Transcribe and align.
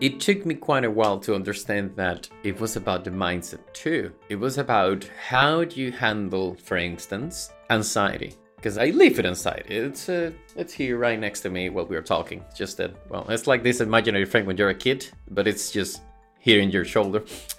It 0.00 0.20
took 0.20 0.46
me 0.46 0.54
quite 0.54 0.84
a 0.84 0.90
while 0.90 1.18
to 1.20 1.34
understand 1.34 1.96
that 1.96 2.28
it 2.44 2.60
was 2.60 2.76
about 2.76 3.02
the 3.02 3.10
mindset 3.10 3.72
too. 3.72 4.12
It 4.28 4.36
was 4.36 4.56
about 4.56 5.04
how 5.28 5.64
do 5.64 5.80
you 5.80 5.90
handle, 5.90 6.54
for 6.54 6.76
instance, 6.76 7.52
anxiety. 7.68 8.34
Because 8.54 8.78
I 8.78 8.90
live 8.90 9.16
with 9.16 9.26
anxiety. 9.26 9.74
It's 9.74 10.08
uh, 10.08 10.30
it's 10.54 10.72
here 10.72 10.98
right 10.98 11.18
next 11.18 11.40
to 11.40 11.50
me 11.50 11.68
while 11.68 11.86
we 11.86 11.96
are 11.96 12.02
talking. 12.02 12.44
Just 12.54 12.76
that, 12.76 12.94
well, 13.08 13.26
it's 13.28 13.48
like 13.48 13.64
this 13.64 13.80
imaginary 13.80 14.24
friend 14.24 14.46
when 14.46 14.56
you're 14.56 14.70
a 14.70 14.74
kid, 14.74 15.08
but 15.32 15.48
it's 15.48 15.72
just 15.72 16.02
here 16.38 16.60
in 16.60 16.70
your 16.70 16.84
shoulder. 16.84 17.24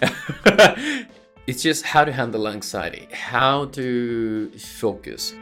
it's 1.46 1.62
just 1.62 1.84
how 1.84 2.06
to 2.06 2.12
handle 2.12 2.48
anxiety, 2.48 3.06
how 3.12 3.66
to 3.66 4.50
focus. 4.58 5.34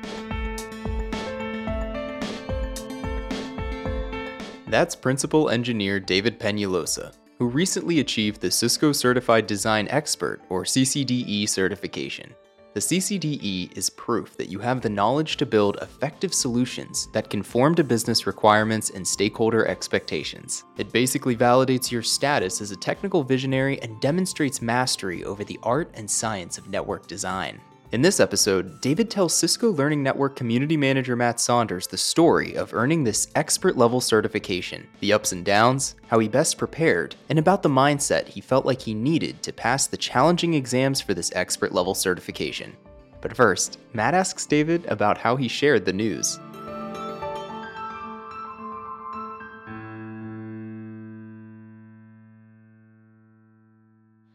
That's 4.70 4.94
Principal 4.94 5.48
Engineer 5.48 5.98
David 5.98 6.38
Peñaloza, 6.38 7.14
who 7.38 7.46
recently 7.46 8.00
achieved 8.00 8.42
the 8.42 8.50
Cisco 8.50 8.92
Certified 8.92 9.46
Design 9.46 9.88
Expert 9.88 10.42
or 10.50 10.64
CCDE 10.64 11.48
certification. 11.48 12.34
The 12.74 12.80
CCDE 12.80 13.74
is 13.76 13.88
proof 13.88 14.36
that 14.36 14.50
you 14.50 14.58
have 14.58 14.82
the 14.82 14.90
knowledge 14.90 15.38
to 15.38 15.46
build 15.46 15.78
effective 15.80 16.34
solutions 16.34 17.08
that 17.14 17.30
conform 17.30 17.76
to 17.76 17.82
business 17.82 18.26
requirements 18.26 18.90
and 18.90 19.08
stakeholder 19.08 19.66
expectations. 19.66 20.64
It 20.76 20.92
basically 20.92 21.34
validates 21.34 21.90
your 21.90 22.02
status 22.02 22.60
as 22.60 22.70
a 22.70 22.76
technical 22.76 23.24
visionary 23.24 23.80
and 23.80 23.98
demonstrates 24.02 24.60
mastery 24.60 25.24
over 25.24 25.44
the 25.44 25.58
art 25.62 25.90
and 25.94 26.10
science 26.10 26.58
of 26.58 26.68
network 26.68 27.06
design. 27.06 27.58
In 27.90 28.02
this 28.02 28.20
episode, 28.20 28.82
David 28.82 29.08
tells 29.08 29.32
Cisco 29.32 29.70
Learning 29.70 30.02
Network 30.02 30.36
Community 30.36 30.76
Manager 30.76 31.16
Matt 31.16 31.40
Saunders 31.40 31.86
the 31.86 31.96
story 31.96 32.54
of 32.54 32.74
earning 32.74 33.02
this 33.02 33.28
expert 33.34 33.78
level 33.78 34.02
certification, 34.02 34.86
the 35.00 35.14
ups 35.14 35.32
and 35.32 35.42
downs, 35.42 35.94
how 36.06 36.18
he 36.18 36.28
best 36.28 36.58
prepared, 36.58 37.16
and 37.30 37.38
about 37.38 37.62
the 37.62 37.70
mindset 37.70 38.28
he 38.28 38.42
felt 38.42 38.66
like 38.66 38.82
he 38.82 38.92
needed 38.92 39.42
to 39.42 39.54
pass 39.54 39.86
the 39.86 39.96
challenging 39.96 40.52
exams 40.52 41.00
for 41.00 41.14
this 41.14 41.32
expert 41.34 41.72
level 41.72 41.94
certification. 41.94 42.76
But 43.22 43.34
first, 43.34 43.78
Matt 43.94 44.12
asks 44.12 44.44
David 44.44 44.84
about 44.84 45.16
how 45.16 45.36
he 45.36 45.48
shared 45.48 45.86
the 45.86 45.92
news. 45.94 46.38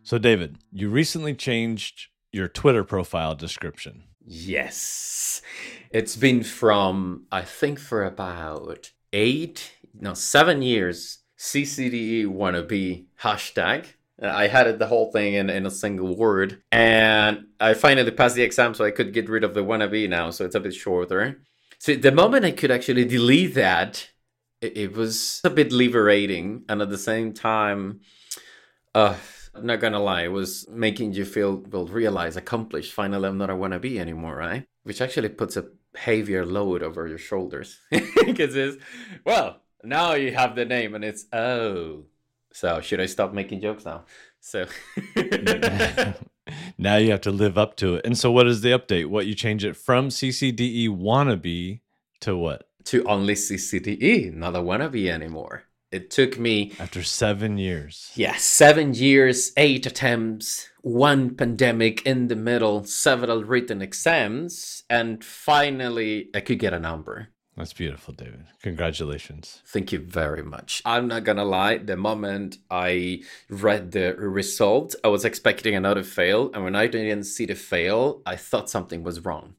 So, 0.02 0.18
David, 0.18 0.58
you 0.72 0.90
recently 0.90 1.36
changed 1.36 2.08
your 2.34 2.48
Twitter 2.48 2.84
profile 2.84 3.36
description. 3.36 4.04
Yes. 4.26 5.42
It's 5.92 6.16
been 6.16 6.44
from, 6.44 7.28
I 7.32 7.44
think, 7.44 7.80
for 7.80 8.04
about 8.04 8.92
eight, 9.14 9.72
no, 9.94 10.14
seven 10.14 10.62
years, 10.62 11.20
CCDE 11.38 12.26
wannabe 12.26 13.06
hashtag. 13.22 13.86
I 14.22 14.48
had 14.48 14.68
it 14.68 14.80
the 14.80 14.88
whole 14.88 15.12
thing 15.12 15.34
in, 15.34 15.50
in 15.50 15.66
a 15.66 15.72
single 15.72 16.16
word. 16.16 16.62
And 16.72 17.48
I 17.60 17.74
finally 17.74 18.12
passed 18.12 18.36
the 18.36 18.44
exam, 18.44 18.74
so 18.74 18.86
I 18.86 18.92
could 18.92 19.14
get 19.14 19.30
rid 19.30 19.44
of 19.44 19.54
the 19.54 19.64
wannabe 19.64 20.10
now, 20.10 20.30
so 20.30 20.46
it's 20.46 20.56
a 20.56 20.60
bit 20.60 20.74
shorter. 20.74 21.42
So 21.80 21.96
the 21.96 22.12
moment 22.12 22.46
I 22.46 22.52
could 22.52 22.72
actually 22.72 23.06
delete 23.06 23.56
that, 23.56 24.10
it, 24.62 24.78
it 24.78 24.94
was 24.94 25.42
a 25.44 25.50
bit 25.50 25.72
liberating. 25.72 26.64
And 26.70 26.82
at 26.82 26.90
the 26.90 26.98
same 26.98 27.34
time, 27.34 28.02
uh, 28.96 29.16
I'm 29.56 29.66
not 29.66 29.80
gonna 29.80 30.00
lie, 30.00 30.24
it 30.24 30.32
was 30.32 30.68
making 30.70 31.14
you 31.14 31.26
feel, 31.26 31.58
well, 31.70 31.86
realize, 31.86 32.36
accomplished. 32.36 32.94
Finally, 32.94 33.30
I'm 33.30 33.38
not 33.38 33.50
a 33.50 33.54
wannabe 33.54 33.98
anymore, 34.00 34.36
right? 34.36 34.66
Which 34.84 35.00
actually 35.02 35.30
puts 35.30 35.58
a 35.58 35.68
heavier 35.96 36.46
load 36.46 36.82
over 36.82 37.08
your 37.08 37.18
shoulders. 37.18 37.80
Because 38.26 38.56
it's, 38.56 38.78
well, 39.26 39.62
now 39.84 40.14
you 40.14 40.34
have 40.34 40.56
the 40.56 40.66
name 40.66 40.96
and 40.96 41.04
it's, 41.04 41.26
oh. 41.34 42.06
So, 42.52 42.82
should 42.82 43.02
I 43.02 43.06
stop 43.08 43.34
making 43.34 43.62
jokes 43.62 43.86
now? 43.86 44.06
So, 44.40 44.68
now 46.78 46.98
you 46.98 47.12
have 47.12 47.22
to 47.22 47.32
live 47.32 47.58
up 47.58 47.76
to 47.78 47.96
it. 47.96 48.06
And 48.06 48.18
so, 48.18 48.32
what 48.32 48.48
is 48.48 48.62
the 48.62 48.72
update? 48.72 49.08
What 49.08 49.26
you 49.26 49.36
change 49.36 49.64
it 49.66 49.76
from 49.76 50.10
CCDE 50.10 50.90
wannabe 50.90 51.82
to 52.22 52.38
what? 52.38 52.68
To 52.86 53.04
only 53.06 53.34
CCDE, 53.34 54.34
not 54.34 54.56
a 54.56 54.60
wannabe 54.60 55.08
anymore. 55.10 55.64
It 55.94 56.10
took 56.10 56.40
me 56.40 56.74
after 56.80 57.04
seven 57.04 57.60
years. 57.60 58.12
Yeah, 58.16 58.36
seven 58.38 58.96
years, 58.96 59.52
eight 59.58 59.86
attempts, 59.86 60.70
one 60.82 61.36
pandemic 61.36 62.04
in 62.06 62.30
the 62.30 62.36
middle, 62.36 62.84
several 62.84 63.44
written 63.44 63.82
exams, 63.82 64.84
and 64.90 65.24
finally 65.24 66.30
I 66.34 66.40
could 66.40 66.58
get 66.58 66.74
a 66.74 66.80
number. 66.80 67.30
That's 67.56 67.74
beautiful, 67.74 68.16
David. 68.16 68.46
Congratulations. 68.64 69.62
Thank 69.68 69.92
you 69.92 70.00
very 70.00 70.42
much. 70.42 70.82
I'm 70.84 71.08
not 71.08 71.24
gonna 71.24 71.46
lie, 71.46 71.78
the 71.78 71.96
moment 71.96 72.58
I 72.72 73.22
read 73.48 73.92
the 73.92 74.16
result, 74.16 74.96
I 75.04 75.10
was 75.10 75.24
expecting 75.24 75.76
another 75.76 76.02
fail, 76.02 76.50
and 76.56 76.64
when 76.64 76.76
I 76.76 76.88
didn't 76.88 77.26
see 77.26 77.46
the 77.46 77.54
fail, 77.54 78.24
I 78.26 78.36
thought 78.36 78.72
something 78.72 79.04
was 79.04 79.24
wrong. 79.24 79.54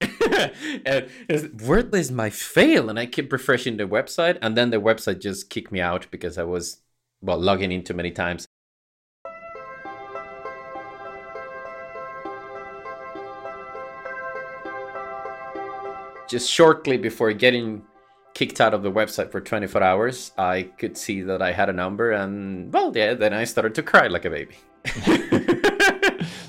And 0.00 1.08
is 1.28 2.10
my 2.10 2.30
fail? 2.30 2.88
And 2.88 2.98
I 2.98 3.06
keep 3.06 3.32
refreshing 3.32 3.76
the 3.76 3.84
website, 3.84 4.38
and 4.40 4.56
then 4.56 4.70
the 4.70 4.80
website 4.80 5.20
just 5.20 5.50
kicked 5.50 5.72
me 5.72 5.80
out 5.80 6.06
because 6.10 6.38
I 6.38 6.44
was 6.44 6.82
well 7.20 7.38
logging 7.38 7.72
in 7.72 7.82
too 7.82 7.94
many 7.94 8.10
times. 8.10 8.46
Just 16.28 16.50
shortly 16.50 16.98
before 16.98 17.32
getting 17.32 17.82
kicked 18.34 18.60
out 18.60 18.74
of 18.74 18.82
the 18.82 18.92
website 18.92 19.32
for 19.32 19.40
24 19.40 19.82
hours, 19.82 20.32
I 20.36 20.64
could 20.78 20.96
see 20.96 21.22
that 21.22 21.40
I 21.40 21.52
had 21.52 21.70
a 21.70 21.72
number, 21.72 22.12
and 22.12 22.72
well, 22.72 22.92
yeah, 22.94 23.14
then 23.14 23.32
I 23.32 23.44
started 23.44 23.74
to 23.76 23.82
cry 23.82 24.08
like 24.08 24.26
a 24.26 24.30
baby. 24.30 24.56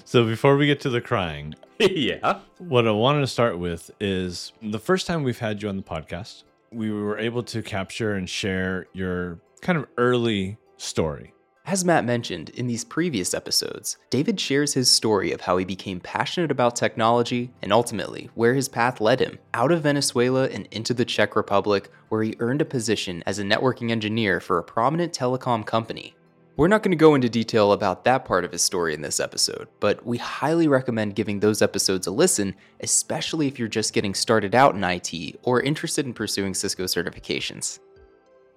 so 0.10 0.26
before 0.26 0.58
we 0.58 0.66
get 0.66 0.80
to 0.80 0.90
the 0.90 1.02
crying, 1.02 1.54
yeah. 1.80 2.40
What 2.58 2.88
I 2.88 2.92
wanted 2.92 3.20
to 3.20 3.28
start 3.28 3.60
with 3.60 3.92
is 4.00 4.54
the 4.60 4.80
first 4.80 5.06
time 5.06 5.22
we've 5.22 5.38
had 5.38 5.62
you 5.62 5.70
on 5.70 5.78
the 5.78 5.84
podcast, 5.84 6.46
we 6.72 6.90
were 6.90 7.20
able 7.20 7.44
to 7.44 7.62
capture 7.62 8.16
and 8.16 8.28
share 8.28 8.88
your 8.92 9.40
kind 9.62 9.78
of 9.78 9.86
early 10.00 10.58
story. 10.78 11.36
As 11.68 11.86
Matt 11.86 12.06
mentioned 12.06 12.50
in 12.50 12.66
these 12.66 12.84
previous 12.84 13.36
episodes, 13.36 13.98
David 14.10 14.40
shares 14.40 14.74
his 14.74 14.90
story 14.90 15.32
of 15.32 15.42
how 15.42 15.58
he 15.58 15.66
became 15.66 16.00
passionate 16.00 16.50
about 16.50 16.76
technology 16.76 17.54
and 17.62 17.72
ultimately 17.72 18.32
where 18.34 18.56
his 18.56 18.68
path 18.68 19.00
led 19.00 19.20
him 19.20 19.38
out 19.54 19.72
of 19.72 19.84
Venezuela 19.84 20.48
and 20.48 20.68
into 20.72 20.96
the 20.96 21.06
Czech 21.06 21.36
Republic, 21.36 21.92
where 22.08 22.24
he 22.24 22.36
earned 22.40 22.64
a 22.64 22.66
position 22.66 23.22
as 23.28 23.38
a 23.38 23.44
networking 23.44 23.92
engineer 23.92 24.40
for 24.40 24.58
a 24.58 24.64
prominent 24.64 25.14
telecom 25.14 25.64
company. 25.64 26.16
We're 26.60 26.68
not 26.68 26.84
going 26.84 26.92
to 26.92 26.98
go 26.98 27.16
into 27.16 27.30
detail 27.30 27.72
about 27.72 28.04
that 28.04 28.26
part 28.26 28.44
of 28.44 28.52
his 28.52 28.62
story 28.62 28.94
in 28.94 29.02
this 29.02 29.22
episode, 29.22 29.70
but 29.80 30.06
we 30.06 30.18
highly 30.18 30.68
recommend 30.68 31.16
giving 31.16 31.40
those 31.40 31.62
episodes 31.62 32.06
a 32.06 32.12
listen, 32.12 32.54
especially 32.82 33.48
if 33.48 33.58
you're 33.58 33.70
just 33.70 33.94
getting 33.94 34.14
started 34.14 34.54
out 34.54 34.76
in 34.76 34.84
IT 34.84 35.40
or 35.44 35.62
interested 35.62 36.06
in 36.06 36.14
pursuing 36.14 36.54
Cisco 36.54 36.84
certifications. 36.84 37.80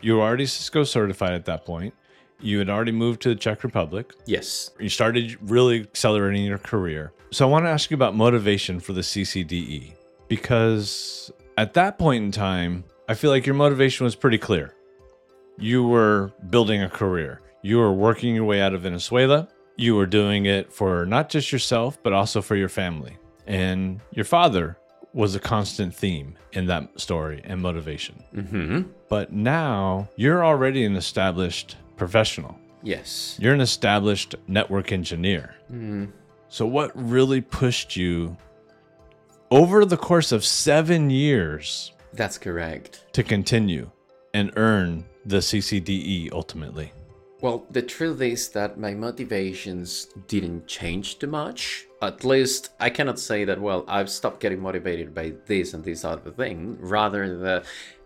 You 0.00 0.16
were 0.16 0.22
already 0.22 0.46
Cisco 0.46 0.82
certified 0.82 1.34
at 1.34 1.44
that 1.44 1.64
point. 1.64 1.94
You 2.40 2.58
had 2.58 2.68
already 2.68 2.90
moved 2.90 3.22
to 3.22 3.28
the 3.28 3.36
Czech 3.36 3.62
Republic. 3.62 4.12
Yes. 4.26 4.72
You 4.80 4.88
started 4.88 5.38
really 5.40 5.82
accelerating 5.82 6.44
your 6.44 6.58
career. 6.58 7.12
So 7.30 7.46
I 7.46 7.50
want 7.52 7.66
to 7.66 7.70
ask 7.70 7.88
you 7.88 7.94
about 7.94 8.16
motivation 8.16 8.80
for 8.80 8.94
the 8.94 9.02
CCDE 9.02 9.94
because 10.26 11.30
at 11.56 11.74
that 11.74 12.00
point 12.00 12.24
in 12.24 12.32
time, 12.32 12.82
I 13.08 13.14
feel 13.14 13.30
like 13.30 13.46
your 13.46 13.54
motivation 13.54 14.02
was 14.02 14.16
pretty 14.16 14.38
clear. 14.38 14.74
You 15.56 15.86
were 15.86 16.32
building 16.50 16.82
a 16.82 16.88
career 16.88 17.38
you 17.62 17.78
were 17.78 17.92
working 17.92 18.34
your 18.34 18.44
way 18.44 18.60
out 18.60 18.74
of 18.74 18.82
Venezuela. 18.82 19.48
You 19.76 19.94
were 19.94 20.06
doing 20.06 20.46
it 20.46 20.72
for 20.72 21.06
not 21.06 21.28
just 21.28 21.52
yourself, 21.52 21.98
but 22.02 22.12
also 22.12 22.42
for 22.42 22.56
your 22.56 22.68
family. 22.68 23.16
And 23.46 24.00
your 24.10 24.24
father 24.24 24.76
was 25.14 25.34
a 25.34 25.40
constant 25.40 25.94
theme 25.94 26.36
in 26.52 26.66
that 26.66 27.00
story 27.00 27.40
and 27.44 27.60
motivation. 27.60 28.22
Mm-hmm. 28.34 28.82
But 29.08 29.32
now 29.32 30.08
you're 30.16 30.44
already 30.44 30.84
an 30.84 30.96
established 30.96 31.76
professional. 31.96 32.58
Yes. 32.82 33.36
You're 33.40 33.54
an 33.54 33.60
established 33.60 34.34
network 34.48 34.90
engineer. 34.90 35.54
Mm. 35.72 36.10
So, 36.48 36.66
what 36.66 36.90
really 36.94 37.40
pushed 37.40 37.96
you 37.96 38.36
over 39.50 39.84
the 39.84 39.96
course 39.96 40.32
of 40.32 40.44
seven 40.44 41.08
years? 41.10 41.92
That's 42.12 42.38
correct. 42.38 43.04
To 43.12 43.22
continue 43.22 43.90
and 44.34 44.50
earn 44.56 45.04
the 45.24 45.38
CCDE 45.38 46.32
ultimately. 46.32 46.92
Well, 47.42 47.66
the 47.72 47.82
truth 47.82 48.20
is 48.20 48.50
that 48.50 48.78
my 48.78 48.94
motivations 48.94 50.06
didn't 50.28 50.68
change 50.68 51.18
too 51.18 51.26
much. 51.26 51.86
At 52.00 52.22
least 52.22 52.70
I 52.78 52.88
cannot 52.88 53.18
say 53.18 53.44
that, 53.44 53.60
well, 53.60 53.84
I've 53.88 54.10
stopped 54.10 54.38
getting 54.38 54.60
motivated 54.60 55.12
by 55.12 55.32
this 55.46 55.74
and 55.74 55.82
this 55.82 56.04
other 56.04 56.30
thing. 56.30 56.78
Rather, 56.78 57.36
that 57.38 57.64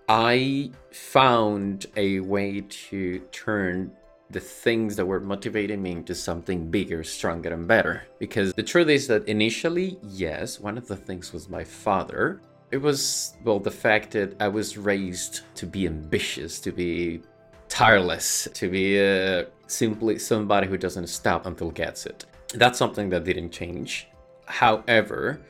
I 0.08 0.70
found 0.90 1.84
a 1.96 2.20
way 2.20 2.62
to 2.62 3.18
turn 3.30 3.92
the 4.30 4.40
things 4.40 4.96
that 4.96 5.04
were 5.04 5.20
motivating 5.20 5.82
me 5.82 5.92
into 5.92 6.14
something 6.14 6.70
bigger, 6.70 7.04
stronger, 7.04 7.52
and 7.52 7.68
better. 7.68 8.04
Because 8.18 8.54
the 8.54 8.62
truth 8.62 8.88
is 8.88 9.06
that 9.08 9.28
initially, 9.28 9.98
yes, 10.02 10.58
one 10.58 10.78
of 10.78 10.88
the 10.88 10.96
things 10.96 11.34
was 11.34 11.50
my 11.50 11.62
father. 11.62 12.40
It 12.70 12.78
was, 12.78 13.34
well, 13.44 13.60
the 13.60 13.70
fact 13.70 14.12
that 14.12 14.34
I 14.40 14.48
was 14.48 14.78
raised 14.78 15.42
to 15.56 15.66
be 15.66 15.86
ambitious, 15.86 16.58
to 16.60 16.72
be 16.72 17.20
tireless, 17.68 18.48
to 18.54 18.68
be 18.68 19.00
uh, 19.00 19.44
simply 19.66 20.18
somebody 20.18 20.66
who 20.66 20.76
doesn't 20.76 21.08
stop 21.08 21.46
until 21.46 21.70
gets 21.70 22.06
it. 22.06 22.24
That's 22.54 22.78
something 22.78 23.08
that 23.10 23.24
didn't 23.24 23.50
change. 23.50 24.08
However, 24.46 25.40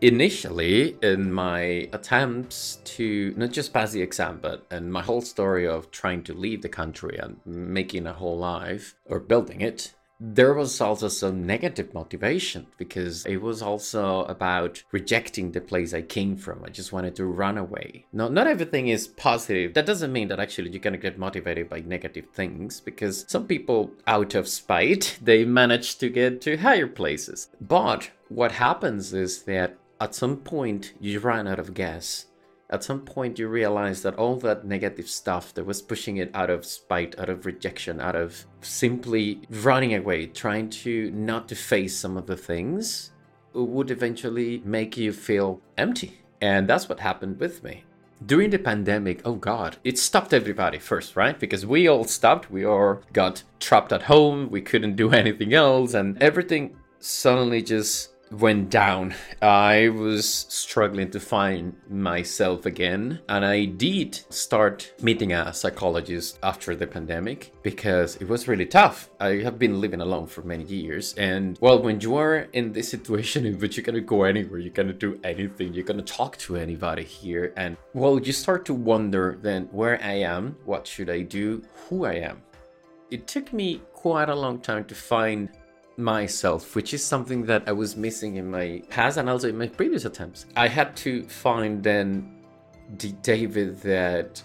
initially 0.00 0.96
in 1.02 1.32
my 1.32 1.88
attempts 1.92 2.80
to 2.84 3.32
not 3.36 3.50
just 3.50 3.72
pass 3.72 3.92
the 3.92 4.02
exam 4.02 4.38
but 4.42 4.66
in 4.70 4.90
my 4.90 5.00
whole 5.00 5.22
story 5.22 5.66
of 5.66 5.90
trying 5.90 6.22
to 6.22 6.34
leave 6.34 6.60
the 6.60 6.68
country 6.68 7.18
and 7.18 7.38
making 7.46 8.06
a 8.06 8.12
whole 8.12 8.36
life 8.36 8.94
or 9.06 9.18
building 9.18 9.62
it 9.62 9.94
there 10.18 10.54
was 10.54 10.80
also 10.80 11.08
some 11.08 11.46
negative 11.46 11.92
motivation 11.92 12.66
because 12.78 13.26
it 13.26 13.42
was 13.42 13.60
also 13.60 14.24
about 14.24 14.82
rejecting 14.90 15.52
the 15.52 15.60
place 15.60 15.92
I 15.92 16.02
came 16.02 16.36
from. 16.36 16.64
I 16.64 16.70
just 16.70 16.92
wanted 16.92 17.14
to 17.16 17.26
run 17.26 17.58
away. 17.58 18.06
No, 18.12 18.28
not 18.28 18.46
everything 18.46 18.88
is 18.88 19.08
positive. 19.08 19.74
That 19.74 19.86
doesn't 19.86 20.12
mean 20.12 20.28
that 20.28 20.40
actually 20.40 20.70
you're 20.70 20.80
gonna 20.80 20.96
get 20.96 21.18
motivated 21.18 21.68
by 21.68 21.80
negative 21.80 22.26
things 22.32 22.80
because 22.80 23.24
some 23.28 23.46
people, 23.46 23.92
out 24.06 24.34
of 24.34 24.48
spite, 24.48 25.18
they 25.22 25.44
manage 25.44 25.98
to 25.98 26.08
get 26.08 26.40
to 26.42 26.56
higher 26.56 26.86
places. 26.86 27.48
But 27.60 28.10
what 28.28 28.52
happens 28.52 29.12
is 29.12 29.42
that 29.42 29.76
at 30.00 30.14
some 30.14 30.38
point 30.38 30.94
you 31.00 31.20
run 31.20 31.46
out 31.46 31.58
of 31.58 31.74
gas 31.74 32.26
at 32.70 32.82
some 32.82 33.00
point 33.00 33.38
you 33.38 33.48
realize 33.48 34.02
that 34.02 34.16
all 34.16 34.36
that 34.36 34.64
negative 34.64 35.08
stuff 35.08 35.54
that 35.54 35.64
was 35.64 35.82
pushing 35.82 36.16
it 36.16 36.30
out 36.34 36.50
of 36.50 36.64
spite 36.64 37.18
out 37.18 37.28
of 37.28 37.46
rejection 37.46 38.00
out 38.00 38.16
of 38.16 38.44
simply 38.60 39.40
running 39.50 39.94
away 39.94 40.26
trying 40.26 40.68
to 40.68 41.10
not 41.12 41.48
to 41.48 41.54
face 41.54 41.96
some 41.96 42.16
of 42.16 42.26
the 42.26 42.36
things 42.36 43.12
would 43.56 43.90
eventually 43.90 44.60
make 44.64 44.96
you 44.96 45.12
feel 45.12 45.60
empty. 45.78 46.20
And 46.40 46.68
that's 46.68 46.88
what 46.88 47.00
happened 47.00 47.40
with 47.40 47.64
me. 47.64 47.84
During 48.24 48.50
the 48.50 48.58
pandemic 48.58 49.20
oh 49.24 49.34
god 49.34 49.76
it 49.84 49.98
stopped 49.98 50.32
everybody 50.32 50.78
first 50.78 51.16
right? 51.16 51.38
Because 51.38 51.66
we 51.66 51.86
all 51.86 52.04
stopped 52.04 52.50
we 52.50 52.64
all 52.64 53.02
got 53.12 53.42
trapped 53.60 53.92
at 53.92 54.02
home 54.02 54.50
we 54.50 54.62
couldn't 54.62 54.96
do 54.96 55.10
anything 55.22 55.52
else 55.52 55.92
and 55.94 56.20
everything 56.22 56.76
suddenly 56.98 57.62
just 57.62 58.10
went 58.30 58.70
down. 58.70 59.14
I 59.40 59.88
was 59.88 60.28
struggling 60.48 61.10
to 61.10 61.20
find 61.20 61.76
myself 61.88 62.66
again, 62.66 63.20
and 63.28 63.44
I 63.44 63.66
did 63.66 64.14
start 64.30 64.92
meeting 65.00 65.32
a 65.32 65.52
psychologist 65.52 66.38
after 66.42 66.74
the 66.74 66.86
pandemic 66.86 67.52
because 67.62 68.16
it 68.16 68.28
was 68.28 68.48
really 68.48 68.66
tough. 68.66 69.10
I 69.20 69.36
have 69.42 69.58
been 69.58 69.80
living 69.80 70.00
alone 70.00 70.26
for 70.26 70.42
many 70.42 70.64
years, 70.64 71.14
and 71.14 71.58
well, 71.60 71.80
when 71.82 72.00
you 72.00 72.16
are 72.16 72.48
in 72.52 72.72
this 72.72 72.88
situation 72.96 73.46
in 73.46 73.58
which 73.58 73.76
you're 73.76 73.84
gonna 73.84 74.00
go 74.00 74.24
anywhere, 74.24 74.58
you're 74.58 74.72
gonna 74.72 74.92
do 74.92 75.18
anything, 75.24 75.74
you're 75.74 75.84
gonna 75.84 76.02
talk 76.02 76.36
to 76.38 76.56
anybody 76.56 77.04
here, 77.04 77.52
and 77.56 77.76
well, 77.94 78.20
you 78.20 78.32
start 78.32 78.64
to 78.66 78.74
wonder 78.74 79.38
then 79.40 79.68
where 79.72 80.02
I 80.02 80.20
am, 80.20 80.56
what 80.64 80.86
should 80.86 81.10
I 81.10 81.22
do, 81.22 81.62
who 81.88 82.04
I 82.04 82.14
am. 82.14 82.42
It 83.10 83.28
took 83.28 83.52
me 83.52 83.80
quite 83.92 84.28
a 84.28 84.34
long 84.34 84.58
time 84.58 84.84
to 84.86 84.94
find 84.94 85.48
myself, 85.96 86.74
which 86.74 86.94
is 86.94 87.04
something 87.04 87.44
that 87.46 87.64
I 87.66 87.72
was 87.72 87.96
missing 87.96 88.36
in 88.36 88.50
my 88.50 88.82
past 88.90 89.16
and 89.16 89.28
also 89.28 89.48
in 89.48 89.58
my 89.58 89.68
previous 89.68 90.04
attempts. 90.04 90.46
I 90.56 90.68
had 90.68 90.96
to 90.98 91.24
find 91.24 91.82
then 91.82 92.36
the 92.98 93.12
David 93.22 93.80
that 93.82 94.42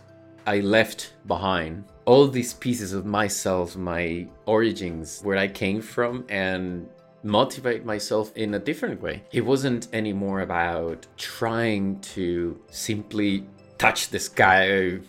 I 0.48 0.59
left 0.59 1.13
behind. 1.27 1.86
All 2.06 2.27
these 2.27 2.53
pieces 2.53 2.94
of 2.94 3.06
myself, 3.06 3.75
my 3.75 4.27
origins, 4.45 5.21
where 5.24 5.38
I 5.38 5.48
came 5.48 5.81
from, 5.81 6.25
and 6.30 6.89
motivate 7.24 7.86
myself 7.86 8.36
in 8.36 8.56
a 8.56 8.59
different 8.59 9.01
way. 9.01 9.24
It 9.31 9.45
wasn't 9.45 9.88
anymore 9.94 10.42
about 10.42 11.06
trying 11.18 12.00
to 12.00 12.59
simply 12.71 13.45
touch 13.77 14.09
the 14.09 14.19
sky 14.19 15.00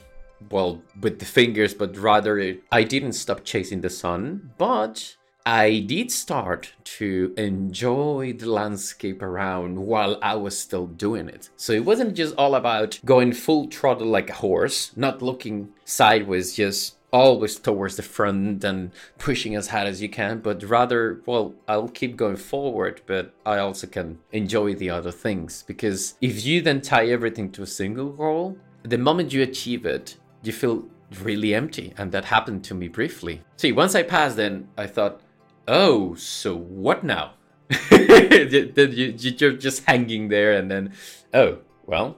well 0.51 0.83
with 1.01 1.19
the 1.19 1.25
fingers 1.25 1.73
but 1.73 1.97
rather 1.97 2.57
i 2.73 2.83
didn't 2.83 3.13
stop 3.13 3.45
chasing 3.45 3.81
the 3.81 3.91
sun 3.91 4.51
but 4.59 5.15
I 5.45 5.81
did 5.81 6.13
start 6.13 6.73
to 6.85 7.35
enjoy 7.37 8.35
the 8.39 8.51
landscape 8.51 9.23
around 9.23 9.79
while 9.79 10.19
I 10.23 10.37
was 10.37 10.57
still 10.57 10.87
doing 10.87 11.29
it. 11.29 11.51
So 11.57 11.73
it 11.73 11.85
wasn't 11.85 12.15
just 12.15 12.35
all 12.37 12.55
about 12.55 13.01
going 13.05 13.33
full 13.33 13.67
throttle 13.69 14.07
like 14.07 14.31
a 14.31 14.35
horse, 14.35 14.93
not 14.97 15.21
looking 15.21 15.71
sideways, 15.85 16.55
just 16.55 16.97
always 17.13 17.59
towards 17.59 17.97
the 17.97 18.03
front 18.03 18.65
and 18.65 18.91
pushing 19.19 19.55
as 19.55 19.69
hard 19.69 19.87
as 19.87 20.01
you 20.01 20.09
can, 20.09 20.39
but 20.39 20.63
rather, 20.63 21.21
well, 21.27 21.55
I'll 21.69 21.89
keep 21.89 22.17
going 22.17 22.37
forward, 22.37 23.03
but 23.07 23.35
I 23.45 23.59
also 23.59 23.87
can 23.87 24.19
enjoy 24.33 24.75
the 24.75 24.91
other 24.91 25.11
things. 25.11 25.63
Because 25.67 26.15
if 26.21 26.45
you 26.45 26.63
then 26.63 26.81
tie 26.81 27.07
everything 27.07 27.51
to 27.53 27.63
a 27.63 27.67
single 27.67 28.11
goal, 28.11 28.57
the 28.83 28.99
moment 28.99 29.33
you 29.33 29.43
achieve 29.43 29.85
it, 29.85 30.17
you 30.43 30.53
feel 30.53 30.89
really 31.21 31.55
empty. 31.55 31.93
And 31.99 32.11
that 32.13 32.25
happened 32.25 32.65
to 32.65 32.75
me 32.75 32.89
briefly. 32.89 33.43
See, 33.57 33.73
once 33.73 33.95
I 33.95 34.03
passed, 34.03 34.37
then 34.37 34.69
I 34.79 34.87
thought, 34.87 35.21
oh, 35.69 36.15
so 36.15 36.57
what 36.57 37.05
now? 37.05 37.35
You're 37.91 39.53
just 39.53 39.85
hanging 39.85 40.29
there, 40.29 40.53
and 40.53 40.71
then, 40.71 40.93
oh, 41.33 41.59
well, 41.87 42.17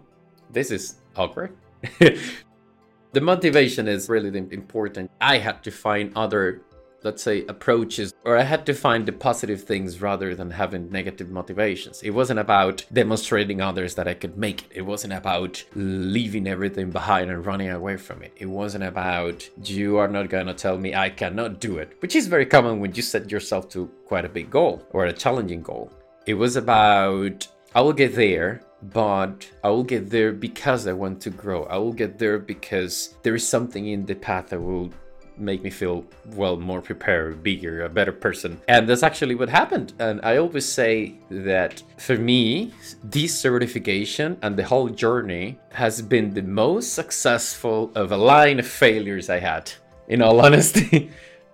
this 0.50 0.70
is 0.70 0.96
awkward. 1.16 1.56
the 1.98 3.20
motivation 3.20 3.88
is 3.88 4.08
really 4.08 4.36
important. 4.50 5.10
I 5.20 5.38
had 5.38 5.62
to 5.64 5.70
find 5.70 6.12
other 6.16 6.62
let's 7.04 7.22
say, 7.22 7.44
approaches, 7.46 8.14
or 8.24 8.36
I 8.36 8.42
had 8.42 8.66
to 8.66 8.74
find 8.74 9.06
the 9.06 9.12
positive 9.12 9.62
things 9.62 10.00
rather 10.00 10.34
than 10.34 10.50
having 10.50 10.90
negative 10.90 11.30
motivations. 11.30 12.02
It 12.02 12.10
wasn't 12.10 12.40
about 12.40 12.84
demonstrating 12.92 13.60
others 13.60 13.94
that 13.94 14.08
I 14.08 14.14
could 14.14 14.36
make 14.36 14.62
it. 14.62 14.78
It 14.78 14.82
wasn't 14.82 15.12
about 15.12 15.62
leaving 15.74 16.48
everything 16.48 16.90
behind 16.90 17.30
and 17.30 17.44
running 17.44 17.70
away 17.70 17.98
from 17.98 18.22
it. 18.22 18.32
It 18.36 18.46
wasn't 18.46 18.84
about, 18.84 19.48
you 19.62 19.98
are 19.98 20.08
not 20.08 20.30
going 20.30 20.46
to 20.46 20.54
tell 20.54 20.78
me 20.78 20.94
I 20.94 21.10
cannot 21.10 21.60
do 21.60 21.78
it, 21.78 21.96
which 22.00 22.16
is 22.16 22.26
very 22.26 22.46
common 22.46 22.80
when 22.80 22.94
you 22.94 23.02
set 23.02 23.30
yourself 23.30 23.68
to 23.70 23.86
quite 24.06 24.24
a 24.24 24.28
big 24.28 24.50
goal 24.50 24.86
or 24.90 25.04
a 25.04 25.12
challenging 25.12 25.62
goal. 25.62 25.92
It 26.26 26.34
was 26.34 26.56
about, 26.56 27.46
I 27.74 27.82
will 27.82 27.92
get 27.92 28.14
there, 28.14 28.62
but 28.92 29.50
I 29.62 29.68
will 29.68 29.84
get 29.84 30.10
there 30.10 30.32
because 30.32 30.86
I 30.86 30.92
want 30.92 31.20
to 31.22 31.30
grow. 31.30 31.64
I 31.64 31.76
will 31.76 31.92
get 31.92 32.18
there 32.18 32.38
because 32.38 33.14
there 33.22 33.34
is 33.34 33.46
something 33.46 33.86
in 33.88 34.06
the 34.06 34.14
path 34.14 34.48
that 34.48 34.60
will 34.60 34.90
make 35.38 35.62
me 35.62 35.70
feel 35.70 36.04
well 36.26 36.56
more 36.56 36.80
prepared 36.80 37.42
bigger 37.42 37.84
a 37.84 37.88
better 37.88 38.12
person. 38.12 38.60
And 38.68 38.88
that's 38.88 39.02
actually 39.02 39.34
what 39.34 39.48
happened. 39.48 39.92
And 39.98 40.20
i 40.22 40.36
always 40.36 40.66
say 40.66 41.14
that 41.30 41.82
for 41.98 42.16
me 42.16 42.72
this 43.02 43.38
certification 43.38 44.38
and 44.42 44.56
the 44.56 44.64
whole 44.64 44.88
journey 44.88 45.58
has 45.72 46.02
been 46.02 46.34
the 46.34 46.42
most 46.42 46.94
successful 46.94 47.90
of 47.94 48.12
a 48.12 48.16
line 48.16 48.58
of 48.58 48.66
failures 48.66 49.28
i 49.30 49.38
had 49.38 49.70
in 50.08 50.22
all 50.22 50.40
honesty. 50.46 51.10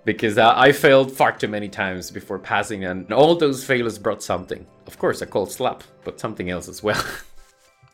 Because 0.07 0.39
I, 0.39 0.73
failed 0.73 1.13
far 1.13 1.33
too 1.33 1.47
many 1.47 1.69
times 1.69 2.11
before 2.11 2.39
passing 2.39 2.87
and 2.87 3.13
all 3.13 3.37
those 3.37 3.63
failures 3.63 3.99
brought 3.99 4.23
something. 4.23 4.67
Of 4.87 4.99
course 4.99 5.21
a 5.21 5.27
cold 5.27 5.53
slap 5.53 5.85
but 6.05 6.19
something 6.19 6.49
else 6.49 6.69
as 6.69 6.83
well. 6.83 7.03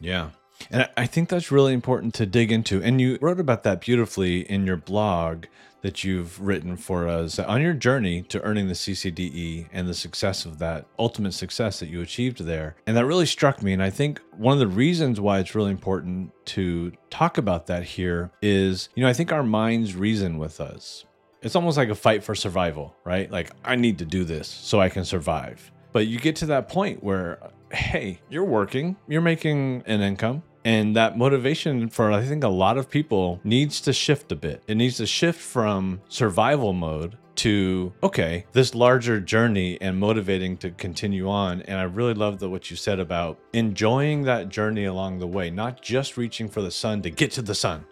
Yeah. 0.00 0.30
And 0.70 0.88
I 0.96 1.06
think 1.06 1.28
that's 1.28 1.52
really 1.52 1.72
important 1.72 2.14
to 2.14 2.26
dig 2.26 2.50
into. 2.50 2.82
And 2.82 3.00
you 3.00 3.18
wrote 3.20 3.40
about 3.40 3.62
that 3.64 3.80
beautifully 3.80 4.40
in 4.50 4.66
your 4.66 4.76
blog 4.76 5.46
that 5.87 6.02
you've 6.02 6.40
written 6.40 6.76
for 6.76 7.07
us 7.07 7.38
on 7.38 7.62
your 7.62 7.73
journey 7.73 8.21
to 8.21 8.43
earning 8.43 8.66
the 8.66 8.75
CCDE 8.75 9.69
and 9.73 9.87
the 9.87 9.95
success 9.95 10.45
of 10.45 10.59
that 10.59 10.85
ultimate 10.99 11.31
success 11.31 11.78
that 11.78 11.88
you 11.88 12.00
achieved 12.00 12.40
there. 12.40 12.75
And 12.88 12.97
that 12.97 13.07
really 13.07 13.25
struck 13.25 13.62
me. 13.62 13.73
And 13.73 13.81
I 13.81 13.90
think 13.90 14.21
one 14.37 14.55
of 14.55 14.59
the 14.59 14.66
reasons 14.66 15.21
why 15.21 15.38
it's 15.38 15.55
really 15.55 15.71
important 15.71 16.33
to 16.47 16.90
talk 17.09 17.38
about 17.38 17.69
that 17.69 17.85
here 17.85 18.33
is, 18.43 18.88
you 18.97 19.05
know, 19.05 19.09
I 19.09 19.12
think 19.12 19.31
our 19.31 19.45
minds 19.45 19.95
reason 19.95 20.38
with 20.38 20.61
us. 20.61 21.05
It's 21.40 21.55
almost 21.55 21.76
like 21.76 21.90
a 21.90 21.95
fight 21.95 22.25
for 22.25 22.35
survival, 22.35 22.97
right? 23.05 23.31
Like, 23.31 23.52
I 23.64 23.76
need 23.76 23.99
to 23.99 24.05
do 24.05 24.25
this 24.25 24.49
so 24.49 24.81
I 24.81 24.88
can 24.88 25.05
survive. 25.05 25.71
But 25.93 26.09
you 26.09 26.19
get 26.19 26.35
to 26.37 26.47
that 26.47 26.69
point 26.69 27.00
where, 27.05 27.38
hey, 27.71 28.21
you're 28.28 28.43
working, 28.43 28.97
you're 29.07 29.21
making 29.21 29.85
an 29.87 30.00
income, 30.00 30.43
and 30.66 30.96
that 30.96 31.16
motivation 31.16 31.88
for, 31.88 32.11
I 32.11 32.25
think, 32.25 32.42
a 32.42 32.49
lot 32.49 32.76
of 32.76 32.90
people 32.90 33.40
needs 33.44 33.80
to 33.82 33.92
shift 33.92 34.32
a 34.32 34.35
bit. 34.35 34.64
It 34.66 34.75
needs 34.75 34.96
to 34.96 35.06
shift 35.06 35.40
from 35.40 36.00
survival 36.08 36.73
mode 36.73 37.16
to 37.37 37.92
okay 38.02 38.46
this 38.52 38.75
larger 38.75 39.20
journey 39.20 39.78
and 39.80 39.96
motivating 39.96 40.56
to 40.56 40.70
continue 40.70 41.28
on. 41.28 41.62
And 41.62 41.78
i 41.78 41.85
really 41.85 42.14
love 42.14 42.40
the, 42.40 42.49
what 42.49 42.68
you 42.70 42.76
said 42.76 42.99
about 42.99 43.38
enjoying 43.52 44.23
that 44.23 44.49
journey 44.49 44.87
along 44.87 45.18
the 45.18 45.26
way 45.26 45.50
not 45.50 45.82
just 45.82 46.16
reaching 46.16 46.49
for 46.49 46.62
the 46.62 46.70
sun 46.70 47.02
to 47.02 47.11
get 47.11 47.30
to 47.32 47.42
the 47.42 47.54
sun 47.54 47.85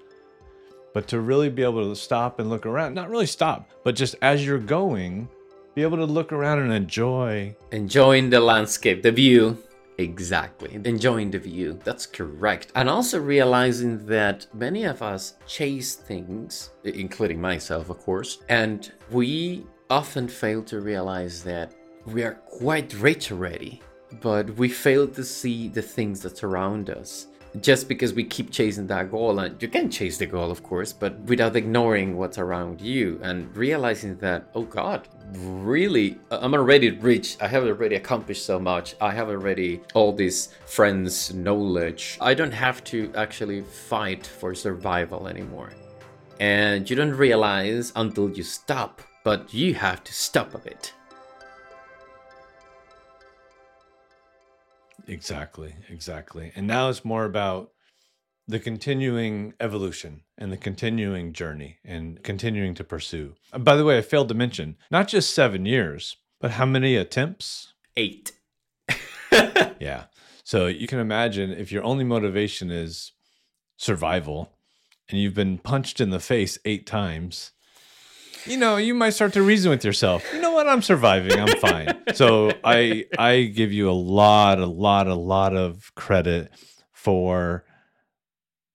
but 0.94 1.06
to 1.08 1.20
really 1.20 1.50
be 1.50 1.62
able 1.62 1.90
to 1.90 1.94
stop 1.94 2.38
and 2.38 2.48
look 2.48 2.66
around. 2.66 2.94
Not 2.94 3.10
really 3.10 3.26
stop 3.26 3.70
but 3.84 3.94
just 3.94 4.16
as 4.20 4.44
you're 4.44 4.58
going 4.58 5.28
be 5.74 5.82
able 5.82 5.98
to 5.98 6.06
look 6.06 6.32
around 6.32 6.60
and 6.60 6.72
enjoy. 6.72 7.54
Enjoying 7.70 8.30
the 8.30 8.40
landscape 8.40 9.02
the 9.02 9.12
view 9.12 9.58
Exactly. 9.98 10.80
Enjoying 10.84 11.30
the 11.30 11.38
view. 11.38 11.78
That's 11.84 12.06
correct. 12.06 12.72
And 12.74 12.88
also 12.88 13.20
realizing 13.20 14.04
that 14.06 14.46
many 14.52 14.84
of 14.84 15.02
us 15.02 15.34
chase 15.46 15.94
things, 15.94 16.70
including 16.84 17.40
myself, 17.40 17.90
of 17.90 17.98
course, 17.98 18.38
and 18.48 18.92
we 19.10 19.66
often 19.90 20.26
fail 20.28 20.62
to 20.64 20.80
realize 20.80 21.44
that 21.44 21.74
we 22.06 22.22
are 22.22 22.34
quite 22.34 22.92
rich 22.94 23.30
already, 23.30 23.80
but 24.20 24.50
we 24.56 24.68
fail 24.68 25.06
to 25.08 25.24
see 25.24 25.68
the 25.68 25.82
things 25.82 26.20
that 26.20 26.36
surround 26.36 26.90
us. 26.90 27.28
Just 27.60 27.88
because 27.88 28.12
we 28.12 28.24
keep 28.24 28.50
chasing 28.50 28.86
that 28.88 29.10
goal 29.10 29.38
and 29.38 29.60
you 29.62 29.68
can 29.68 29.90
chase 29.90 30.18
the 30.18 30.26
goal 30.26 30.50
of 30.50 30.62
course 30.62 30.92
but 30.92 31.18
without 31.20 31.54
ignoring 31.54 32.16
what's 32.16 32.38
around 32.38 32.80
you 32.80 33.18
and 33.22 33.56
realizing 33.56 34.16
that 34.18 34.48
oh 34.54 34.62
god 34.62 35.08
really 35.32 36.18
uh, 36.30 36.38
i'm 36.42 36.54
already 36.54 36.90
rich. 36.90 37.36
I 37.40 37.48
have 37.48 37.64
already 37.64 37.96
accomplished 37.96 38.44
so 38.44 38.58
much. 38.58 38.94
I 39.00 39.10
have 39.12 39.28
already 39.28 39.80
all 39.94 40.12
these 40.12 40.48
friends 40.66 41.32
knowledge. 41.34 42.18
I 42.20 42.34
don't 42.34 42.52
have 42.52 42.84
to 42.84 43.12
actually 43.16 43.62
fight 43.62 44.26
for 44.26 44.54
survival 44.54 45.26
anymore. 45.28 45.70
And 46.40 46.88
you 46.88 46.96
don't 46.96 47.14
realize 47.14 47.92
until 47.96 48.30
you 48.30 48.42
stop 48.42 49.00
but 49.24 49.52
you 49.54 49.74
have 49.74 50.04
to 50.04 50.12
stop 50.12 50.54
a 50.54 50.58
bit 50.58 50.92
Exactly, 55.06 55.76
exactly. 55.88 56.52
And 56.54 56.66
now 56.66 56.88
it's 56.88 57.04
more 57.04 57.24
about 57.24 57.70
the 58.46 58.58
continuing 58.58 59.54
evolution 59.60 60.22
and 60.36 60.52
the 60.52 60.56
continuing 60.56 61.32
journey 61.32 61.78
and 61.84 62.22
continuing 62.22 62.74
to 62.74 62.84
pursue. 62.84 63.34
And 63.52 63.64
by 63.64 63.76
the 63.76 63.84
way, 63.84 63.98
I 63.98 64.02
failed 64.02 64.28
to 64.28 64.34
mention 64.34 64.76
not 64.90 65.08
just 65.08 65.34
seven 65.34 65.64
years, 65.66 66.16
but 66.40 66.52
how 66.52 66.66
many 66.66 66.96
attempts? 66.96 67.72
eight 67.96 68.32
Yeah. 69.80 70.04
So 70.44 70.66
you 70.66 70.86
can 70.86 70.98
imagine 70.98 71.52
if 71.52 71.72
your 71.72 71.82
only 71.82 72.04
motivation 72.04 72.70
is 72.70 73.12
survival 73.76 74.52
and 75.08 75.18
you've 75.18 75.34
been 75.34 75.58
punched 75.58 76.00
in 76.00 76.10
the 76.10 76.20
face 76.20 76.58
eight 76.64 76.86
times, 76.86 77.52
you 78.46 78.56
know, 78.56 78.76
you 78.76 78.94
might 78.94 79.10
start 79.10 79.32
to 79.34 79.42
reason 79.42 79.70
with 79.70 79.84
yourself. 79.84 80.24
You 80.32 80.40
know 80.40 80.52
what? 80.52 80.68
I'm 80.68 80.82
surviving. 80.82 81.38
I'm 81.38 81.58
fine. 81.58 82.02
so 82.14 82.52
I 82.64 83.06
I 83.18 83.42
give 83.44 83.72
you 83.72 83.90
a 83.90 83.92
lot, 83.92 84.58
a 84.58 84.66
lot, 84.66 85.06
a 85.06 85.14
lot 85.14 85.56
of 85.56 85.92
credit 85.94 86.52
for 86.92 87.64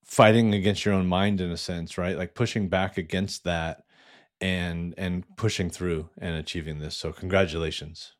fighting 0.04 0.54
against 0.54 0.86
your 0.86 0.94
own 0.94 1.08
mind 1.08 1.40
in 1.40 1.52
a 1.52 1.58
sense, 1.58 1.98
right? 1.98 2.18
Like 2.18 2.34
pushing 2.34 2.68
back 2.68 2.98
against 2.98 3.44
that 3.44 3.84
and 4.42 4.94
and 4.98 5.24
pushing 5.36 5.70
through 5.70 6.10
and 6.18 6.36
achieving 6.36 6.80
this. 6.80 6.96
So 6.96 7.12
congratulations. 7.12 8.14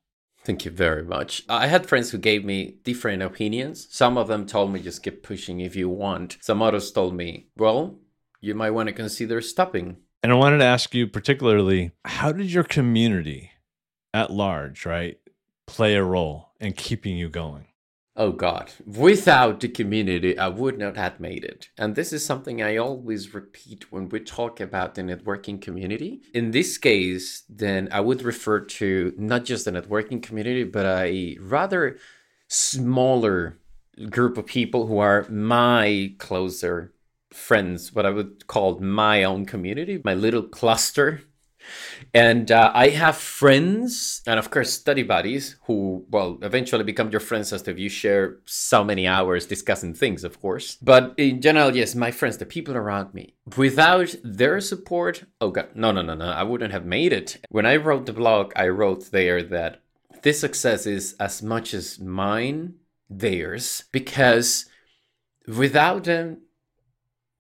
Thank 0.44 0.66
you 0.66 0.72
very 0.72 1.04
much. 1.04 1.44
I 1.50 1.68
had 1.68 1.86
friends 1.86 2.12
who 2.12 2.18
gave 2.18 2.46
me 2.46 2.78
different 2.84 3.22
opinions. 3.22 3.88
Some 3.92 4.18
of 4.18 4.28
them 4.28 4.46
told 4.46 4.72
me 4.72 4.82
just 4.82 5.04
keep 5.04 5.22
pushing 5.22 5.60
if 5.60 5.76
you 5.76 5.90
want. 5.90 6.38
Some 6.42 6.62
others 6.62 6.92
told 6.92 7.14
me, 7.14 7.50
well, 7.58 8.00
you 8.40 8.56
might 8.56 8.72
want 8.72 8.88
to 8.88 8.94
consider 8.94 9.42
stopping. 9.42 9.98
And 10.22 10.32
I 10.34 10.36
wanted 10.36 10.58
to 10.58 10.66
ask 10.66 10.94
you 10.94 11.08
particularly, 11.08 11.92
how 12.04 12.32
did 12.32 12.52
your 12.52 12.66
community 12.66 13.52
at 14.14 14.32
large, 14.32 14.86
right, 14.86 15.18
play 15.66 15.96
a 15.96 16.04
role 16.04 16.50
in 16.60 16.74
keeping 16.74 17.16
you 17.16 17.30
going? 17.30 17.66
Oh 18.18 18.34
God, 18.34 18.74
without 18.86 19.62
the 19.62 19.70
community, 19.70 20.38
I 20.38 20.50
would 20.50 20.78
not 20.78 20.98
have 20.98 21.22
made 21.22 21.46
it. 21.46 21.70
And 21.78 21.96
this 21.96 22.12
is 22.12 22.26
something 22.26 22.62
I 22.62 22.76
always 22.76 23.34
repeat 23.34 23.94
when 23.94 24.10
we 24.10 24.20
talk 24.20 24.60
about 24.60 24.96
the 24.96 25.04
networking 25.04 25.62
community. 25.62 26.22
In 26.34 26.52
this 26.52 26.78
case, 26.78 27.44
then 27.48 27.88
I 27.94 28.02
would 28.02 28.22
refer 28.22 28.60
to 28.60 29.14
not 29.18 29.46
just 29.46 29.64
the 29.64 29.72
networking 29.72 30.22
community, 30.22 30.66
but 30.66 30.86
a 30.86 31.38
rather 31.40 31.98
smaller 32.50 33.58
group 34.10 34.38
of 34.38 34.48
people 34.48 34.88
who 34.88 34.98
are 34.98 35.26
my 35.30 36.14
closer 36.18 36.92
friends, 37.32 37.94
what 37.94 38.06
I 38.06 38.10
would 38.10 38.48
call 38.48 38.80
my 38.80 39.24
own 39.24 39.46
community, 39.46 40.02
my 40.04 40.14
little 40.14 40.44
cluster 40.44 41.22
and 42.14 42.52
uh, 42.52 42.72
I 42.74 42.90
have 42.90 43.18
friends 43.18 44.22
and, 44.26 44.40
of 44.40 44.50
course, 44.50 44.74
study 44.74 45.04
buddies 45.04 45.58
who, 45.66 46.06
well, 46.10 46.38
eventually 46.42 46.84
become 46.84 47.12
your 47.12 47.20
friends 47.20 47.54
as 47.54 47.68
if 47.68 47.78
you 47.78 47.90
share 47.90 48.40
so 48.46 48.84
many 48.84 49.08
hours 49.08 49.46
discussing 49.46 49.94
things, 49.94 50.24
of 50.24 50.40
course. 50.42 50.78
But 50.82 51.14
in 51.18 51.42
general, 51.42 51.76
yes, 51.76 51.96
my 51.96 52.12
friends, 52.12 52.38
the 52.38 52.46
people 52.46 52.76
around 52.76 53.14
me, 53.14 53.36
without 53.58 54.16
their 54.24 54.60
support, 54.62 55.26
oh 55.42 55.52
God, 55.52 55.70
no, 55.76 55.92
no, 55.92 56.02
no, 56.02 56.16
no, 56.16 56.26
I 56.26 56.44
wouldn't 56.44 56.74
have 56.74 56.86
made 56.86 57.14
it. 57.14 57.38
When 57.50 57.66
I 57.66 57.76
wrote 57.76 58.06
the 58.06 58.14
blog, 58.14 58.54
I 58.56 58.68
wrote 58.70 59.12
there 59.12 59.44
that 59.44 59.82
this 60.24 60.40
success 60.40 60.86
is 60.86 61.16
as 61.20 61.42
much 61.42 61.74
as 61.74 62.00
mine, 62.00 62.76
theirs, 63.10 63.84
because 63.92 64.66
without 65.48 66.04
them, 66.04 66.42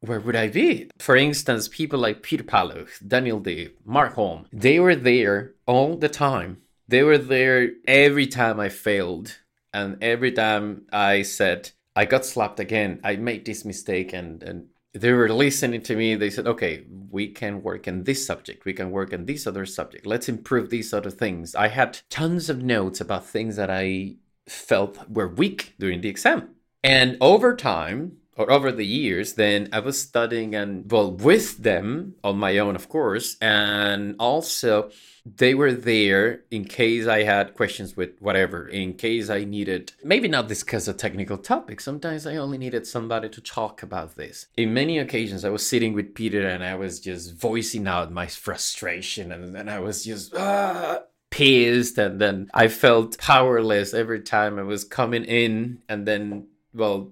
where 0.01 0.19
would 0.19 0.35
I 0.35 0.47
be? 0.47 0.89
For 0.97 1.15
instance, 1.15 1.67
people 1.67 1.99
like 1.99 2.23
Peter 2.23 2.43
Paluch, 2.43 3.05
Daniel 3.05 3.39
Day, 3.39 3.71
Mark 3.85 4.13
Holm, 4.13 4.45
they 4.51 4.79
were 4.79 4.95
there 4.95 5.53
all 5.65 5.97
the 5.97 6.09
time. 6.09 6.57
They 6.87 7.03
were 7.03 7.17
there 7.17 7.71
every 7.87 8.27
time 8.27 8.59
I 8.59 8.69
failed. 8.69 9.39
And 9.73 10.01
every 10.01 10.31
time 10.31 10.83
I 10.91 11.21
said, 11.21 11.71
I 11.95 12.05
got 12.05 12.25
slapped 12.25 12.59
again, 12.59 12.99
I 13.03 13.17
made 13.17 13.45
this 13.45 13.65
mistake, 13.65 14.13
and, 14.13 14.41
and 14.41 14.67
they 14.93 15.11
were 15.11 15.29
listening 15.29 15.81
to 15.83 15.95
me. 15.95 16.15
They 16.15 16.29
said, 16.29 16.47
okay, 16.47 16.85
we 17.11 17.27
can 17.27 17.61
work 17.61 17.87
in 17.87 18.03
this 18.05 18.25
subject, 18.25 18.65
we 18.65 18.73
can 18.73 18.91
work 18.91 19.13
in 19.13 19.25
this 19.25 19.45
other 19.45 19.65
subject, 19.65 20.05
let's 20.05 20.29
improve 20.29 20.69
these 20.69 20.93
other 20.93 21.11
things. 21.11 21.55
I 21.55 21.67
had 21.67 21.99
tons 22.09 22.49
of 22.49 22.63
notes 22.63 23.01
about 23.01 23.25
things 23.25 23.57
that 23.57 23.69
I 23.69 24.15
felt 24.47 25.09
were 25.09 25.27
weak 25.27 25.75
during 25.77 26.01
the 26.01 26.09
exam. 26.09 26.55
And 26.83 27.17
over 27.19 27.55
time, 27.55 28.18
or 28.39 28.49
over 28.49 28.71
the 28.71 28.85
years, 28.85 29.33
then 29.33 29.67
I 29.73 29.79
was 29.81 29.99
studying 29.99 30.55
and 30.55 30.89
well 30.89 31.11
with 31.11 31.57
them 31.57 32.15
on 32.23 32.37
my 32.37 32.57
own, 32.57 32.75
of 32.77 32.87
course, 32.87 33.35
and 33.41 34.15
also 34.17 34.91
they 35.25 35.53
were 35.53 35.73
there 35.73 36.43
in 36.49 36.63
case 36.63 37.05
I 37.05 37.23
had 37.23 37.53
questions 37.53 37.97
with 37.97 38.11
whatever, 38.19 38.65
in 38.65 38.93
case 38.93 39.29
I 39.29 39.43
needed 39.43 39.91
maybe 40.05 40.29
not 40.29 40.47
discuss 40.47 40.87
a 40.87 40.93
technical 40.93 41.37
topic. 41.37 41.81
Sometimes 41.81 42.25
I 42.25 42.37
only 42.37 42.57
needed 42.57 42.87
somebody 42.87 43.27
to 43.27 43.41
talk 43.41 43.83
about 43.83 44.15
this. 44.15 44.47
In 44.55 44.73
many 44.73 44.97
occasions, 44.97 45.43
I 45.43 45.49
was 45.49 45.67
sitting 45.67 45.91
with 45.93 46.15
Peter 46.15 46.47
and 46.47 46.63
I 46.63 46.75
was 46.75 47.01
just 47.01 47.35
voicing 47.35 47.87
out 47.87 48.09
my 48.11 48.27
frustration, 48.27 49.33
and 49.33 49.53
then 49.53 49.67
I 49.67 49.79
was 49.79 50.05
just. 50.05 50.33
Ah, 50.35 51.01
pissed 51.31 51.99
and 51.99 52.19
then 52.19 52.49
I 52.55 52.67
felt 52.69 53.19
powerless 53.19 53.93
every 53.93 54.21
time 54.21 54.57
I 54.57 54.63
was 54.63 54.83
coming 54.83 55.25
in 55.25 55.77
and 55.87 56.07
then 56.07 56.47
well 56.73 57.11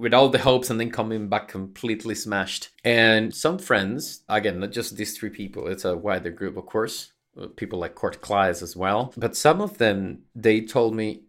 with 0.00 0.14
all 0.14 0.30
the 0.30 0.38
hopes 0.38 0.70
and 0.70 0.80
then 0.80 0.90
coming 0.90 1.28
back 1.28 1.48
completely 1.48 2.14
smashed. 2.14 2.70
And 2.84 3.34
some 3.34 3.58
friends, 3.58 4.24
again, 4.28 4.60
not 4.60 4.72
just 4.72 4.96
these 4.96 5.16
three 5.16 5.30
people, 5.30 5.68
it's 5.68 5.84
a 5.84 5.96
wider 5.96 6.30
group, 6.30 6.56
of 6.56 6.66
course, 6.66 7.12
uh, 7.40 7.48
people 7.48 7.78
like 7.78 7.94
Kurt 7.94 8.20
Klaes 8.20 8.62
as 8.62 8.74
well. 8.74 9.12
But 9.16 9.36
some 9.36 9.60
of 9.60 9.78
them, 9.78 10.22
they 10.34 10.62
told 10.62 10.94
me, 10.94 11.24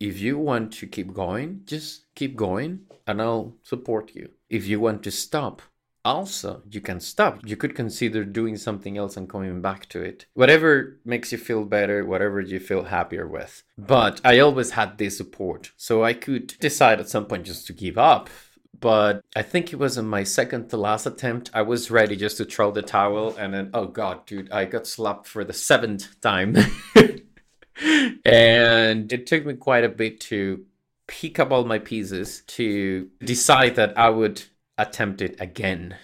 if 0.00 0.20
you 0.20 0.38
want 0.38 0.72
to 0.74 0.86
keep 0.86 1.14
going, 1.14 1.62
just 1.64 2.04
keep 2.14 2.36
going 2.36 2.80
and 3.06 3.22
I'll 3.22 3.54
support 3.62 4.14
you. 4.14 4.30
If 4.50 4.66
you 4.66 4.80
want 4.80 5.02
to 5.04 5.10
stop, 5.10 5.62
also 6.06 6.62
you 6.70 6.80
can 6.80 7.00
stop. 7.00 7.40
You 7.44 7.56
could 7.56 7.74
consider 7.74 8.24
doing 8.24 8.56
something 8.56 8.96
else 8.96 9.16
and 9.16 9.28
coming 9.28 9.60
back 9.60 9.88
to 9.90 10.02
it. 10.02 10.26
Whatever 10.34 10.98
makes 11.04 11.32
you 11.32 11.38
feel 11.38 11.64
better 11.64 12.04
whatever 12.04 12.40
you 12.40 12.60
feel 12.60 12.84
happier 12.84 13.26
with. 13.26 13.62
But 13.76 14.20
i 14.24 14.38
always 14.38 14.70
had 14.72 14.98
this 14.98 15.16
support 15.16 15.72
so 15.76 16.04
i 16.04 16.12
could 16.12 16.48
decide 16.60 17.00
at 17.00 17.08
some 17.08 17.26
point 17.26 17.44
just 17.44 17.66
to 17.66 17.72
give 17.72 17.98
up. 17.98 18.30
But 18.78 19.22
i 19.34 19.42
think 19.42 19.72
it 19.72 19.78
was 19.78 19.98
in 19.98 20.06
my 20.06 20.24
second 20.24 20.68
to 20.68 20.76
last 20.76 21.06
attempt 21.06 21.50
i 21.54 21.62
was 21.62 21.90
ready 21.90 22.16
just 22.16 22.36
to 22.38 22.44
throw 22.44 22.70
the 22.70 22.82
towel 22.82 23.34
and 23.36 23.54
then 23.54 23.70
oh 23.72 23.86
god 23.86 24.26
dude 24.26 24.50
i 24.52 24.64
got 24.64 24.86
slapped 24.86 25.26
for 25.26 25.44
the 25.44 25.52
seventh 25.52 26.20
time. 26.20 26.56
And 28.24 29.12
it 29.12 29.26
took 29.26 29.44
me 29.44 29.54
quite 29.54 29.84
a 29.84 29.88
bit 29.90 30.18
to 30.20 30.64
pick 31.06 31.38
up 31.38 31.52
all 31.52 31.64
my 31.64 31.78
pieces 31.78 32.42
to 32.46 33.08
decide 33.20 33.76
that 33.76 33.96
i 33.96 34.08
would 34.08 34.42
attempt 34.78 35.20
it 35.22 35.36
again. 35.40 35.96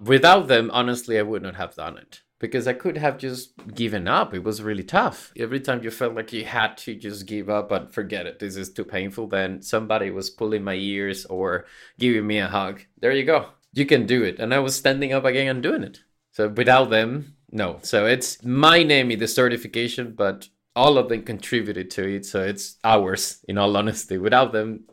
Without 0.00 0.48
them, 0.48 0.70
honestly, 0.72 1.18
I 1.18 1.22
would 1.22 1.42
not 1.42 1.56
have 1.56 1.74
done 1.74 1.98
it 1.98 2.22
because 2.38 2.66
I 2.66 2.72
could 2.72 2.96
have 2.96 3.18
just 3.18 3.52
given 3.74 4.08
up. 4.08 4.34
It 4.34 4.42
was 4.42 4.62
really 4.62 4.82
tough. 4.82 5.32
Every 5.36 5.60
time 5.60 5.82
you 5.84 5.90
felt 5.90 6.14
like 6.14 6.32
you 6.32 6.44
had 6.44 6.76
to 6.78 6.94
just 6.94 7.26
give 7.26 7.50
up 7.50 7.70
and 7.70 7.92
forget 7.92 8.26
it, 8.26 8.38
this 8.38 8.56
is 8.56 8.72
too 8.72 8.84
painful, 8.84 9.28
then 9.28 9.62
somebody 9.62 10.10
was 10.10 10.30
pulling 10.30 10.64
my 10.64 10.74
ears 10.74 11.26
or 11.26 11.66
giving 11.98 12.26
me 12.26 12.38
a 12.38 12.48
hug. 12.48 12.82
There 12.98 13.12
you 13.12 13.24
go. 13.24 13.50
You 13.72 13.86
can 13.86 14.06
do 14.06 14.24
it. 14.24 14.38
And 14.40 14.54
I 14.54 14.58
was 14.58 14.74
standing 14.74 15.12
up 15.12 15.24
again 15.24 15.48
and 15.48 15.62
doing 15.62 15.82
it. 15.82 16.00
So 16.32 16.48
without 16.48 16.90
them, 16.90 17.36
no. 17.52 17.78
So 17.82 18.06
it's 18.06 18.42
my 18.42 18.82
name 18.82 19.10
in 19.10 19.18
the 19.18 19.28
certification, 19.28 20.14
but 20.16 20.48
all 20.74 20.96
of 20.96 21.08
them 21.08 21.22
contributed 21.22 21.90
to 21.90 22.08
it. 22.08 22.24
So 22.24 22.42
it's 22.42 22.78
ours, 22.84 23.44
in 23.48 23.58
all 23.58 23.76
honesty. 23.76 24.16
Without 24.16 24.52
them, 24.52 24.84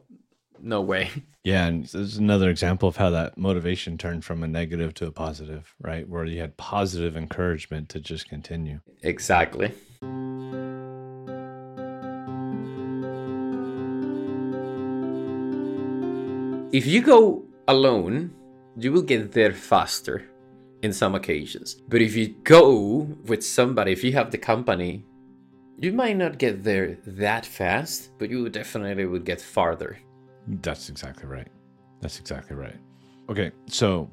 no 0.64 0.82
way. 0.82 1.10
Yeah, 1.44 1.68
and 1.68 1.86
there's 1.86 2.18
another 2.18 2.50
example 2.50 2.90
of 2.90 2.98
how 2.98 3.10
that 3.12 3.38
motivation 3.38 3.98
turned 3.98 4.26
from 4.26 4.44
a 4.44 4.48
negative 4.48 4.94
to 4.96 5.08
a 5.08 5.12
positive, 5.12 5.74
right? 5.80 6.08
Where 6.08 6.26
you 6.26 6.42
had 6.42 6.58
positive 6.58 7.16
encouragement 7.16 7.88
to 7.90 8.02
just 8.02 8.28
continue. 8.28 8.82
Exactly. 9.02 9.72
If 16.74 16.86
you 16.86 17.02
go 17.02 17.46
alone, 17.70 18.32
you 18.76 18.92
will 18.92 19.02
get 19.02 19.32
there 19.32 19.54
faster 19.54 20.26
in 20.82 20.92
some 20.92 21.16
occasions. 21.16 21.82
But 21.88 22.02
if 22.02 22.16
you 22.16 22.36
go 22.44 23.08
with 23.26 23.44
somebody, 23.44 23.94
if 23.94 24.04
you 24.04 24.12
have 24.12 24.32
the 24.32 24.38
company, 24.38 25.06
you 25.80 25.94
might 25.94 26.18
not 26.18 26.40
get 26.40 26.64
there 26.64 26.98
that 27.06 27.46
fast, 27.46 28.10
but 28.18 28.30
you 28.30 28.50
definitely 28.50 29.06
would 29.06 29.26
get 29.26 29.40
farther. 29.40 29.98
That's 30.48 30.90
exactly 30.90 31.28
right. 31.28 31.48
That's 32.02 32.20
exactly 32.20 32.56
right. 32.56 32.76
Okay, 33.30 33.52
so 33.68 34.10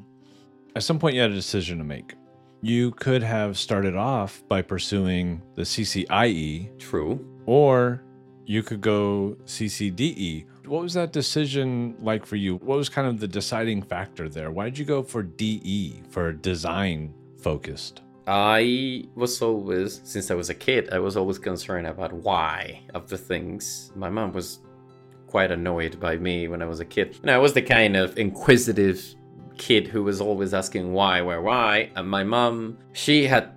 at 0.74 0.82
some 0.82 0.98
point 0.98 1.14
you 1.14 1.20
had 1.20 1.30
a 1.30 1.34
decision 1.34 1.78
to 1.78 1.84
make. 1.84 2.14
You 2.60 2.92
could 2.92 3.22
have 3.22 3.58
started 3.58 3.94
off 3.94 4.42
by 4.48 4.62
pursuing 4.62 5.42
the 5.54 5.62
CCIE, 5.62 6.78
True. 6.78 7.24
or 7.46 8.02
you 8.46 8.62
could 8.62 8.80
go 8.80 9.36
CCDE. 9.44 10.46
What 10.66 10.82
was 10.82 10.94
that 10.94 11.12
decision 11.12 11.94
like 12.00 12.24
for 12.24 12.36
you? 12.36 12.56
What 12.56 12.78
was 12.78 12.88
kind 12.88 13.06
of 13.06 13.20
the 13.20 13.28
deciding 13.28 13.82
factor 13.82 14.28
there? 14.28 14.50
Why 14.50 14.64
did 14.64 14.78
you 14.78 14.84
go 14.86 15.02
for 15.02 15.22
DE, 15.22 16.02
for 16.08 16.32
design 16.32 17.12
focused? 17.40 18.00
I 18.26 19.04
was 19.14 19.42
always, 19.42 20.00
since 20.04 20.30
I 20.30 20.34
was 20.34 20.48
a 20.48 20.54
kid, 20.54 20.88
I 20.90 20.98
was 20.98 21.16
always 21.18 21.38
concerned 21.38 21.86
about 21.86 22.12
why 22.12 22.80
of 22.94 23.10
the 23.10 23.18
things. 23.18 23.92
My 23.94 24.08
mom 24.08 24.32
was 24.32 24.60
quite 25.34 25.50
annoyed 25.50 25.98
by 25.98 26.16
me 26.16 26.46
when 26.46 26.62
I 26.62 26.64
was 26.64 26.78
a 26.78 26.84
kid. 26.84 27.18
And 27.22 27.28
I 27.28 27.38
was 27.38 27.54
the 27.54 27.60
kind 27.60 27.96
of 27.96 28.16
inquisitive 28.16 29.16
kid 29.58 29.88
who 29.88 30.04
was 30.04 30.20
always 30.20 30.54
asking 30.54 30.92
why, 30.92 31.22
why, 31.22 31.38
why. 31.38 31.90
And 31.96 32.08
my 32.08 32.22
mom, 32.22 32.78
she 32.92 33.26
had 33.26 33.50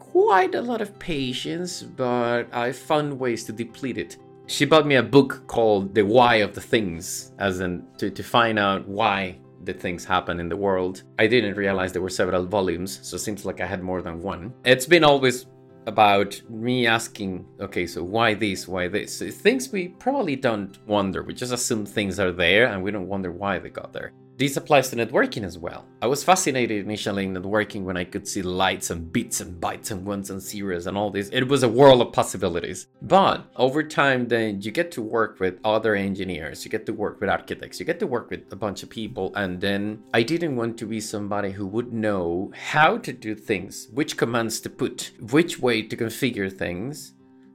quite 0.00 0.56
a 0.56 0.60
lot 0.60 0.80
of 0.80 0.98
patience, 0.98 1.84
but 1.84 2.52
I 2.52 2.72
found 2.72 3.16
ways 3.16 3.44
to 3.44 3.52
deplete 3.52 3.96
it. 3.96 4.16
She 4.48 4.64
bought 4.64 4.88
me 4.88 4.96
a 4.96 5.04
book 5.04 5.46
called 5.46 5.94
The 5.94 6.02
Why 6.02 6.36
of 6.46 6.52
the 6.52 6.60
Things, 6.60 7.30
as 7.38 7.60
in 7.60 7.86
to, 7.98 8.10
to 8.10 8.22
find 8.24 8.58
out 8.58 8.88
why 8.88 9.38
the 9.62 9.72
things 9.72 10.04
happen 10.04 10.40
in 10.40 10.48
the 10.48 10.56
world. 10.56 11.04
I 11.20 11.28
didn't 11.28 11.56
realize 11.56 11.92
there 11.92 12.02
were 12.02 12.10
several 12.10 12.44
volumes, 12.44 12.98
so 13.02 13.14
it 13.14 13.20
seems 13.20 13.44
like 13.44 13.60
I 13.60 13.66
had 13.66 13.84
more 13.84 14.02
than 14.02 14.20
one. 14.20 14.52
It's 14.64 14.86
been 14.86 15.04
always 15.04 15.46
about 15.86 16.40
me 16.48 16.86
asking, 16.86 17.46
okay, 17.60 17.86
so 17.86 18.02
why 18.02 18.34
this, 18.34 18.66
why 18.66 18.88
this? 18.88 19.20
Things 19.20 19.70
we 19.70 19.88
probably 19.88 20.36
don't 20.36 20.78
wonder. 20.86 21.22
We 21.22 21.34
just 21.34 21.52
assume 21.52 21.84
things 21.84 22.18
are 22.18 22.32
there 22.32 22.66
and 22.66 22.82
we 22.82 22.90
don't 22.90 23.08
wonder 23.08 23.30
why 23.30 23.58
they 23.58 23.70
got 23.70 23.92
there. 23.92 24.12
This 24.36 24.56
applies 24.56 24.90
to 24.90 24.96
networking 24.96 25.44
as 25.44 25.56
well. 25.56 25.86
I 26.02 26.08
was 26.08 26.24
fascinated 26.24 26.84
initially 26.84 27.24
in 27.24 27.34
networking 27.34 27.84
when 27.84 27.96
I 27.96 28.02
could 28.02 28.26
see 28.26 28.42
lights 28.42 28.90
and 28.90 29.12
bits 29.12 29.40
and 29.40 29.60
bytes 29.60 29.92
and 29.92 30.04
ones 30.04 30.30
and 30.30 30.42
zeros 30.42 30.88
and 30.88 30.98
all 30.98 31.10
this. 31.10 31.28
It 31.32 31.46
was 31.46 31.62
a 31.62 31.68
world 31.68 32.00
of 32.00 32.12
possibilities. 32.12 32.88
But 33.00 33.44
over 33.54 33.84
time, 33.84 34.26
then 34.26 34.60
you 34.60 34.72
get 34.72 34.90
to 34.92 35.02
work 35.02 35.38
with 35.38 35.60
other 35.64 35.94
engineers, 35.94 36.64
you 36.64 36.70
get 36.70 36.84
to 36.86 36.92
work 36.92 37.20
with 37.20 37.30
architects, 37.30 37.78
you 37.78 37.86
get 37.86 38.00
to 38.00 38.08
work 38.08 38.28
with 38.28 38.52
a 38.52 38.56
bunch 38.56 38.82
of 38.82 38.90
people. 38.90 39.32
And 39.36 39.60
then 39.60 40.02
I 40.12 40.24
didn't 40.24 40.56
want 40.56 40.78
to 40.78 40.86
be 40.86 41.00
somebody 41.00 41.52
who 41.52 41.68
would 41.68 41.92
know 41.92 42.50
how 42.56 42.98
to 42.98 43.12
do 43.12 43.36
things, 43.36 43.86
which 43.92 44.16
commands 44.16 44.60
to 44.62 44.70
put, 44.70 45.12
which 45.30 45.60
way 45.60 45.80
to 45.82 45.96
configure 45.96 46.52
things, 46.52 47.12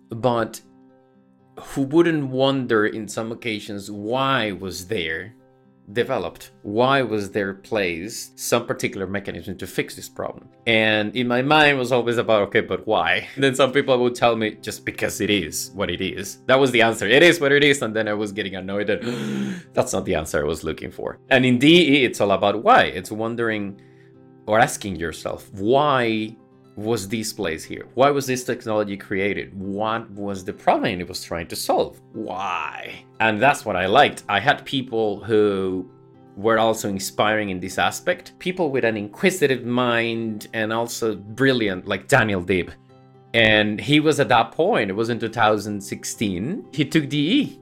but 0.10 0.62
who 1.60 1.82
wouldn't 1.82 2.30
wonder 2.30 2.86
in 2.86 3.06
some 3.06 3.34
occasions 3.34 3.92
why 3.92 4.54
was 4.54 4.88
there 4.88 5.36
developed? 5.94 6.52
Why 6.64 7.02
was 7.02 7.32
there 7.32 7.54
placed 7.54 8.40
some 8.40 8.66
particular 8.66 9.08
mechanism 9.08 9.58
to 9.58 9.68
fix 9.68 9.96
this 9.96 10.10
problem? 10.10 10.50
And 10.68 11.16
in 11.16 11.28
my 11.28 11.42
mind 11.42 11.78
was 11.78 11.92
always 11.92 12.18
about, 12.18 12.44
okay, 12.44 12.62
but 12.62 12.86
why? 12.88 13.28
And 13.36 13.44
then 13.44 13.56
some 13.56 13.72
people 13.72 13.98
would 14.00 14.16
tell 14.16 14.36
me, 14.36 14.56
just 14.62 14.86
because 14.86 15.22
it 15.22 15.30
is 15.30 15.72
what 15.74 15.90
it 15.90 16.02
is. 16.02 16.40
That 16.48 16.60
was 16.60 16.72
the 16.72 16.82
answer. 16.82 17.08
It 17.08 17.24
is 17.24 17.40
what 17.40 17.52
it 17.52 17.64
is. 17.64 17.82
And 17.82 17.96
then 17.96 18.08
I 18.08 18.14
was 18.14 18.32
getting 18.32 18.56
annoyed 18.56 18.88
that 18.88 19.02
that's 19.74 19.94
not 19.94 20.06
the 20.06 20.16
answer 20.16 20.40
I 20.40 20.48
was 20.48 20.64
looking 20.64 20.92
for. 20.92 21.20
And 21.30 21.46
in 21.46 21.60
DE, 21.60 22.04
it's 22.04 22.22
all 22.22 22.32
about 22.32 22.64
why. 22.64 22.84
It's 22.84 23.12
wondering 23.12 23.80
or 24.46 24.60
asking 24.60 24.96
yourself, 24.96 25.48
why 25.54 26.36
was 26.80 27.10
this 27.10 27.34
place 27.34 27.64
here? 27.64 27.88
Why 27.94 28.10
was 28.10 28.26
this 28.26 28.44
technology 28.44 28.96
created? 28.96 29.54
What 29.60 30.10
was 30.12 30.46
the 30.46 30.54
problem 30.54 31.02
it 31.02 31.08
was 31.08 31.24
trying 31.24 31.48
to 31.48 31.56
solve? 31.56 32.00
Why? 32.14 33.04
And 33.20 33.42
that's 33.42 33.66
what 33.66 33.76
I 33.76 33.86
liked. 33.86 34.24
I 34.30 34.40
had 34.40 34.66
people 34.66 35.24
who 35.24 35.90
were 36.38 36.58
also 36.58 36.88
inspiring 36.88 37.50
in 37.50 37.60
this 37.60 37.78
aspect, 37.78 38.38
people 38.40 38.72
with 38.72 38.86
an 38.86 38.96
inquisitive 38.96 39.66
mind 39.66 40.48
and 40.54 40.72
also 40.72 41.16
brilliant, 41.16 41.86
like 41.86 42.08
Daniel 42.08 42.42
Dib. 42.42 42.72
And 43.34 43.80
he 43.80 44.00
was 44.00 44.20
at 44.20 44.30
that 44.30 44.54
point, 44.54 44.90
it 44.90 44.94
was 44.94 45.10
in 45.10 45.20
2016, 45.20 46.66
he 46.72 46.86
took 46.86 47.10
DE. 47.10 47.60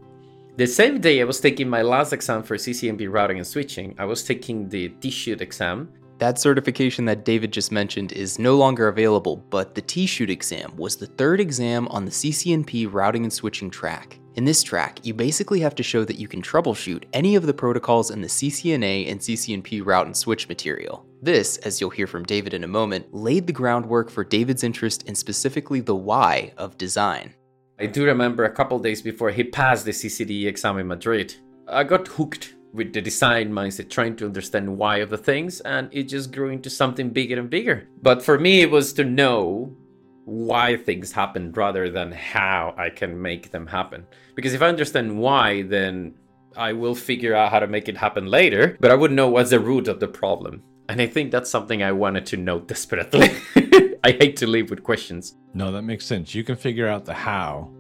The 0.58 0.68
same 0.68 1.02
day 1.02 1.22
I 1.22 1.26
was 1.26 1.40
taking 1.40 1.68
my 1.68 1.82
last 1.82 2.14
exam 2.14 2.44
for 2.44 2.56
CCNP 2.56 3.12
routing 3.12 3.38
and 3.38 3.46
switching, 3.46 3.96
I 3.98 4.06
was 4.06 4.24
taking 4.24 4.70
the 4.70 4.90
T-Shoot 4.90 5.42
exam 5.42 5.92
that 6.20 6.40
certification 6.40 7.06
that 7.06 7.26
David 7.26 7.54
just 7.54 7.72
mentioned 7.72 8.12
is 8.12 8.40
no 8.40 8.56
longer 8.58 8.88
available, 8.88 9.38
but 9.38 9.76
the 9.76 9.82
T-Shoot 9.82 10.30
exam 10.30 10.76
was 10.76 10.96
the 10.96 11.06
third 11.06 11.40
exam 11.40 11.88
on 11.90 12.06
the 12.06 12.12
CCNP 12.12 12.92
routing 12.92 13.24
and 13.24 13.32
switching 13.32 13.70
track. 13.70 14.20
In 14.36 14.46
this 14.46 14.64
track, 14.64 15.00
you 15.04 15.14
basically 15.14 15.60
have 15.62 15.76
to 15.76 15.84
show 15.84 16.04
that 16.06 16.20
you 16.20 16.28
can 16.28 16.42
troubleshoot 16.42 17.06
any 17.14 17.36
of 17.36 17.46
the 17.46 17.54
protocols 17.54 18.12
in 18.12 18.22
the 18.22 18.28
CCNA 18.28 19.10
and 19.10 19.20
CCNP 19.20 19.86
route 19.86 20.06
and 20.06 20.16
switch 20.16 20.48
material. 20.48 21.06
This, 21.22 21.58
as 21.58 21.82
you'll 21.82 21.90
hear 21.90 22.08
from 22.08 22.24
David 22.24 22.54
in 22.54 22.64
a 22.64 22.68
moment, 22.68 23.14
laid 23.14 23.48
the 23.48 23.54
groundwork 23.54 24.12
for 24.12 24.24
David's 24.24 24.64
interest 24.64 25.04
in 25.04 25.16
specifically 25.16 25.80
the 25.80 25.96
why 25.96 26.54
of 26.58 26.78
design. 26.78 27.34
I 27.80 27.86
do 27.88 28.06
remember 28.06 28.44
a 28.44 28.54
couple 28.54 28.80
days 28.80 29.02
before 29.02 29.32
he 29.32 29.44
passed 29.44 29.86
the 29.86 29.92
CCDE 29.92 30.46
exam 30.46 30.78
in 30.78 30.88
Madrid, 30.88 31.36
I 31.68 31.84
got 31.84 32.08
hooked 32.08 32.56
with 32.74 32.94
the 32.94 33.02
design 33.02 33.52
mindset, 33.52 33.90
trying 33.90 34.16
to 34.18 34.26
understand 34.26 34.78
why 34.78 34.98
of 34.98 35.10
the 35.10 35.18
things, 35.18 35.62
and 35.62 35.90
it 35.92 36.04
just 36.04 36.32
grew 36.32 36.50
into 36.50 36.70
something 36.70 37.10
bigger 37.10 37.40
and 37.40 37.50
bigger. 37.50 37.88
But 38.02 38.24
for 38.24 38.38
me, 38.38 38.62
it 38.62 38.72
was 38.72 38.94
to 38.94 39.04
know 39.04 39.76
why 40.26 40.76
things 40.76 41.12
happen 41.12 41.52
rather 41.54 41.90
than 41.90 42.12
how 42.12 42.76
I 42.78 42.90
can 42.90 43.22
make 43.22 43.52
them 43.52 43.66
happen. 43.66 44.06
Because 44.36 44.54
if 44.54 44.62
I 44.62 44.68
understand 44.68 45.18
why, 45.18 45.62
then 45.62 46.16
I 46.58 46.74
will 46.74 46.96
figure 46.96 47.34
out 47.34 47.52
how 47.52 47.60
to 47.60 47.68
make 47.68 47.88
it 47.88 47.96
happen 47.96 48.26
later, 48.26 48.78
but 48.80 48.92
I 48.92 48.96
wouldn't 48.96 49.16
know 49.16 49.30
what's 49.30 49.52
the 49.52 49.60
root 49.60 49.88
of 49.88 50.00
the 50.00 50.08
problem. 50.08 50.64
And 50.90 51.02
I 51.02 51.08
think 51.08 51.32
that's 51.32 51.50
something 51.50 51.82
I 51.82 51.92
wanted 51.92 52.26
to 52.28 52.38
know 52.38 52.60
desperately. 52.74 53.30
I 54.04 54.12
hate 54.12 54.38
to 54.38 54.48
leave 54.48 54.70
with 54.70 54.84
questions. 54.84 55.36
No, 55.54 55.72
that 55.72 55.84
makes 55.84 56.06
sense. 56.06 56.36
You 56.36 56.44
can 56.44 56.56
figure 56.56 56.88
out 56.88 57.06
the 57.06 57.14
how 57.14 57.72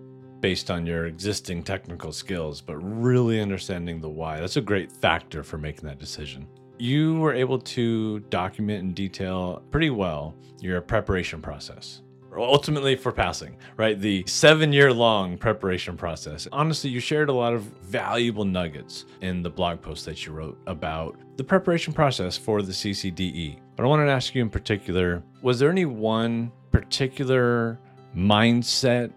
based 0.41 0.69
on 0.71 0.85
your 0.85 1.05
existing 1.05 1.63
technical 1.63 2.11
skills, 2.11 2.61
but 2.61 2.77
really 2.77 3.41
understanding 3.41 3.99
the 3.99 4.09
why. 4.09 4.39
That's 4.39 4.57
a 4.57 4.61
great 4.61 4.91
factor 4.91 5.43
for 5.43 5.57
making 5.57 5.87
that 5.87 5.99
decision. 5.99 6.47
You 6.79 7.19
were 7.19 7.33
able 7.33 7.59
to 7.59 8.19
document 8.29 8.83
in 8.83 8.93
detail 8.93 9.63
pretty 9.71 9.89
well 9.89 10.35
your 10.59 10.79
preparation 10.81 11.41
process. 11.41 12.01
Ultimately, 12.35 12.95
for 12.95 13.11
passing, 13.11 13.57
right? 13.77 13.99
The 13.99 14.23
seven 14.27 14.71
year 14.71 14.93
long 14.93 15.39
preparation 15.39 15.97
process. 15.97 16.47
Honestly, 16.51 16.89
you 16.89 16.99
shared 16.99 17.29
a 17.29 17.33
lot 17.33 17.53
of 17.53 17.63
valuable 17.81 18.45
nuggets 18.45 19.05
in 19.21 19.41
the 19.41 19.49
blog 19.49 19.81
post 19.81 20.05
that 20.05 20.23
you 20.23 20.33
wrote 20.33 20.57
about 20.67 21.17
the 21.37 21.43
preparation 21.43 21.93
process 21.93 22.37
for 22.37 22.61
the 22.61 22.71
CCDE. 22.71 23.57
But 23.75 23.83
I 23.83 23.87
wanted 23.87 24.05
to 24.05 24.11
ask 24.11 24.35
you 24.35 24.41
in 24.43 24.51
particular 24.51 25.23
was 25.41 25.57
there 25.57 25.71
any 25.71 25.85
one 25.85 26.51
particular 26.71 27.79
mindset 28.15 29.11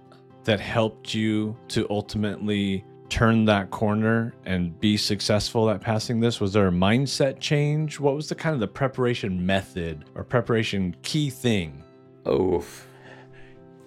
that 0.45 0.61
helped 0.61 1.15
you 1.15 1.57
to 1.69 1.87
ultimately 1.91 2.85
turn 3.09 3.45
that 3.45 3.71
corner 3.71 4.35
and 4.47 4.79
be 4.81 4.97
successful 4.97 5.69
at 5.69 5.81
passing 5.81 6.21
this? 6.21 6.41
Was 6.41 6.53
there 6.53 6.69
a 6.69 6.73
mindset 6.73 7.41
change? 7.41 8.01
What 8.01 8.15
was 8.15 8.29
the 8.29 8.35
kind 8.35 8.55
of 8.55 8.61
the 8.61 8.69
preparation 8.69 9.45
method 9.45 10.05
or 10.15 10.25
preparation 10.25 10.97
key 11.03 11.29
thing? 11.29 11.83
Oh, 12.25 12.65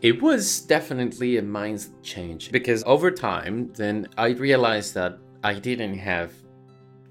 it 0.02 0.22
was 0.22 0.60
definitely 0.60 1.38
a 1.38 1.42
mindset 1.42 2.04
change 2.04 2.52
because 2.52 2.84
over 2.86 3.10
time, 3.10 3.72
then 3.74 4.08
I 4.18 4.30
realized 4.30 4.94
that 4.96 5.18
I 5.44 5.54
didn't 5.54 5.98
have 5.98 6.34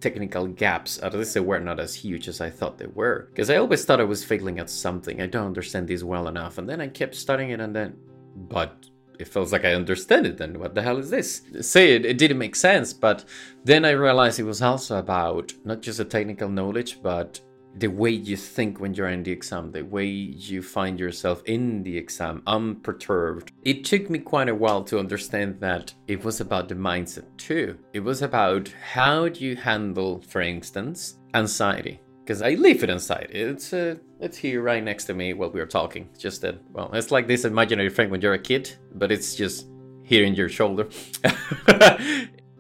technical 0.01 0.47
gaps. 0.47 1.03
At 1.03 1.15
least 1.15 1.33
they 1.33 1.41
were 1.41 1.61
not 1.61 1.81
as 1.81 1.95
huge 1.95 2.29
as 2.29 2.43
I 2.43 2.51
thought 2.51 2.77
they 2.77 2.89
were. 2.89 3.29
Because 3.31 3.49
I 3.49 3.57
always 3.57 3.85
thought 3.85 4.01
I 4.01 4.05
was 4.05 4.23
failing 4.23 4.59
at 4.59 4.69
something. 4.69 5.23
I 5.23 5.27
don't 5.27 5.47
understand 5.47 5.89
this 5.89 6.03
well 6.03 6.29
enough. 6.29 6.59
And 6.59 6.69
then 6.69 6.81
I 6.83 6.89
kept 6.89 7.15
studying 7.15 7.51
it 7.51 7.61
and 7.61 7.75
then, 7.75 7.97
but 8.37 8.87
it 9.23 9.29
feels 9.29 9.53
like 9.53 9.65
I 9.65 9.75
understand 9.75 10.27
it 10.27 10.37
then. 10.37 10.59
What 10.59 10.75
the 10.75 10.83
hell 10.83 10.99
is 10.99 11.09
this? 11.09 11.43
Say 11.61 11.95
it, 11.95 12.05
it 12.05 12.19
didn't 12.19 12.39
make 12.39 12.57
sense, 12.57 12.93
but 12.93 13.25
then 13.65 13.85
I 13.85 13.91
realized 13.91 14.41
it 14.41 14.43
was 14.43 14.61
also 14.61 14.99
about 14.99 15.53
not 15.65 15.81
just 15.81 15.99
the 15.99 16.05
technical 16.05 16.49
knowledge, 16.49 17.01
but 17.03 17.41
the 17.77 17.87
way 17.87 18.11
you 18.11 18.37
think 18.37 18.81
when 18.81 18.93
you're 18.93 19.09
in 19.09 19.23
the 19.23 19.31
exam, 19.31 19.71
the 19.71 19.83
way 19.83 20.05
you 20.05 20.61
find 20.61 20.99
yourself 20.99 21.41
in 21.47 21.85
the 21.85 21.97
exam, 21.97 22.43
unperturbed. 22.47 23.53
It 23.63 23.85
took 23.85 24.11
me 24.11 24.19
quite 24.19 24.49
a 24.49 24.55
while 24.55 24.83
to 24.85 24.99
understand 24.99 25.61
that 25.61 25.95
it 26.09 26.23
was 26.25 26.41
about 26.41 26.69
the 26.69 26.75
mindset 26.75 27.29
too. 27.39 27.79
It 27.93 28.01
was 28.01 28.23
about 28.23 28.75
how 28.93 29.29
do 29.29 29.45
you 29.45 29.55
handle, 29.55 30.21
for 30.29 30.43
instance, 30.43 31.19
anxiety 31.33 32.01
because 32.25 32.43
I 32.43 32.51
leave 32.51 32.83
it 32.85 32.91
inside. 32.91 33.29
It's 33.31 33.73
uh, 33.73 33.97
it's 34.21 34.37
here 34.37 34.63
right 34.63 34.83
next 34.83 35.05
to 35.07 35.15
me 35.15 35.35
while 35.35 35.51
we 35.51 35.61
are 35.61 35.67
talking. 35.67 36.09
Just 36.17 36.43
that, 36.43 36.59
well, 36.73 36.91
it's 36.93 37.11
like 37.11 37.27
this 37.27 37.45
imaginary 37.45 37.89
friend 37.89 38.11
when 38.11 38.21
you're 38.21 38.35
a 38.35 38.39
kid, 38.39 38.73
but 38.95 39.11
it's 39.11 39.35
just 39.35 39.69
here 40.05 40.25
in 40.25 40.35
your 40.35 40.49
shoulder. 40.49 40.89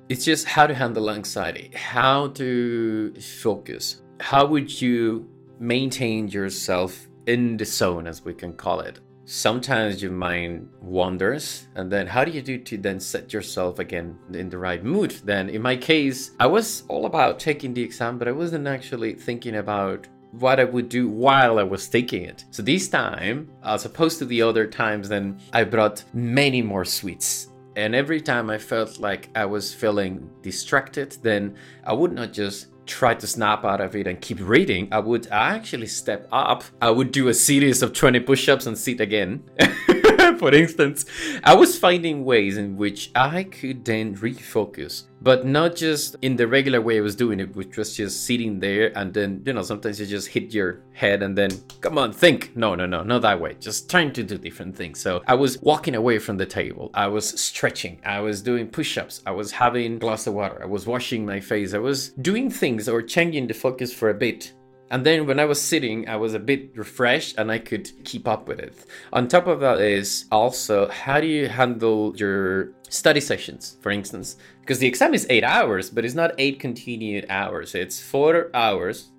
it's 0.08 0.24
just 0.24 0.46
how 0.46 0.66
to 0.66 0.74
handle 0.74 1.10
anxiety, 1.10 1.70
how 1.74 2.28
to 2.28 3.14
focus. 3.20 4.02
How 4.20 4.46
would 4.46 4.80
you 4.80 5.28
maintain 5.58 6.28
yourself 6.28 7.08
in 7.26 7.56
the 7.56 7.64
zone, 7.64 8.06
as 8.06 8.24
we 8.24 8.34
can 8.34 8.52
call 8.52 8.80
it? 8.80 9.00
Sometimes 9.24 10.02
your 10.02 10.12
mind 10.12 10.68
wanders 10.80 11.68
and 11.76 11.90
then 11.90 12.06
how 12.06 12.24
do 12.24 12.32
you 12.32 12.42
do 12.42 12.58
to 12.58 12.76
then 12.76 12.98
set 12.98 13.32
yourself 13.32 13.78
again 13.78 14.18
in 14.32 14.50
the 14.50 14.58
right 14.58 14.82
mood 14.84 15.12
then 15.24 15.48
in 15.48 15.62
my 15.62 15.76
case 15.76 16.32
i 16.40 16.46
was 16.46 16.82
all 16.88 17.06
about 17.06 17.38
taking 17.38 17.72
the 17.72 17.82
exam 17.82 18.18
but 18.18 18.26
i 18.26 18.32
wasn't 18.32 18.66
actually 18.66 19.14
thinking 19.14 19.56
about 19.56 20.08
what 20.32 20.58
I 20.58 20.64
would 20.64 20.88
do 20.88 21.08
while 21.08 21.58
I 21.58 21.62
was 21.62 21.88
taking 21.88 22.24
it. 22.24 22.44
So 22.50 22.62
this 22.62 22.88
time, 22.88 23.50
as 23.62 23.84
opposed 23.84 24.18
to 24.18 24.24
the 24.24 24.42
other 24.42 24.66
times, 24.66 25.08
then 25.08 25.38
I 25.52 25.64
brought 25.64 26.04
many 26.14 26.62
more 26.62 26.84
sweets. 26.84 27.48
And 27.76 27.94
every 27.94 28.20
time 28.20 28.50
I 28.50 28.58
felt 28.58 28.98
like 28.98 29.30
I 29.34 29.46
was 29.46 29.72
feeling 29.72 30.30
distracted, 30.42 31.16
then 31.22 31.56
I 31.84 31.92
would 31.92 32.12
not 32.12 32.32
just 32.32 32.66
try 32.86 33.14
to 33.14 33.26
snap 33.26 33.64
out 33.64 33.80
of 33.80 33.94
it 33.96 34.06
and 34.06 34.20
keep 34.20 34.38
reading. 34.40 34.88
I 34.92 34.98
would 34.98 35.26
actually 35.30 35.86
step 35.86 36.28
up. 36.32 36.64
I 36.80 36.90
would 36.90 37.12
do 37.12 37.28
a 37.28 37.34
series 37.34 37.82
of 37.82 37.92
20 37.92 38.20
push 38.20 38.48
ups 38.48 38.66
and 38.66 38.76
sit 38.76 39.00
again. 39.00 39.44
For 40.38 40.54
instance, 40.54 41.04
I 41.42 41.54
was 41.54 41.78
finding 41.78 42.24
ways 42.24 42.56
in 42.56 42.76
which 42.76 43.10
I 43.14 43.44
could 43.44 43.84
then 43.84 44.14
refocus, 44.16 45.04
but 45.20 45.44
not 45.44 45.74
just 45.74 46.16
in 46.22 46.36
the 46.36 46.46
regular 46.46 46.80
way 46.80 46.98
I 46.98 47.00
was 47.00 47.16
doing 47.16 47.40
it, 47.40 47.56
which 47.56 47.76
was 47.76 47.96
just 47.96 48.24
sitting 48.24 48.60
there 48.60 48.96
and 48.96 49.12
then, 49.12 49.42
you 49.44 49.52
know, 49.52 49.62
sometimes 49.62 49.98
you 49.98 50.06
just 50.06 50.28
hit 50.28 50.54
your 50.54 50.80
head 50.92 51.22
and 51.22 51.36
then, 51.36 51.50
come 51.80 51.98
on, 51.98 52.12
think. 52.12 52.56
No, 52.56 52.74
no, 52.74 52.86
no, 52.86 53.02
not 53.02 53.22
that 53.22 53.40
way. 53.40 53.56
Just 53.58 53.90
trying 53.90 54.12
to 54.12 54.22
do 54.22 54.38
different 54.38 54.76
things. 54.76 55.00
So 55.00 55.22
I 55.26 55.34
was 55.34 55.60
walking 55.60 55.96
away 55.96 56.18
from 56.18 56.36
the 56.36 56.46
table. 56.46 56.90
I 56.94 57.08
was 57.08 57.40
stretching. 57.40 58.00
I 58.04 58.20
was 58.20 58.42
doing 58.42 58.68
push 58.68 58.96
ups. 58.98 59.22
I 59.26 59.32
was 59.32 59.50
having 59.50 59.94
a 59.94 59.98
glass 59.98 60.26
of 60.26 60.34
water. 60.34 60.62
I 60.62 60.66
was 60.66 60.86
washing 60.86 61.26
my 61.26 61.40
face. 61.40 61.74
I 61.74 61.78
was 61.78 62.10
doing 62.10 62.48
things 62.48 62.88
or 62.88 63.02
changing 63.02 63.48
the 63.48 63.54
focus 63.54 63.92
for 63.92 64.10
a 64.10 64.14
bit 64.14 64.52
and 64.92 65.06
then 65.06 65.26
when 65.26 65.40
I 65.40 65.46
was 65.46 65.58
sitting, 65.58 66.06
I 66.06 66.16
was 66.16 66.34
a 66.34 66.38
bit 66.38 66.76
refreshed 66.76 67.36
and 67.38 67.50
I 67.50 67.58
could 67.58 67.90
keep 68.04 68.28
up 68.28 68.46
with 68.46 68.60
it. 68.60 68.74
On 69.14 69.26
top 69.26 69.46
of 69.46 69.60
that 69.60 69.80
is 69.80 70.26
also 70.30 70.86
how 70.88 71.18
do 71.18 71.26
you 71.26 71.48
handle 71.48 72.14
your 72.14 72.74
study 72.90 73.20
sessions, 73.20 73.78
for 73.80 73.90
instance? 73.90 74.36
Because 74.60 74.80
the 74.80 74.86
exam 74.86 75.14
is 75.14 75.26
eight 75.30 75.44
hours, 75.44 75.88
but 75.88 76.04
it's 76.04 76.14
not 76.14 76.34
eight 76.36 76.60
continued 76.60 77.24
hours. 77.30 77.74
It's 77.74 78.02
four 78.02 78.50
hours, 78.52 79.12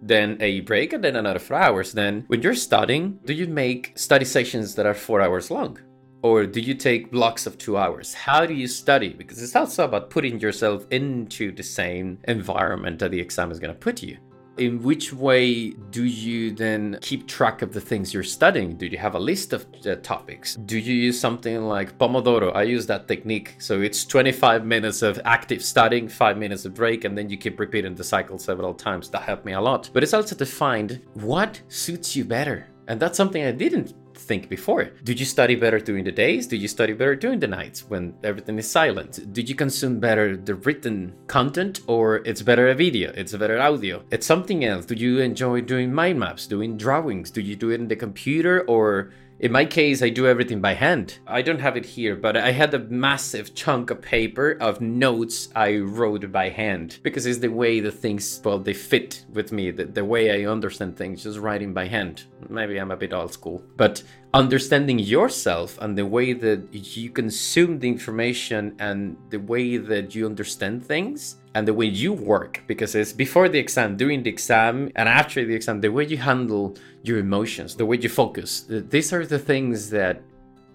then 0.00 0.36
a 0.40 0.60
break, 0.60 0.92
and 0.92 1.02
then 1.02 1.16
another 1.16 1.40
four 1.40 1.56
hours. 1.56 1.92
Then 1.92 2.22
when 2.28 2.40
you're 2.40 2.54
studying, 2.54 3.18
do 3.24 3.34
you 3.34 3.48
make 3.48 3.98
study 3.98 4.24
sessions 4.24 4.76
that 4.76 4.86
are 4.86 4.94
four 4.94 5.20
hours 5.20 5.50
long? 5.50 5.76
Or 6.22 6.46
do 6.46 6.60
you 6.60 6.74
take 6.74 7.10
blocks 7.10 7.48
of 7.48 7.58
two 7.58 7.76
hours? 7.76 8.14
How 8.14 8.46
do 8.46 8.54
you 8.54 8.68
study? 8.68 9.08
Because 9.08 9.42
it's 9.42 9.56
also 9.56 9.86
about 9.86 10.08
putting 10.10 10.38
yourself 10.38 10.86
into 10.92 11.50
the 11.50 11.64
same 11.64 12.20
environment 12.28 13.00
that 13.00 13.10
the 13.10 13.20
exam 13.20 13.50
is 13.50 13.58
going 13.58 13.74
to 13.74 13.78
put 13.78 14.04
you 14.04 14.18
in 14.58 14.82
which 14.82 15.12
way 15.12 15.70
do 15.90 16.04
you 16.04 16.50
then 16.50 16.98
keep 17.02 17.26
track 17.26 17.62
of 17.62 17.72
the 17.72 17.80
things 17.80 18.12
you're 18.14 18.22
studying? 18.22 18.76
Do 18.76 18.86
you 18.86 18.98
have 18.98 19.14
a 19.14 19.18
list 19.18 19.52
of 19.52 19.66
uh, 19.86 19.96
topics? 19.96 20.56
Do 20.56 20.78
you 20.78 20.94
use 20.94 21.18
something 21.18 21.64
like 21.64 21.98
Pomodoro? 21.98 22.54
I 22.54 22.62
use 22.62 22.86
that 22.86 23.08
technique. 23.08 23.56
So 23.58 23.80
it's 23.80 24.04
25 24.04 24.64
minutes 24.64 25.02
of 25.02 25.20
active 25.24 25.62
studying, 25.62 26.08
five 26.08 26.38
minutes 26.38 26.64
of 26.64 26.74
break, 26.74 27.04
and 27.04 27.16
then 27.16 27.28
you 27.28 27.36
keep 27.36 27.60
repeating 27.60 27.94
the 27.94 28.04
cycle 28.04 28.38
several 28.38 28.74
times. 28.74 29.10
That 29.10 29.22
helped 29.22 29.44
me 29.44 29.52
a 29.52 29.60
lot. 29.60 29.90
But 29.92 30.02
it's 30.02 30.14
also 30.14 30.34
to 30.36 30.46
find 30.46 31.02
what 31.14 31.60
suits 31.68 32.16
you 32.16 32.24
better. 32.24 32.68
And 32.88 33.00
that's 33.00 33.16
something 33.16 33.44
I 33.44 33.52
didn't 33.52 33.94
think 34.18 34.48
before. 34.48 34.84
Did 35.04 35.20
you 35.20 35.26
study 35.26 35.54
better 35.54 35.78
during 35.78 36.04
the 36.04 36.12
days? 36.12 36.46
Did 36.46 36.60
you 36.62 36.68
study 36.68 36.92
better 36.92 37.14
during 37.14 37.40
the 37.40 37.46
nights 37.46 37.84
when 37.88 38.14
everything 38.22 38.58
is 38.58 38.70
silent? 38.70 39.32
Did 39.32 39.48
you 39.48 39.54
consume 39.54 40.00
better 40.00 40.36
the 40.36 40.54
written 40.54 41.14
content 41.26 41.80
or 41.86 42.16
it's 42.26 42.42
better 42.42 42.68
a 42.68 42.74
video? 42.74 43.12
It's 43.14 43.32
a 43.32 43.38
better 43.38 43.58
audio? 43.58 44.02
It's 44.10 44.26
something 44.26 44.64
else. 44.64 44.86
Do 44.86 44.94
you 44.94 45.20
enjoy 45.20 45.60
doing 45.60 45.92
mind 45.92 46.18
maps, 46.18 46.46
doing 46.46 46.76
drawings? 46.76 47.30
Do 47.30 47.40
you 47.40 47.56
do 47.56 47.70
it 47.70 47.80
in 47.80 47.88
the 47.88 47.96
computer 47.96 48.62
or 48.62 49.12
in 49.38 49.52
my 49.52 49.66
case, 49.66 50.02
I 50.02 50.08
do 50.08 50.26
everything 50.26 50.60
by 50.60 50.74
hand. 50.74 51.18
I 51.26 51.42
don't 51.42 51.60
have 51.60 51.76
it 51.76 51.84
here, 51.84 52.16
but 52.16 52.36
I 52.36 52.52
had 52.52 52.72
a 52.72 52.78
massive 52.78 53.54
chunk 53.54 53.90
of 53.90 54.00
paper 54.00 54.56
of 54.60 54.80
notes 54.80 55.48
I 55.54 55.76
wrote 55.76 56.32
by 56.32 56.48
hand 56.48 56.98
because 57.02 57.26
it's 57.26 57.40
the 57.40 57.48
way 57.48 57.80
the 57.80 57.90
things, 57.90 58.40
well, 58.44 58.58
they 58.58 58.72
fit 58.72 59.24
with 59.32 59.52
me, 59.52 59.70
the, 59.70 59.84
the 59.84 60.04
way 60.04 60.44
I 60.44 60.50
understand 60.50 60.96
things, 60.96 61.24
just 61.24 61.38
writing 61.38 61.74
by 61.74 61.86
hand. 61.86 62.24
Maybe 62.48 62.78
I'm 62.78 62.90
a 62.90 62.96
bit 62.96 63.12
old 63.12 63.32
school. 63.32 63.62
But 63.76 64.02
understanding 64.36 64.98
yourself 64.98 65.78
and 65.80 65.96
the 65.96 66.04
way 66.04 66.34
that 66.34 66.68
you 66.72 67.08
consume 67.10 67.78
the 67.78 67.88
information 67.88 68.76
and 68.78 69.16
the 69.30 69.38
way 69.38 69.78
that 69.78 70.14
you 70.14 70.26
understand 70.26 70.84
things 70.84 71.36
and 71.54 71.66
the 71.66 71.72
way 71.72 71.86
you 71.86 72.12
work. 72.12 72.62
Because 72.66 72.94
it's 72.94 73.12
before 73.12 73.48
the 73.48 73.58
exam 73.58 73.96
during 73.96 74.22
the 74.22 74.30
exam 74.30 74.90
and 74.94 75.08
after 75.08 75.44
the 75.44 75.54
exam 75.54 75.80
the 75.80 75.88
way 75.88 76.04
you 76.04 76.18
handle 76.18 76.76
your 77.02 77.18
emotions 77.18 77.76
the 77.76 77.86
way 77.86 77.96
you 77.96 78.08
focus 78.08 78.66
these 78.68 79.12
are 79.12 79.24
the 79.24 79.38
things 79.38 79.90
that 79.90 80.20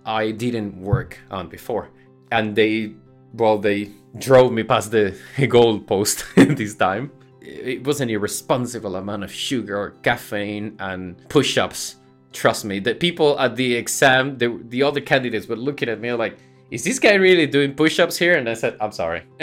i 0.06 0.32
didn't 0.32 0.76
work 0.82 1.19
on 1.30 1.47
before. 1.47 1.89
And 2.32 2.56
they 2.56 2.93
well 3.34 3.58
they 3.60 3.91
drove 4.17 4.52
me 4.52 4.63
past 4.63 4.91
the 4.91 5.15
goal 5.47 5.80
post 5.80 6.26
this 6.36 6.76
time. 6.76 7.12
It 7.41 7.84
was 7.84 8.02
an 8.02 8.10
irresponsible 8.10 8.95
amount 8.95 9.24
of 9.24 9.32
sugar 9.32 9.95
caffeine 10.04 10.76
and 10.80 11.28
push-ups 11.28 11.95
trust 12.33 12.65
me 12.65 12.79
the 12.79 12.95
people 12.95 13.37
at 13.39 13.55
the 13.55 13.73
exam 13.73 14.37
the, 14.37 14.59
the 14.69 14.81
other 14.83 15.01
candidates 15.01 15.47
were 15.47 15.55
looking 15.55 15.89
at 15.89 15.99
me 15.99 16.11
like 16.13 16.37
is 16.69 16.83
this 16.83 16.99
guy 16.99 17.15
really 17.15 17.45
doing 17.45 17.73
push-ups 17.73 18.17
here 18.17 18.37
and 18.37 18.47
i 18.49 18.53
said 18.53 18.75
i'm 18.79 18.91
sorry 18.91 19.23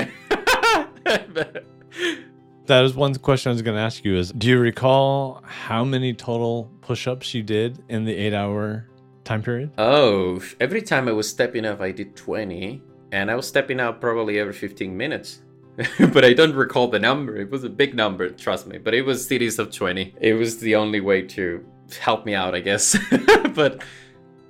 that 2.69 2.85
is 2.85 2.95
one 2.95 3.15
question 3.17 3.51
I 3.51 3.53
was 3.55 3.63
going 3.63 3.77
to 3.77 3.83
ask 3.83 4.05
you 4.05 4.17
is 4.17 4.31
do 4.33 4.47
you 4.47 4.59
recall 4.59 5.43
how 5.45 5.85
many 5.85 6.13
total 6.15 6.71
push-ups 6.83 7.35
you 7.35 7.43
did 7.43 7.83
in 7.89 8.05
the 8.05 8.15
8-hour 8.31 8.87
time 9.25 9.43
period? 9.43 9.73
Oh, 9.79 10.43
every 10.61 10.83
time 10.83 11.09
I 11.09 11.13
was 11.13 11.29
stepping 11.29 11.65
up 11.65 11.81
I 11.81 11.93
did 11.93 12.15
20 12.15 12.83
and 13.13 13.31
I 13.31 13.35
was 13.35 13.49
stepping 13.49 13.81
out 13.81 14.01
probably 14.01 14.39
every 14.39 14.53
15 14.53 14.97
minutes. 14.97 15.43
but 16.13 16.25
I 16.25 16.33
don't 16.33 16.55
recall 16.55 16.89
the 16.89 16.99
number. 16.99 17.37
It 17.37 17.51
was 17.51 17.65
a 17.65 17.69
big 17.69 17.95
number, 17.95 18.29
trust 18.31 18.67
me, 18.67 18.79
but 18.79 18.95
it 18.95 19.03
was 19.03 19.25
cities 19.25 19.59
of 19.59 19.71
20. 19.71 20.15
It 20.21 20.35
was 20.35 20.59
the 20.59 20.75
only 20.75 21.01
way 21.01 21.23
to 21.23 21.65
help 21.97 22.27
me 22.27 22.35
out, 22.35 22.55
I 22.55 22.61
guess. 22.61 22.97
but 23.55 23.83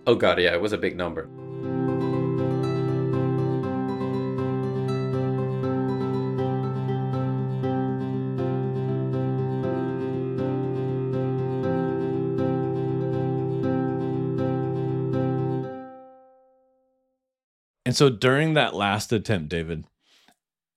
oh 0.06 0.14
god, 0.14 0.38
yeah, 0.40 0.52
it 0.54 0.60
was 0.60 0.72
a 0.72 0.78
big 0.78 0.96
number. 0.96 1.28
And 17.88 17.96
so 17.96 18.10
during 18.10 18.52
that 18.52 18.74
last 18.74 19.14
attempt, 19.14 19.48
David, 19.48 19.84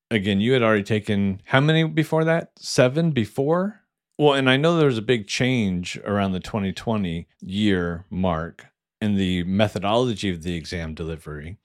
again, 0.10 0.40
you 0.40 0.54
had 0.54 0.64
already 0.64 0.84
taken 0.84 1.42
how 1.44 1.60
many 1.60 1.84
before 1.84 2.24
that? 2.24 2.52
Seven 2.58 3.12
before? 3.12 3.81
Well, 4.18 4.34
and 4.34 4.50
I 4.50 4.58
know 4.58 4.78
there 4.78 4.88
was 4.88 4.98
a 4.98 5.04
big 5.04 5.28
change 5.28 5.98
around 6.06 6.34
the 6.34 6.40
2020 6.40 7.28
year 7.42 8.06
mark 8.10 8.68
in 9.00 9.16
the 9.16 9.44
methodology 9.44 10.30
of 10.30 10.44
the 10.44 10.56
exam 10.56 10.94
delivery. 10.94 11.58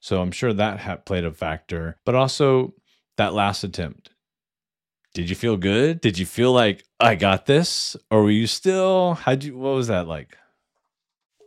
So 0.00 0.20
I'm 0.20 0.32
sure 0.32 0.52
that 0.52 0.80
ha- 0.80 0.96
played 0.96 1.24
a 1.24 1.32
factor, 1.32 1.98
but 2.04 2.14
also 2.14 2.74
that 3.16 3.32
last 3.32 3.64
attempt. 3.64 4.10
Did 5.14 5.30
you 5.30 5.36
feel 5.36 5.56
good? 5.56 6.00
Did 6.00 6.18
you 6.18 6.26
feel 6.26 6.52
like 6.52 6.84
I 6.98 7.14
got 7.14 7.46
this? 7.46 7.96
Or 8.10 8.22
were 8.22 8.30
you 8.30 8.46
still, 8.46 9.14
how'd 9.14 9.44
you, 9.44 9.56
what 9.56 9.74
was 9.74 9.88
that 9.88 10.06
like? 10.06 10.36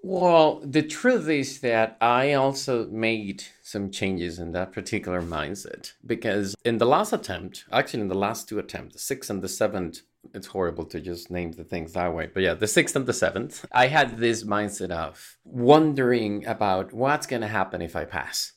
Well, 0.03 0.61
the 0.63 0.83
truth 0.83 1.27
is 1.29 1.61
that 1.61 1.97
I 1.99 2.33
also 2.33 2.87
made 2.89 3.43
some 3.63 3.89
changes 3.89 4.37
in 4.37 4.51
that 4.51 4.71
particular 4.71 5.19
mindset 5.19 5.93
because 6.05 6.53
in 6.63 6.77
the 6.77 6.85
last 6.85 7.11
attempt, 7.11 7.65
actually 7.71 8.01
in 8.01 8.07
the 8.07 8.13
last 8.13 8.47
two 8.47 8.59
attempts, 8.59 8.93
the 8.93 8.99
sixth 8.99 9.31
and 9.31 9.41
the 9.41 9.49
seventh, 9.49 10.01
it's 10.33 10.47
horrible 10.47 10.85
to 10.85 10.99
just 10.99 11.31
name 11.31 11.51
the 11.51 11.63
things 11.63 11.93
that 11.93 12.13
way. 12.13 12.29
But 12.33 12.43
yeah, 12.43 12.53
the 12.53 12.67
sixth 12.67 12.95
and 12.95 13.05
the 13.05 13.13
seventh, 13.13 13.65
I 13.71 13.87
had 13.87 14.17
this 14.17 14.43
mindset 14.43 14.91
of 14.91 15.37
wondering 15.43 16.45
about 16.45 16.93
what's 16.93 17.27
going 17.27 17.41
to 17.41 17.47
happen 17.47 17.81
if 17.81 17.95
I 17.95 18.05
pass. 18.05 18.53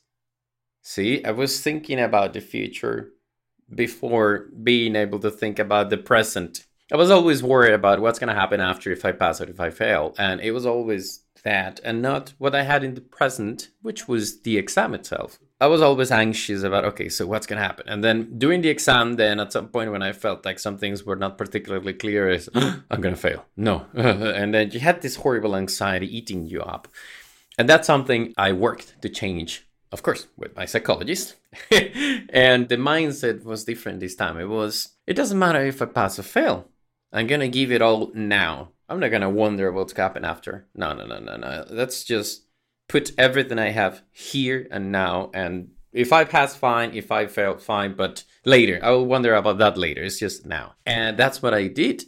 See, 0.81 1.23
I 1.23 1.31
was 1.31 1.61
thinking 1.61 1.99
about 1.99 2.33
the 2.33 2.41
future 2.41 3.11
before 3.73 4.47
being 4.63 4.95
able 4.95 5.19
to 5.19 5.29
think 5.29 5.59
about 5.59 5.89
the 5.89 5.97
present. 5.97 6.65
I 6.91 6.95
was 6.95 7.11
always 7.11 7.43
worried 7.43 7.73
about 7.73 7.99
what's 7.99 8.17
going 8.17 8.33
to 8.33 8.39
happen 8.39 8.59
after 8.59 8.91
if 8.91 9.05
I 9.05 9.11
pass 9.11 9.39
or 9.39 9.49
if 9.49 9.59
I 9.59 9.69
fail. 9.69 10.15
And 10.17 10.41
it 10.41 10.51
was 10.51 10.65
always 10.65 11.21
that 11.43 11.79
and 11.83 12.01
not 12.01 12.33
what 12.37 12.55
I 12.55 12.63
had 12.63 12.83
in 12.83 12.95
the 12.95 13.01
present, 13.01 13.69
which 13.81 14.07
was 14.07 14.41
the 14.41 14.57
exam 14.57 14.93
itself. 14.93 15.39
I 15.61 15.67
was 15.67 15.81
always 15.81 16.11
anxious 16.11 16.63
about, 16.63 16.85
okay, 16.85 17.09
so 17.09 17.27
what's 17.27 17.45
going 17.45 17.61
to 17.61 17.67
happen? 17.67 17.87
And 17.89 18.01
then 18.03 18.37
during 18.37 18.61
the 18.61 18.69
exam, 18.69 19.15
then 19.15 19.39
at 19.39 19.51
some 19.51 19.67
point 19.67 19.91
when 19.91 20.01
I 20.01 20.13
felt 20.13 20.45
like 20.45 20.57
some 20.57 20.77
things 20.77 21.03
were 21.03 21.17
not 21.17 21.37
particularly 21.37 21.93
clear, 21.93 22.29
is 22.29 22.49
I'm 22.55 23.01
going 23.01 23.15
to 23.15 23.21
fail. 23.21 23.45
No. 23.57 23.85
and 23.93 24.53
then 24.53 24.71
you 24.71 24.79
had 24.79 25.01
this 25.01 25.17
horrible 25.17 25.55
anxiety 25.55 26.07
eating 26.15 26.47
you 26.47 26.61
up. 26.61 26.87
And 27.57 27.67
that's 27.67 27.87
something 27.87 28.33
I 28.37 28.53
worked 28.53 29.01
to 29.01 29.09
change, 29.09 29.67
of 29.91 30.01
course, 30.01 30.27
with 30.37 30.55
my 30.55 30.65
psychologist. 30.65 31.35
and 31.71 32.69
the 32.69 32.77
mindset 32.77 33.43
was 33.43 33.65
different 33.65 33.99
this 33.99 34.15
time. 34.15 34.39
It 34.39 34.47
was, 34.47 34.95
it 35.05 35.15
doesn't 35.15 35.37
matter 35.37 35.65
if 35.65 35.81
I 35.81 35.85
pass 35.85 36.17
or 36.17 36.23
fail. 36.23 36.69
I'm 37.11 37.27
going 37.27 37.41
to 37.41 37.49
give 37.49 37.71
it 37.71 37.81
all 37.81 38.11
now 38.13 38.69
I'm 38.91 38.99
not 38.99 39.11
gonna 39.11 39.29
wonder 39.29 39.71
what's 39.71 39.93
gonna 39.93 40.07
happen 40.07 40.25
after. 40.25 40.65
No, 40.73 40.93
no, 40.93 41.05
no, 41.05 41.19
no, 41.19 41.37
no. 41.37 41.63
Let's 41.69 42.03
just 42.03 42.47
put 42.87 43.11
everything 43.19 43.59
I 43.59 43.69
have 43.69 44.01
here 44.11 44.67
and 44.71 44.91
now. 44.91 45.29
And 45.31 45.73
if 45.93 46.11
I 46.11 46.23
pass, 46.23 46.55
fine. 46.55 46.95
If 46.95 47.11
I 47.11 47.27
fail, 47.27 47.59
fine. 47.59 47.93
But 47.95 48.23
later, 48.45 48.79
I 48.81 48.89
will 48.89 49.05
wonder 49.05 49.35
about 49.35 49.59
that 49.59 49.77
later. 49.77 50.01
It's 50.01 50.17
just 50.17 50.47
now. 50.47 50.73
And 50.87 51.17
that's 51.17 51.39
what 51.39 51.53
I 51.53 51.67
did. 51.67 52.05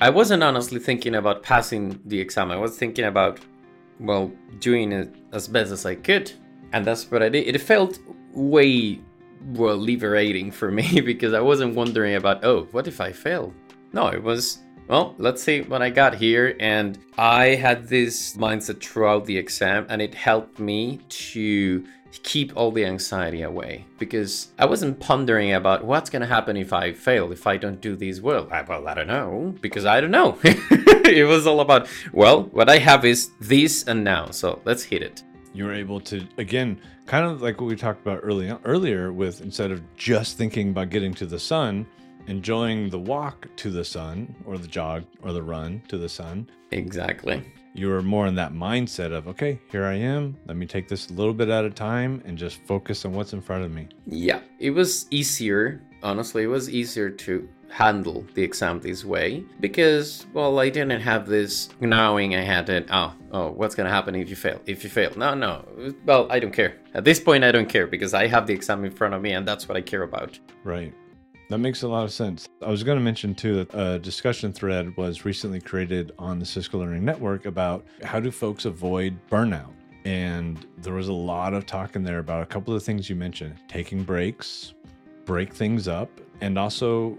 I 0.00 0.10
wasn't 0.10 0.42
honestly 0.42 0.80
thinking 0.80 1.14
about 1.14 1.42
passing 1.42 1.98
the 2.04 2.20
exam. 2.20 2.50
I 2.50 2.56
was 2.56 2.76
thinking 2.76 3.06
about, 3.06 3.40
well, 3.98 4.30
doing 4.58 4.92
it 4.92 5.14
as 5.32 5.48
best 5.48 5.72
as 5.72 5.86
I 5.86 5.94
could. 5.94 6.30
And 6.74 6.84
that's 6.84 7.10
what 7.10 7.22
I 7.22 7.30
did. 7.30 7.46
It 7.46 7.58
felt 7.58 7.98
way, 8.32 9.00
well, 9.52 9.76
liberating 9.76 10.50
for 10.50 10.70
me 10.70 11.00
because 11.04 11.34
I 11.34 11.40
wasn't 11.40 11.74
wondering 11.74 12.14
about, 12.14 12.44
oh, 12.44 12.68
what 12.72 12.86
if 12.86 13.00
I 13.00 13.12
fail? 13.12 13.52
No, 13.92 14.08
it 14.08 14.22
was, 14.22 14.58
well, 14.88 15.14
let's 15.18 15.42
see 15.42 15.62
what 15.62 15.82
I 15.82 15.90
got 15.90 16.14
here. 16.14 16.56
And 16.60 16.98
I 17.18 17.54
had 17.54 17.88
this 17.88 18.36
mindset 18.36 18.82
throughout 18.82 19.26
the 19.26 19.36
exam, 19.36 19.86
and 19.88 20.00
it 20.00 20.14
helped 20.14 20.58
me 20.58 21.00
to 21.08 21.84
keep 22.22 22.52
all 22.56 22.70
the 22.70 22.84
anxiety 22.84 23.42
away 23.42 23.86
because 23.98 24.48
I 24.58 24.66
wasn't 24.66 25.00
pondering 25.00 25.54
about 25.54 25.84
what's 25.84 26.10
going 26.10 26.20
to 26.20 26.28
happen 26.28 26.56
if 26.56 26.72
I 26.72 26.92
fail, 26.92 27.32
if 27.32 27.46
I 27.46 27.56
don't 27.56 27.80
do 27.80 27.96
these 27.96 28.20
well. 28.20 28.48
I, 28.50 28.62
well, 28.62 28.86
I 28.86 28.94
don't 28.94 29.06
know 29.06 29.54
because 29.60 29.86
I 29.86 30.00
don't 30.00 30.10
know. 30.10 30.38
it 30.44 31.26
was 31.26 31.46
all 31.46 31.60
about, 31.60 31.88
well, 32.12 32.44
what 32.44 32.68
I 32.68 32.78
have 32.78 33.04
is 33.04 33.30
this 33.40 33.84
and 33.84 34.04
now. 34.04 34.30
So 34.30 34.60
let's 34.64 34.82
hit 34.82 35.02
it. 35.02 35.22
You 35.52 35.64
were 35.64 35.74
able 35.74 36.00
to, 36.00 36.26
again, 36.38 36.80
kind 37.06 37.26
of 37.26 37.42
like 37.42 37.60
what 37.60 37.68
we 37.68 37.76
talked 37.76 38.00
about 38.00 38.20
early, 38.22 38.50
earlier 38.64 39.12
with 39.12 39.40
instead 39.40 39.70
of 39.70 39.82
just 39.96 40.38
thinking 40.38 40.70
about 40.70 40.90
getting 40.90 41.12
to 41.14 41.26
the 41.26 41.38
sun, 41.38 41.86
enjoying 42.26 42.88
the 42.90 42.98
walk 42.98 43.48
to 43.56 43.70
the 43.70 43.84
sun 43.84 44.34
or 44.46 44.58
the 44.58 44.68
jog 44.68 45.04
or 45.22 45.32
the 45.32 45.42
run 45.42 45.82
to 45.88 45.98
the 45.98 46.08
sun. 46.08 46.48
Exactly 46.70 47.44
you 47.74 47.88
were 47.88 48.02
more 48.02 48.26
in 48.26 48.34
that 48.34 48.52
mindset 48.52 49.12
of 49.12 49.26
okay 49.26 49.58
here 49.70 49.84
i 49.84 49.94
am 49.94 50.36
let 50.46 50.56
me 50.56 50.66
take 50.66 50.88
this 50.88 51.08
a 51.10 51.12
little 51.12 51.32
bit 51.32 51.48
at 51.48 51.64
a 51.64 51.70
time 51.70 52.22
and 52.26 52.36
just 52.36 52.60
focus 52.64 53.04
on 53.04 53.12
what's 53.12 53.32
in 53.32 53.40
front 53.40 53.64
of 53.64 53.70
me 53.70 53.88
yeah 54.06 54.40
it 54.58 54.70
was 54.70 55.06
easier 55.10 55.82
honestly 56.02 56.42
it 56.42 56.48
was 56.48 56.68
easier 56.68 57.10
to 57.10 57.48
handle 57.72 58.22
the 58.34 58.42
exam 58.42 58.78
this 58.80 59.02
way 59.02 59.42
because 59.60 60.26
well 60.34 60.60
i 60.60 60.68
didn't 60.68 61.00
have 61.00 61.26
this 61.26 61.70
knowing 61.80 62.36
i 62.36 62.42
had 62.42 62.68
it. 62.68 62.86
Oh 62.90 63.14
oh 63.32 63.50
what's 63.50 63.74
gonna 63.74 63.88
happen 63.88 64.14
if 64.14 64.28
you 64.28 64.36
fail? 64.36 64.60
If 64.66 64.84
you 64.84 64.90
fail? 64.90 65.10
No 65.16 65.32
no. 65.32 65.64
Well 66.04 66.26
i 66.30 66.38
don't 66.38 66.52
care. 66.52 66.76
At 66.92 67.04
this 67.04 67.18
point 67.18 67.44
i 67.44 67.50
don't 67.50 67.68
care 67.68 67.86
because 67.86 68.12
i 68.12 68.26
have 68.26 68.46
the 68.46 68.52
exam 68.52 68.84
in 68.84 68.92
front 68.92 69.14
of 69.14 69.22
me 69.22 69.32
and 69.32 69.48
that's 69.48 69.68
what 69.68 69.76
i 69.78 69.80
care 69.80 70.02
about. 70.02 70.38
Right. 70.64 70.92
That 71.48 71.58
makes 71.58 71.82
a 71.82 71.88
lot 71.88 72.04
of 72.04 72.12
sense. 72.12 72.46
I 72.62 72.70
was 72.70 72.82
going 72.82 72.98
to 72.98 73.04
mention 73.04 73.34
too 73.34 73.64
that 73.64 73.74
a 73.74 73.98
discussion 73.98 74.52
thread 74.52 74.96
was 74.96 75.24
recently 75.24 75.60
created 75.60 76.12
on 76.18 76.38
the 76.38 76.46
Cisco 76.46 76.78
Learning 76.78 77.04
Network 77.04 77.46
about 77.46 77.84
how 78.02 78.20
do 78.20 78.30
folks 78.30 78.64
avoid 78.64 79.18
burnout. 79.30 79.72
And 80.04 80.66
there 80.78 80.94
was 80.94 81.08
a 81.08 81.12
lot 81.12 81.52
of 81.52 81.66
talk 81.66 81.94
in 81.94 82.04
there 82.04 82.20
about 82.20 82.42
a 82.42 82.46
couple 82.46 82.74
of 82.74 82.82
things 82.82 83.10
you 83.10 83.16
mentioned 83.16 83.56
taking 83.68 84.02
breaks, 84.02 84.72
break 85.26 85.52
things 85.52 85.88
up, 85.88 86.10
and 86.40 86.58
also 86.58 87.18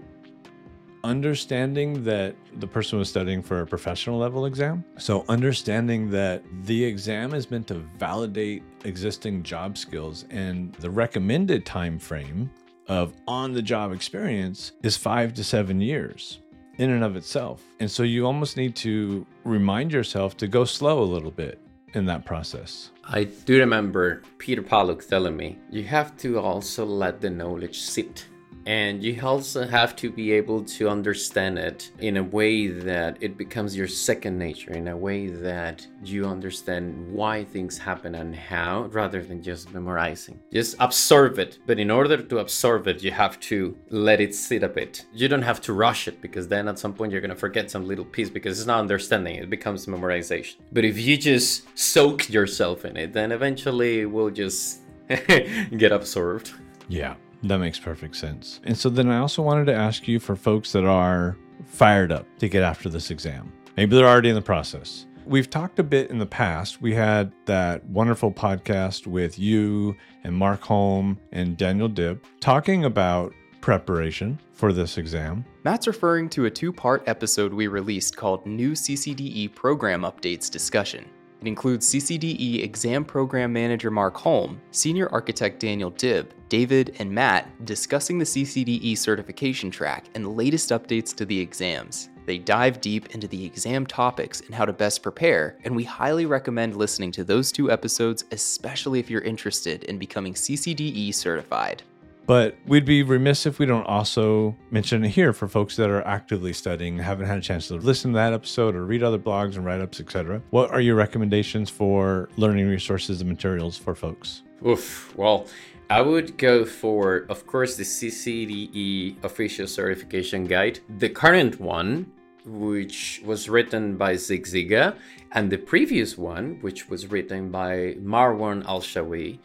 understanding 1.04 2.02
that 2.02 2.34
the 2.56 2.66
person 2.66 2.98
was 2.98 3.08
studying 3.08 3.42
for 3.42 3.60
a 3.60 3.66
professional 3.66 4.18
level 4.18 4.46
exam. 4.46 4.84
So, 4.98 5.24
understanding 5.28 6.10
that 6.10 6.42
the 6.64 6.82
exam 6.82 7.34
is 7.34 7.50
meant 7.50 7.68
to 7.68 7.74
validate 7.74 8.62
existing 8.84 9.42
job 9.42 9.78
skills 9.78 10.24
and 10.30 10.72
the 10.74 10.90
recommended 10.90 11.64
time 11.64 11.98
frame 11.98 12.50
of 12.88 13.14
on 13.28 13.52
the 13.52 13.62
job 13.62 13.92
experience 13.92 14.72
is 14.82 14.96
five 14.96 15.34
to 15.34 15.44
seven 15.44 15.80
years 15.80 16.40
in 16.78 16.90
and 16.90 17.04
of 17.04 17.16
itself. 17.16 17.62
And 17.80 17.90
so 17.90 18.02
you 18.02 18.26
almost 18.26 18.56
need 18.56 18.74
to 18.76 19.26
remind 19.44 19.92
yourself 19.92 20.36
to 20.38 20.48
go 20.48 20.64
slow 20.64 21.02
a 21.02 21.04
little 21.04 21.30
bit 21.30 21.60
in 21.94 22.04
that 22.06 22.24
process. 22.24 22.90
I 23.04 23.24
do 23.24 23.58
remember 23.58 24.22
Peter 24.38 24.62
Paluch 24.62 25.08
telling 25.08 25.36
me 25.36 25.58
you 25.70 25.84
have 25.84 26.16
to 26.18 26.40
also 26.40 26.84
let 26.84 27.20
the 27.20 27.30
knowledge 27.30 27.78
sit 27.80 28.26
and 28.66 29.02
you 29.02 29.20
also 29.22 29.66
have 29.66 29.94
to 29.96 30.10
be 30.10 30.32
able 30.32 30.64
to 30.64 30.88
understand 30.88 31.58
it 31.58 31.90
in 31.98 32.16
a 32.16 32.22
way 32.22 32.68
that 32.68 33.16
it 33.20 33.36
becomes 33.36 33.76
your 33.76 33.88
second 33.88 34.38
nature, 34.38 34.72
in 34.72 34.88
a 34.88 34.96
way 34.96 35.28
that 35.28 35.86
you 36.02 36.26
understand 36.26 37.12
why 37.12 37.44
things 37.44 37.76
happen 37.76 38.14
and 38.14 38.34
how, 38.34 38.84
rather 38.86 39.22
than 39.22 39.42
just 39.42 39.72
memorizing. 39.72 40.40
Just 40.52 40.76
absorb 40.80 41.38
it, 41.38 41.58
but 41.66 41.78
in 41.78 41.90
order 41.90 42.16
to 42.16 42.38
absorb 42.38 42.88
it, 42.88 43.02
you 43.02 43.10
have 43.10 43.38
to 43.40 43.76
let 43.90 44.20
it 44.20 44.34
sit 44.34 44.62
a 44.62 44.68
bit. 44.68 45.04
You 45.12 45.28
don't 45.28 45.42
have 45.42 45.60
to 45.62 45.72
rush 45.72 46.08
it 46.08 46.20
because 46.20 46.48
then 46.48 46.68
at 46.68 46.78
some 46.78 46.94
point 46.94 47.12
you're 47.12 47.20
gonna 47.20 47.36
forget 47.36 47.70
some 47.70 47.86
little 47.86 48.04
piece 48.04 48.30
because 48.30 48.58
it's 48.58 48.66
not 48.66 48.80
understanding, 48.80 49.36
it 49.36 49.50
becomes 49.50 49.86
memorization. 49.86 50.56
But 50.72 50.84
if 50.84 50.98
you 50.98 51.16
just 51.16 51.78
soak 51.78 52.30
yourself 52.30 52.84
in 52.84 52.96
it, 52.96 53.12
then 53.12 53.32
eventually 53.32 54.00
it 54.00 54.10
will 54.10 54.30
just 54.30 54.80
get 55.08 55.92
absorbed. 55.92 56.52
Yeah. 56.88 57.14
That 57.44 57.58
makes 57.58 57.78
perfect 57.78 58.16
sense. 58.16 58.60
And 58.64 58.76
so 58.76 58.88
then 58.88 59.10
I 59.10 59.18
also 59.18 59.42
wanted 59.42 59.66
to 59.66 59.74
ask 59.74 60.08
you 60.08 60.18
for 60.18 60.34
folks 60.34 60.72
that 60.72 60.84
are 60.84 61.36
fired 61.66 62.10
up 62.10 62.26
to 62.38 62.48
get 62.48 62.62
after 62.62 62.88
this 62.88 63.10
exam. 63.10 63.52
Maybe 63.76 63.94
they're 63.94 64.08
already 64.08 64.30
in 64.30 64.34
the 64.34 64.42
process. 64.42 65.06
We've 65.26 65.48
talked 65.48 65.78
a 65.78 65.82
bit 65.82 66.10
in 66.10 66.18
the 66.18 66.26
past. 66.26 66.80
We 66.80 66.94
had 66.94 67.32
that 67.44 67.84
wonderful 67.86 68.32
podcast 68.32 69.06
with 69.06 69.38
you 69.38 69.94
and 70.22 70.34
Mark 70.34 70.62
Holm 70.62 71.18
and 71.32 71.56
Daniel 71.56 71.88
Dib 71.88 72.24
talking 72.40 72.86
about 72.86 73.34
preparation 73.60 74.38
for 74.52 74.72
this 74.72 74.96
exam. 74.96 75.44
Matt's 75.64 75.86
referring 75.86 76.30
to 76.30 76.46
a 76.46 76.50
two 76.50 76.72
part 76.72 77.02
episode 77.06 77.52
we 77.52 77.66
released 77.66 78.16
called 78.16 78.46
New 78.46 78.72
CCDE 78.72 79.54
Program 79.54 80.02
Updates 80.02 80.50
Discussion. 80.50 81.06
It 81.44 81.48
includes 81.48 81.92
CCDE 81.92 82.64
Exam 82.64 83.04
Program 83.04 83.52
Manager 83.52 83.90
Mark 83.90 84.16
Holm, 84.16 84.62
Senior 84.70 85.10
Architect 85.12 85.60
Daniel 85.60 85.90
Dib, 85.90 86.32
David, 86.48 86.96
and 86.98 87.12
Matt 87.12 87.66
discussing 87.66 88.16
the 88.16 88.24
CCDE 88.24 88.96
certification 88.96 89.70
track 89.70 90.06
and 90.14 90.24
the 90.24 90.30
latest 90.30 90.70
updates 90.70 91.14
to 91.16 91.26
the 91.26 91.38
exams. 91.38 92.08
They 92.24 92.38
dive 92.38 92.80
deep 92.80 93.14
into 93.14 93.28
the 93.28 93.44
exam 93.44 93.84
topics 93.84 94.40
and 94.40 94.54
how 94.54 94.64
to 94.64 94.72
best 94.72 95.02
prepare, 95.02 95.58
and 95.64 95.76
we 95.76 95.84
highly 95.84 96.24
recommend 96.24 96.76
listening 96.76 97.12
to 97.12 97.24
those 97.24 97.52
two 97.52 97.70
episodes, 97.70 98.24
especially 98.32 98.98
if 98.98 99.10
you're 99.10 99.20
interested 99.20 99.84
in 99.84 99.98
becoming 99.98 100.32
CCDE 100.32 101.12
certified. 101.12 101.82
But 102.26 102.56
we'd 102.66 102.86
be 102.86 103.02
remiss 103.02 103.44
if 103.44 103.58
we 103.58 103.66
don't 103.66 103.86
also 103.86 104.56
mention 104.70 105.04
it 105.04 105.10
here 105.10 105.32
for 105.32 105.46
folks 105.46 105.76
that 105.76 105.90
are 105.90 106.06
actively 106.06 106.52
studying, 106.52 106.98
haven't 106.98 107.26
had 107.26 107.38
a 107.38 107.42
chance 107.42 107.68
to 107.68 107.74
listen 107.74 108.12
to 108.12 108.16
that 108.16 108.32
episode 108.32 108.74
or 108.74 108.86
read 108.86 109.02
other 109.02 109.18
blogs 109.18 109.56
and 109.56 109.64
write 109.64 109.80
ups, 109.80 110.00
etc. 110.00 110.40
What 110.50 110.70
are 110.70 110.80
your 110.80 110.94
recommendations 110.94 111.68
for 111.68 112.30
learning 112.36 112.66
resources 112.66 113.20
and 113.20 113.28
materials 113.28 113.76
for 113.76 113.94
folks? 113.94 114.42
Oof. 114.66 115.14
Well, 115.16 115.46
I 115.90 116.00
would 116.00 116.38
go 116.38 116.64
for, 116.64 117.26
of 117.28 117.46
course, 117.46 117.76
the 117.76 117.84
CCDE 117.84 119.22
official 119.22 119.66
certification 119.66 120.44
guide, 120.44 120.80
the 120.98 121.10
current 121.10 121.60
one, 121.60 122.10
which 122.46 123.20
was 123.24 123.50
written 123.50 123.96
by 123.96 124.16
Zig 124.16 124.46
Zsiga, 124.46 124.96
and 125.32 125.50
the 125.50 125.58
previous 125.58 126.16
one, 126.16 126.58
which 126.62 126.88
was 126.88 127.06
written 127.08 127.50
by 127.50 127.96
Marwan 128.00 128.64
Al 128.66 128.80
Shawi. 128.80 129.38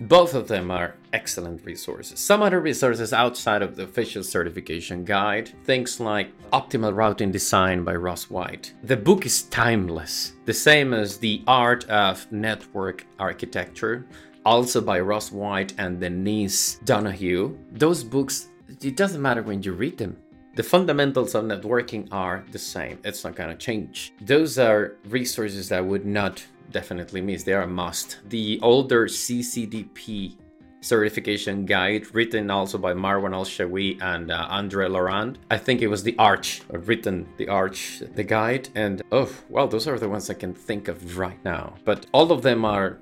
Both 0.00 0.34
of 0.34 0.48
them 0.48 0.70
are 0.70 0.94
excellent 1.12 1.64
resources. 1.64 2.18
Some 2.18 2.42
other 2.42 2.60
resources 2.60 3.12
outside 3.12 3.62
of 3.62 3.76
the 3.76 3.84
official 3.84 4.22
certification 4.22 5.04
guide, 5.04 5.50
things 5.64 6.00
like 6.00 6.32
Optimal 6.52 6.94
Routing 6.94 7.30
Design 7.30 7.84
by 7.84 7.94
Russ 7.94 8.30
White. 8.30 8.72
The 8.82 8.96
book 8.96 9.26
is 9.26 9.42
timeless, 9.44 10.32
the 10.44 10.54
same 10.54 10.92
as 10.94 11.18
The 11.18 11.42
Art 11.46 11.88
of 11.88 12.30
Network 12.32 13.06
Architecture, 13.18 14.06
also 14.44 14.80
by 14.80 15.00
Russ 15.00 15.30
White 15.30 15.74
and 15.78 16.00
Denise 16.00 16.76
Donohue. 16.84 17.56
Those 17.72 18.02
books, 18.02 18.48
it 18.80 18.96
doesn't 18.96 19.22
matter 19.22 19.42
when 19.42 19.62
you 19.62 19.72
read 19.72 19.98
them. 19.98 20.16
The 20.54 20.62
fundamentals 20.62 21.34
of 21.34 21.44
networking 21.44 22.08
are 22.12 22.44
the 22.52 22.58
same. 22.58 22.98
It's 23.04 23.24
not 23.24 23.36
going 23.36 23.48
to 23.48 23.56
change. 23.56 24.12
Those 24.20 24.58
are 24.58 24.96
resources 25.06 25.70
that 25.70 25.82
would 25.84 26.04
not 26.04 26.44
definitely 26.70 27.22
miss. 27.22 27.42
They 27.42 27.54
are 27.54 27.62
a 27.62 27.66
must. 27.66 28.18
The 28.28 28.60
older 28.62 29.06
CCDP 29.06 30.36
certification 30.82 31.64
guide, 31.64 32.14
written 32.14 32.50
also 32.50 32.76
by 32.76 32.92
Marwan 32.92 33.32
Al 33.32 33.44
Shawi 33.44 34.00
and 34.02 34.30
uh, 34.30 34.46
Andre 34.50 34.88
Laurent. 34.88 35.38
I 35.50 35.56
think 35.56 35.80
it 35.80 35.88
was 35.88 36.02
the 36.02 36.14
Arch, 36.18 36.60
written 36.70 37.26
the 37.38 37.48
Arch, 37.48 38.02
the 38.14 38.24
guide. 38.24 38.68
And 38.74 39.02
oh, 39.10 39.32
well, 39.48 39.68
those 39.68 39.88
are 39.88 39.98
the 39.98 40.08
ones 40.08 40.28
I 40.28 40.34
can 40.34 40.52
think 40.52 40.88
of 40.88 41.16
right 41.16 41.42
now. 41.44 41.74
But 41.84 42.06
all 42.12 42.30
of 42.32 42.42
them 42.42 42.64
are 42.64 42.98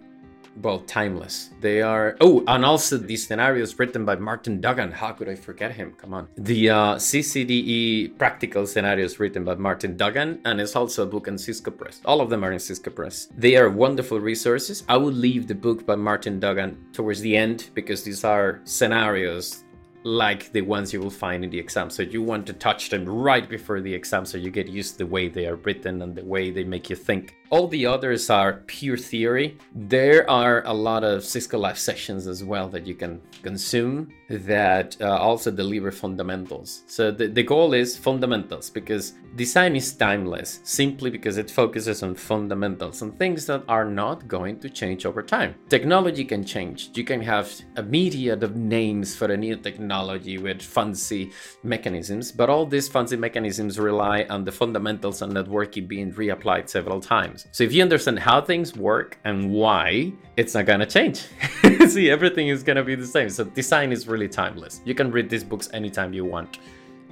well 0.57 0.81
timeless. 0.81 1.51
They 1.61 1.83
are 1.83 2.17
oh 2.21 2.45
and 2.47 2.65
also 2.65 2.97
the 2.97 3.17
scenarios 3.17 3.79
written 3.79 4.05
by 4.05 4.17
martin 4.17 4.61
duggan. 4.61 4.93
How 4.93 5.13
could 5.13 5.29
i 5.29 5.35
forget 5.35 5.73
him? 5.73 5.93
Come 5.93 6.15
on. 6.15 6.29
The 6.37 6.71
uh, 6.71 6.95
ccde 6.97 8.19
practical 8.19 8.67
scenarios 8.67 9.19
written 9.21 9.45
by 9.45 9.55
martin 9.55 9.97
duggan 9.97 10.41
and 10.45 10.61
it's 10.61 10.77
also 10.77 11.05
a 11.05 11.07
book 11.07 11.29
in 11.29 11.39
cisco 11.39 11.71
press. 11.71 12.01
All 12.05 12.21
of 12.21 12.31
them 12.31 12.45
are 12.45 12.53
in 12.53 12.59
cisco 12.59 12.91
press. 12.91 13.29
They 13.37 13.57
are 13.57 13.71
wonderful 13.71 14.21
resources. 14.21 14.85
I 14.89 14.97
would 14.97 15.15
leave 15.15 15.47
the 15.47 15.55
book 15.55 15.87
by 15.87 15.97
martin 15.97 16.41
duggan 16.41 16.87
towards 16.93 17.21
the 17.21 17.37
end 17.37 17.71
because 17.75 18.03
these 18.03 18.25
are 18.25 18.61
scenarios 18.65 19.65
like 20.03 20.51
the 20.53 20.63
ones 20.63 20.93
you 20.93 21.01
will 21.01 21.11
find 21.11 21.45
in 21.45 21.51
the 21.51 21.59
exam. 21.59 21.91
So 21.91 22.03
you 22.03 22.23
want 22.23 22.47
to 22.47 22.53
touch 22.53 22.89
them 22.91 23.05
right 23.05 23.49
before 23.49 23.81
the 23.81 23.93
exam 23.93 24.25
so 24.25 24.39
you 24.39 24.51
get 24.51 24.69
used 24.69 24.93
to 24.93 24.99
the 24.99 25.07
way 25.07 25.29
they 25.29 25.47
are 25.47 25.57
written 25.57 26.03
and 26.03 26.15
the 26.15 26.25
way 26.25 26.51
they 26.51 26.65
make 26.65 26.89
you 26.89 26.97
think. 26.97 27.37
All 27.51 27.67
the 27.67 27.85
others 27.85 28.31
are 28.31 28.63
pure 28.69 28.97
theory. 28.97 29.59
There 29.75 30.29
are 30.31 30.65
a 30.67 30.73
lot 30.73 31.03
of 31.03 31.25
Cisco 31.25 31.59
Live 31.59 31.81
sessions 31.81 32.29
as 32.29 32.45
well 32.45 32.69
that 32.69 32.87
you 32.87 32.95
can 32.95 33.21
consume 33.43 34.09
that 34.29 34.97
uh, 35.01 35.17
also 35.17 35.51
deliver 35.51 35.91
fundamentals. 35.91 36.85
So 36.87 37.11
the, 37.11 37.27
the 37.27 37.43
goal 37.43 37.75
is 37.75 37.97
fundamentals 37.97 38.71
because 38.71 39.15
design 39.35 39.75
is 39.75 39.93
timeless 39.93 40.61
simply 40.63 41.11
because 41.11 41.39
it 41.39 41.51
focuses 41.51 42.05
on 42.05 42.15
fundamentals 42.15 43.03
and 43.03 43.19
things 43.19 43.47
that 43.47 43.65
are 43.67 43.85
not 43.85 44.29
going 44.29 44.61
to 44.61 44.71
change 44.71 45.05
over 45.05 45.21
time. 45.21 45.57
Technology 45.69 46.25
can 46.25 46.45
change. 46.45 46.91
You 46.95 47.03
can 47.03 47.21
have 47.21 47.53
a 47.75 47.83
myriad 47.83 48.45
of 48.45 48.55
names 48.55 49.17
for 49.17 49.27
a 49.27 49.37
new 49.37 49.57
technology 49.57 50.39
with 50.39 50.63
fancy 50.63 51.33
mechanisms, 51.65 52.31
but 52.31 52.49
all 52.49 52.65
these 52.65 52.89
fancy 52.89 53.17
mechanisms 53.17 53.77
rely 53.77 54.25
on 54.31 54.45
the 54.45 54.53
fundamentals 54.53 55.23
and 55.23 55.33
networking 55.33 55.89
being 55.89 56.13
reapplied 56.13 56.69
several 56.69 57.01
times. 57.01 57.40
So 57.53 57.65
if 57.65 57.73
you 57.73 57.83
understand 57.83 58.19
how 58.19 58.41
things 58.41 58.77
work 58.77 59.19
and 59.25 59.51
why, 59.51 60.13
it's 60.37 60.55
not 60.55 60.67
gonna 60.67 60.87
change. 60.87 61.27
See, 61.89 62.11
everything 62.11 62.49
is 62.49 62.63
gonna 62.63 62.85
be 62.85 62.95
the 62.95 63.07
same. 63.07 63.29
So 63.31 63.45
design 63.45 63.93
is 63.93 64.07
really 64.07 64.29
timeless. 64.29 64.81
You 64.85 64.95
can 64.95 65.11
read 65.11 65.29
these 65.31 65.45
books 65.45 65.69
anytime 65.73 66.13
you 66.13 66.25
want. 66.25 66.59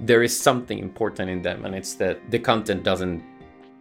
There 0.00 0.22
is 0.22 0.38
something 0.38 0.78
important 0.78 1.30
in 1.30 1.42
them, 1.42 1.64
and 1.64 1.74
it's 1.74 1.94
that 1.94 2.30
the 2.30 2.38
content 2.38 2.84
doesn't, 2.84 3.22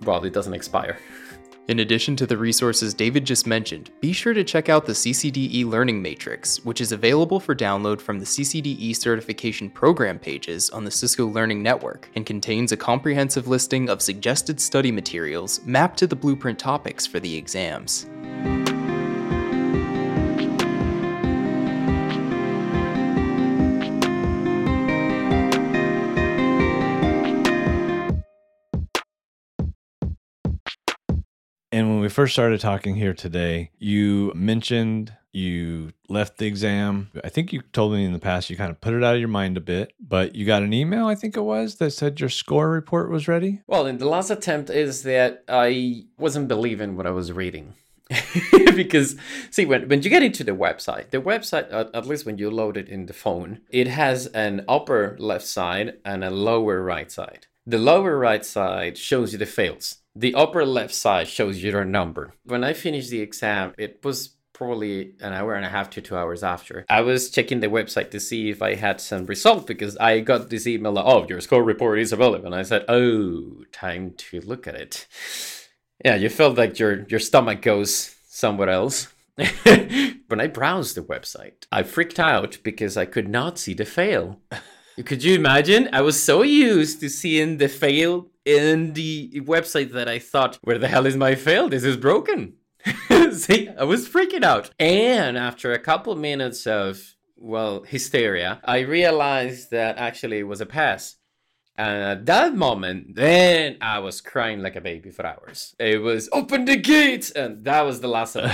well, 0.04 0.24
it 0.24 0.34
doesn't 0.34 0.54
expire. 0.54 0.98
In 1.68 1.80
addition 1.80 2.16
to 2.16 2.26
the 2.26 2.38
resources 2.38 2.94
David 2.94 3.26
just 3.26 3.46
mentioned, 3.46 3.92
be 4.00 4.14
sure 4.14 4.34
to 4.34 4.46
check 4.46 4.70
out 4.70 4.86
the 4.86 4.94
CCDE 4.94 5.66
Learning 5.66 6.02
Matrix, 6.02 6.64
which 6.64 6.80
is 6.80 6.94
available 6.94 7.42
for 7.42 7.54
download 7.54 8.00
from 8.00 8.20
the 8.20 8.26
CCDE 8.26 8.96
certification 8.96 9.70
program 9.70 10.18
pages 10.18 10.70
on 10.70 10.86
the 10.86 10.92
Cisco 10.92 11.26
Learning 11.26 11.62
Network 11.62 12.10
and 12.16 12.26
contains 12.26 12.72
a 12.72 12.78
comprehensive 12.78 13.50
listing 13.50 13.90
of 13.90 14.02
suggested 14.02 14.62
study 14.62 14.94
materials 14.94 15.60
mapped 15.66 16.00
to 16.00 16.08
the 16.08 16.16
blueprint 16.16 16.58
topics 16.58 17.06
for 17.06 17.20
the 17.20 17.36
exams. 17.36 18.08
We 32.08 32.10
first 32.10 32.32
started 32.32 32.62
talking 32.62 32.96
here 32.96 33.14
today, 33.14 33.70
you 33.80 34.32
mentioned 34.34 35.12
you 35.34 35.92
left 36.08 36.38
the 36.38 36.48
exam. 36.48 37.12
I 37.22 37.28
think 37.28 37.52
you 37.52 37.64
told 37.74 37.92
me 37.92 38.06
in 38.06 38.14
the 38.14 38.18
past 38.18 38.50
you 38.50 38.56
kind 38.56 38.72
of 38.72 38.80
put 38.80 38.94
it 38.94 39.04
out 39.04 39.16
of 39.16 39.20
your 39.20 39.28
mind 39.28 39.58
a 39.58 39.60
bit, 39.60 39.92
but 40.00 40.34
you 40.34 40.46
got 40.46 40.64
an 40.64 40.72
email, 40.72 41.08
I 41.08 41.16
think 41.16 41.36
it 41.36 41.42
was, 41.42 41.76
that 41.76 41.92
said 41.92 42.22
your 42.22 42.30
score 42.30 42.70
report 42.70 43.12
was 43.12 43.28
ready. 43.28 43.62
Well, 43.68 43.86
in 43.86 43.98
the 43.98 44.08
last 44.08 44.30
attempt 44.30 44.70
is 44.70 45.04
that 45.04 45.44
I 45.50 46.06
wasn't 46.18 46.48
believing 46.48 46.96
what 46.96 47.06
I 47.06 47.10
was 47.10 47.34
reading. 47.34 47.74
because 48.74 49.18
see 49.52 49.66
when, 49.66 49.90
when 49.90 50.02
you 50.02 50.10
get 50.10 50.24
into 50.24 50.42
the 50.42 50.54
website 50.54 51.10
the 51.10 51.20
website 51.20 51.68
at, 51.74 51.94
at 51.94 52.06
least 52.06 52.26
when 52.26 52.38
you 52.38 52.50
load 52.50 52.78
it 52.78 52.88
in 52.88 53.06
the 53.08 53.12
phone 53.12 53.60
it 53.70 53.86
has 53.86 54.28
an 54.28 54.64
upper 54.66 55.18
left 55.20 55.46
side 55.46 55.98
and 56.06 56.24
a 56.24 56.30
lower 56.30 56.82
right 56.82 57.12
side 57.12 57.48
the 57.66 57.78
lower 57.78 58.18
right 58.18 58.46
side 58.46 58.98
shows 58.98 59.34
you 59.34 59.38
the 59.38 59.46
fails 59.46 59.98
the 60.20 60.34
upper 60.34 60.66
left 60.66 60.94
side 60.94 61.28
shows 61.28 61.62
you 61.62 61.72
your 61.72 61.86
number. 61.86 62.34
When 62.44 62.64
I 62.64 62.74
finished 62.74 63.12
the 63.12 63.22
exam, 63.22 63.74
it 63.78 64.00
was 64.04 64.30
probably 64.52 65.14
an 65.22 65.34
hour 65.34 65.54
and 65.54 65.64
a 65.64 65.70
half 65.70 65.90
to 65.92 66.02
two 66.02 66.18
hours 66.18 66.44
after. 66.44 66.84
I 66.90 67.02
was 67.02 67.30
checking 67.30 67.60
the 67.60 67.68
website 67.68 68.10
to 68.12 68.20
see 68.20 68.50
if 68.50 68.62
I 68.62 68.74
had 68.74 69.00
some 69.00 69.28
result 69.28 69.68
because 69.68 69.96
I 69.98 70.22
got 70.22 70.50
this 70.50 70.66
email, 70.66 70.98
oh, 70.98 71.28
your 71.30 71.42
score 71.42 71.64
report 71.64 72.00
is 72.00 72.12
available. 72.12 72.48
And 72.48 72.56
I 72.56 72.64
said, 72.64 72.86
oh, 72.90 73.64
time 73.72 74.16
to 74.18 74.42
look 74.42 74.68
at 74.68 74.74
it. 74.74 75.08
Yeah, 76.04 76.16
you 76.16 76.30
felt 76.30 76.58
like 76.58 76.80
your, 76.80 77.06
your 77.08 77.20
stomach 77.20 77.62
goes 77.62 78.16
somewhere 78.28 78.70
else. 78.70 79.10
when 79.64 80.42
I 80.42 80.48
browsed 80.48 80.96
the 80.96 81.04
website, 81.04 81.68
I 81.72 81.84
freaked 81.84 82.20
out 82.20 82.58
because 82.64 82.98
I 82.98 83.06
could 83.06 83.30
not 83.30 83.60
see 83.60 83.76
the 83.76 83.86
fail. 83.86 84.42
Could 85.06 85.24
you 85.24 85.36
imagine? 85.36 85.90
I 85.94 86.02
was 86.02 86.22
so 86.22 86.42
used 86.42 87.02
to 87.02 87.10
seeing 87.10 87.58
the 87.58 87.68
fail 87.68 88.32
in 88.48 88.94
the 88.94 89.42
website 89.42 89.92
that 89.92 90.08
I 90.08 90.20
thought, 90.20 90.58
where 90.62 90.78
the 90.78 90.88
hell 90.88 91.06
is 91.06 91.18
my 91.18 91.36
fail? 91.36 91.68
This 91.68 91.84
is 91.84 91.98
broken. 91.98 92.54
See, 93.34 93.68
I 93.78 93.84
was 93.84 94.08
freaking 94.08 94.44
out. 94.44 94.72
And 94.80 95.38
after 95.38 95.74
a 95.74 95.80
couple 95.80 96.16
minutes 96.16 96.66
of, 96.66 97.16
well, 97.36 97.84
hysteria, 97.84 98.62
I 98.64 98.80
realized 98.80 99.72
that 99.72 99.98
actually 99.98 100.40
it 100.40 100.48
was 100.48 100.62
a 100.62 100.66
pass. 100.66 101.18
And 101.76 102.02
at 102.04 102.26
that 102.26 102.56
moment, 102.56 103.16
then 103.16 103.78
I 103.82 104.00
was 104.00 104.22
crying 104.22 104.64
like 104.64 104.78
a 104.78 104.82
baby 104.82 105.12
for 105.12 105.26
hours. 105.26 105.76
It 105.78 106.02
was 106.02 106.30
open 106.32 106.66
the 106.66 106.78
gates, 106.78 107.30
and 107.30 107.64
that 107.66 107.82
was 107.82 108.00
the 108.02 108.08
last 108.08 108.36
of 108.36 108.52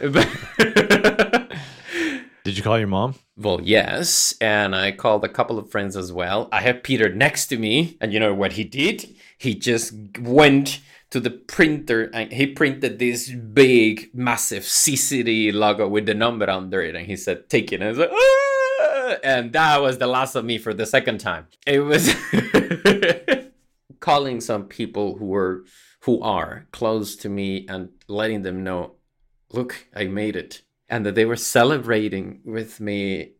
it. 0.00 1.52
Did 2.44 2.56
you 2.56 2.62
call 2.62 2.78
your 2.78 2.88
mom? 2.88 3.14
Well, 3.36 3.60
yes. 3.62 4.34
And 4.40 4.74
I 4.74 4.90
called 4.90 5.24
a 5.24 5.28
couple 5.28 5.58
of 5.58 5.70
friends 5.70 5.96
as 5.96 6.12
well. 6.12 6.48
I 6.50 6.60
have 6.62 6.82
Peter 6.82 7.08
next 7.08 7.46
to 7.48 7.56
me. 7.56 7.96
And 8.00 8.12
you 8.12 8.18
know 8.18 8.34
what 8.34 8.52
he 8.52 8.64
did? 8.64 9.14
He 9.42 9.56
just 9.56 9.92
went 10.20 10.78
to 11.10 11.18
the 11.18 11.30
printer 11.30 12.08
and 12.14 12.32
he 12.32 12.46
printed 12.46 13.00
this 13.00 13.28
big, 13.28 14.08
massive 14.14 14.62
CCDE 14.62 15.52
logo 15.52 15.88
with 15.88 16.06
the 16.06 16.14
number 16.14 16.48
under 16.48 16.80
it. 16.80 16.94
And 16.94 17.06
he 17.06 17.16
said, 17.16 17.48
take 17.48 17.72
it. 17.72 17.80
And 17.80 17.84
I 17.84 17.88
was 17.88 17.98
like, 17.98 18.12
ah! 18.12 19.16
And 19.24 19.52
that 19.52 19.82
was 19.82 19.98
the 19.98 20.06
last 20.06 20.36
of 20.36 20.44
me 20.44 20.58
for 20.58 20.72
the 20.72 20.86
second 20.86 21.18
time. 21.18 21.48
It 21.66 21.80
was 21.80 22.14
calling 24.00 24.40
some 24.40 24.66
people 24.66 25.16
who 25.16 25.26
were, 25.26 25.64
who 26.02 26.22
are 26.22 26.68
close 26.70 27.16
to 27.16 27.28
me 27.28 27.66
and 27.68 27.88
letting 28.06 28.42
them 28.42 28.62
know, 28.62 28.92
look, 29.50 29.88
I 29.92 30.04
made 30.04 30.36
it 30.36 30.62
and 30.88 31.04
that 31.04 31.16
they 31.16 31.24
were 31.24 31.36
celebrating 31.36 32.42
with 32.44 32.78
me 32.78 33.32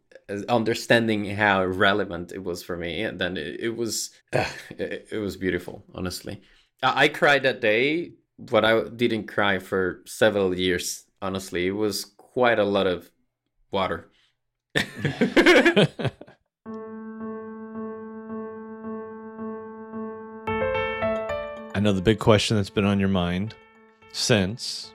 understanding 0.49 1.25
how 1.37 1.64
relevant 1.64 2.33
it 2.33 2.42
was 2.42 2.62
for 2.62 2.77
me 2.77 3.03
and 3.03 3.21
then 3.21 3.37
it, 3.37 3.61
it 3.61 3.77
was 3.77 4.11
it, 4.33 5.09
it, 5.11 5.18
was 5.18 5.37
beautiful 5.37 5.85
honestly. 5.95 6.40
I, 6.83 7.05
I 7.05 7.09
cried 7.09 7.42
that 7.45 7.61
day 7.61 8.12
but 8.38 8.64
i 8.64 8.83
didn't 8.88 9.27
cry 9.27 9.59
for 9.59 10.03
several 10.07 10.57
years 10.59 11.05
honestly. 11.21 11.66
It 11.66 11.73
was 11.73 12.05
quite 12.05 12.59
a 12.59 12.64
lot 12.64 12.87
of 12.87 13.11
water. 13.71 14.11
I 21.75 21.81
know 21.81 21.92
the 21.92 22.03
big 22.03 22.18
question 22.18 22.57
that's 22.57 22.71
been 22.71 22.85
on 22.85 23.01
your 23.01 23.09
mind 23.09 23.55
since 24.12 24.92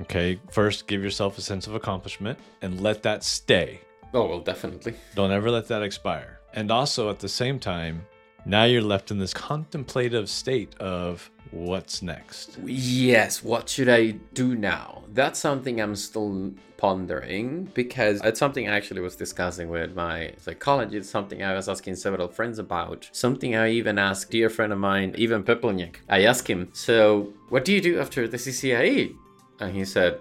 Okay, 0.00 0.40
first 0.50 0.86
give 0.86 1.02
yourself 1.02 1.36
a 1.36 1.42
sense 1.42 1.66
of 1.66 1.74
accomplishment 1.74 2.38
and 2.62 2.80
let 2.80 3.02
that 3.02 3.22
stay. 3.22 3.80
Oh, 4.12 4.26
well, 4.26 4.40
definitely. 4.40 4.94
Don't 5.14 5.30
ever 5.30 5.50
let 5.50 5.68
that 5.68 5.82
expire. 5.82 6.40
And 6.52 6.70
also 6.70 7.10
at 7.10 7.20
the 7.20 7.28
same 7.28 7.58
time, 7.58 8.04
now 8.44 8.64
you're 8.64 8.82
left 8.82 9.10
in 9.10 9.18
this 9.18 9.34
contemplative 9.34 10.28
state 10.28 10.74
of 10.80 11.30
what's 11.50 12.02
next. 12.02 12.58
Yes, 12.64 13.42
what 13.44 13.68
should 13.68 13.88
I 13.88 14.12
do 14.34 14.54
now? 14.54 15.04
That's 15.12 15.38
something 15.38 15.80
I'm 15.80 15.94
still 15.94 16.52
pondering 16.76 17.70
because 17.74 18.20
it's 18.24 18.38
something 18.38 18.68
I 18.68 18.76
actually 18.76 19.02
was 19.02 19.14
discussing 19.14 19.68
with 19.68 19.94
my 19.94 20.32
psychologist, 20.38 21.10
something 21.10 21.42
I 21.42 21.54
was 21.54 21.68
asking 21.68 21.96
several 21.96 22.28
friends 22.28 22.58
about, 22.58 23.08
something 23.12 23.54
I 23.54 23.70
even 23.70 23.98
asked 23.98 24.30
dear 24.30 24.48
friend 24.48 24.72
of 24.72 24.78
mine, 24.78 25.14
Ivan 25.18 25.44
Pepelnjak. 25.44 25.96
I 26.08 26.24
asked 26.24 26.48
him, 26.48 26.70
so 26.72 27.32
what 27.50 27.64
do 27.64 27.72
you 27.72 27.80
do 27.80 28.00
after 28.00 28.26
the 28.26 28.38
CCIE? 28.38 29.14
And 29.60 29.76
he 29.76 29.84
said, 29.84 30.18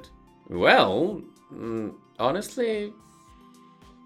Well, 0.49 1.21
mm, 1.53 1.93
honestly, 2.19 2.93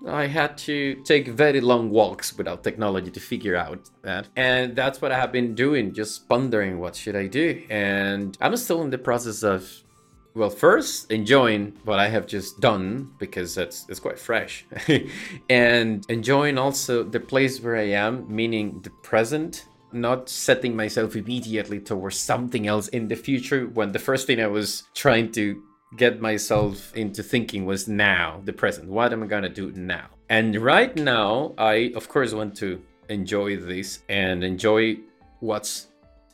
I 0.07 0.27
had 0.27 0.57
to 0.59 0.95
take 1.03 1.27
very 1.27 1.61
long 1.61 1.89
walks 1.89 2.37
without 2.37 2.63
technology 2.63 3.11
to 3.11 3.19
figure 3.19 3.55
out 3.55 3.89
that. 4.01 4.27
And 4.35 4.75
that's 4.75 5.01
what 5.01 5.11
I 5.11 5.19
have 5.19 5.31
been 5.31 5.55
doing, 5.55 5.93
just 5.93 6.27
pondering 6.27 6.79
what 6.79 6.95
should 6.95 7.15
I 7.15 7.27
do. 7.27 7.63
And 7.69 8.37
I'm 8.41 8.55
still 8.57 8.81
in 8.81 8.89
the 8.89 8.97
process 8.97 9.43
of 9.43 9.69
well, 10.35 10.49
first 10.49 11.11
enjoying 11.11 11.73
what 11.83 11.99
I 11.99 12.07
have 12.07 12.25
just 12.25 12.59
done 12.59 13.11
because 13.19 13.55
it's 13.57 13.85
it's 13.87 13.99
quite 13.99 14.17
fresh, 14.17 14.65
and 15.49 16.03
enjoying 16.09 16.57
also 16.57 17.03
the 17.03 17.19
place 17.19 17.61
where 17.61 17.75
I 17.75 17.89
am, 17.89 18.25
meaning 18.33 18.81
the 18.81 18.89
present 19.03 19.67
not 19.91 20.27
setting 20.27 20.75
myself 20.75 21.15
immediately 21.15 21.79
towards 21.79 22.17
something 22.17 22.65
else 22.65 22.87
in 22.87 23.07
the 23.07 23.15
future 23.15 23.67
when 23.67 23.91
the 23.91 23.99
first 23.99 24.25
thing 24.25 24.41
I 24.41 24.47
was 24.47 24.83
trying 24.95 25.31
to 25.33 25.61
get 25.95 26.21
myself 26.21 26.95
into 26.95 27.23
thinking 27.23 27.65
was 27.65 27.87
now, 27.87 28.41
the 28.45 28.53
present. 28.53 28.89
What 28.89 29.13
am 29.13 29.23
I 29.23 29.27
gonna 29.27 29.49
do 29.49 29.71
now? 29.71 30.07
And 30.29 30.55
right 30.57 30.95
now, 30.95 31.53
I 31.57 31.93
of 31.95 32.09
course 32.09 32.33
want 32.33 32.55
to 32.57 32.81
enjoy 33.09 33.57
this 33.57 33.99
and 34.09 34.43
enjoy 34.43 34.97
what's 35.39 35.87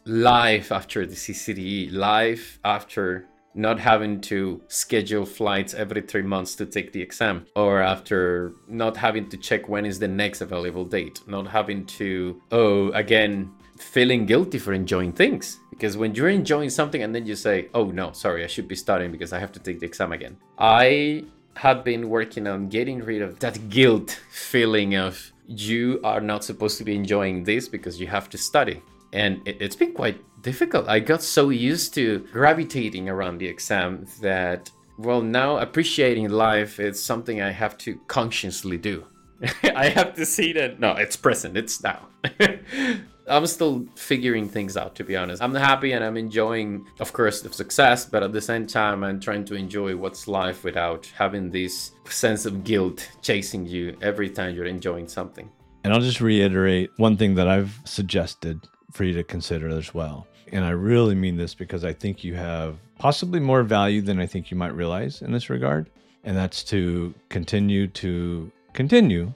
life 0.05 0.71
after 0.71 1.05
the 1.05 1.15
CCDE, 1.15 1.91
life 1.93 2.59
after 2.63 3.25
not 3.55 3.79
having 3.79 4.21
to 4.21 4.61
schedule 4.67 5.25
flights 5.25 5.73
every 5.73 6.01
three 6.01 6.21
months 6.21 6.55
to 6.55 6.65
take 6.65 6.93
the 6.93 7.01
exam, 7.01 7.45
or 7.55 7.81
after 7.81 8.53
not 8.67 8.95
having 8.95 9.27
to 9.29 9.37
check 9.37 9.67
when 9.67 9.85
is 9.85 9.99
the 9.99 10.07
next 10.07 10.41
available 10.41 10.85
date, 10.85 11.21
not 11.27 11.47
having 11.47 11.85
to, 11.85 12.41
oh, 12.51 12.89
again, 12.91 13.51
feeling 13.77 14.25
guilty 14.25 14.59
for 14.59 14.73
enjoying 14.73 15.11
things. 15.11 15.59
Because 15.79 15.95
when 15.95 16.13
you're 16.13 16.27
enjoying 16.27 16.69
something 16.69 17.01
and 17.01 17.15
then 17.15 17.25
you 17.25 17.37
say, 17.37 17.69
oh 17.73 17.85
no, 17.85 18.11
sorry, 18.11 18.43
I 18.43 18.47
should 18.47 18.67
be 18.67 18.75
studying 18.75 19.13
because 19.13 19.31
I 19.31 19.39
have 19.39 19.53
to 19.53 19.61
take 19.61 19.79
the 19.79 19.85
exam 19.85 20.11
again. 20.11 20.35
I 20.57 21.23
have 21.55 21.85
been 21.85 22.09
working 22.09 22.47
on 22.47 22.67
getting 22.67 22.99
rid 22.99 23.21
of 23.21 23.39
that 23.39 23.69
guilt 23.69 24.19
feeling 24.29 24.97
of 24.97 25.31
you 25.47 26.01
are 26.03 26.19
not 26.19 26.43
supposed 26.43 26.77
to 26.79 26.83
be 26.83 26.95
enjoying 26.95 27.45
this 27.45 27.69
because 27.69 27.97
you 27.97 28.07
have 28.07 28.29
to 28.31 28.37
study. 28.37 28.81
And 29.13 29.41
it, 29.47 29.61
has 29.61 29.77
been 29.77 29.93
quite 29.93 30.19
difficult. 30.41 30.89
I 30.89 30.99
got 30.99 31.23
so 31.23 31.47
used 31.47 31.93
to 31.93 32.27
gravitating 32.33 33.07
around 33.07 33.37
the 33.37 33.47
exam 33.47 34.05
that, 34.19 34.69
well, 34.97 35.21
now 35.21 35.59
appreciating 35.59 36.27
life 36.27 36.81
is 36.81 37.01
something 37.01 37.41
I 37.41 37.51
have 37.51 37.77
to 37.79 37.95
consciously 38.07 38.77
do. 38.77 39.07
I 39.63 39.87
have 39.87 40.13
to 40.15 40.25
see 40.25 40.51
that, 40.53 40.81
no, 40.81 40.91
it's 40.97 41.15
present, 41.15 41.55
it's 41.55 41.81
now. 41.81 42.09
I'm 43.29 43.45
still 43.45 43.85
figuring 43.95 44.49
things 44.49 44.75
out, 44.75 44.95
to 44.95 45.03
be 45.03 45.15
honest. 45.15 45.41
I'm 45.41 45.53
happy 45.53 45.91
and 45.91 46.03
I'm 46.03 46.17
enjoying, 46.17 46.85
of 46.99 47.13
course, 47.13 47.41
the 47.41 47.53
success, 47.53 48.05
but 48.05 48.23
at 48.23 48.33
the 48.33 48.41
same 48.41 48.65
time, 48.65 49.03
I'm 49.03 49.19
trying 49.19 49.45
to 49.45 49.55
enjoy 49.55 49.95
what's 49.95 50.27
life 50.27 50.63
without 50.63 51.05
having 51.15 51.51
this 51.51 51.91
sense 52.09 52.45
of 52.45 52.63
guilt 52.63 53.07
chasing 53.21 53.65
you 53.65 53.95
every 54.01 54.29
time 54.29 54.55
you're 54.55 54.65
enjoying 54.65 55.07
something. 55.07 55.49
And 55.83 55.93
I'll 55.93 56.01
just 56.01 56.21
reiterate 56.21 56.89
one 56.97 57.17
thing 57.17 57.35
that 57.35 57.47
I've 57.47 57.79
suggested 57.85 58.67
for 58.91 59.03
you 59.03 59.13
to 59.13 59.23
consider 59.23 59.69
as 59.69 59.93
well. 59.93 60.27
And 60.51 60.65
I 60.65 60.71
really 60.71 61.15
mean 61.15 61.37
this 61.37 61.53
because 61.53 61.85
I 61.85 61.93
think 61.93 62.23
you 62.23 62.33
have 62.35 62.77
possibly 62.97 63.39
more 63.39 63.63
value 63.63 64.01
than 64.01 64.19
I 64.19 64.25
think 64.25 64.49
you 64.49 64.57
might 64.57 64.73
realize 64.73 65.21
in 65.21 65.31
this 65.31 65.49
regard. 65.49 65.89
And 66.23 66.35
that's 66.35 66.63
to 66.65 67.13
continue 67.29 67.87
to 67.87 68.51
continue 68.73 69.33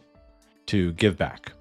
to 0.65 0.91
give 0.93 1.17
back 1.17 1.53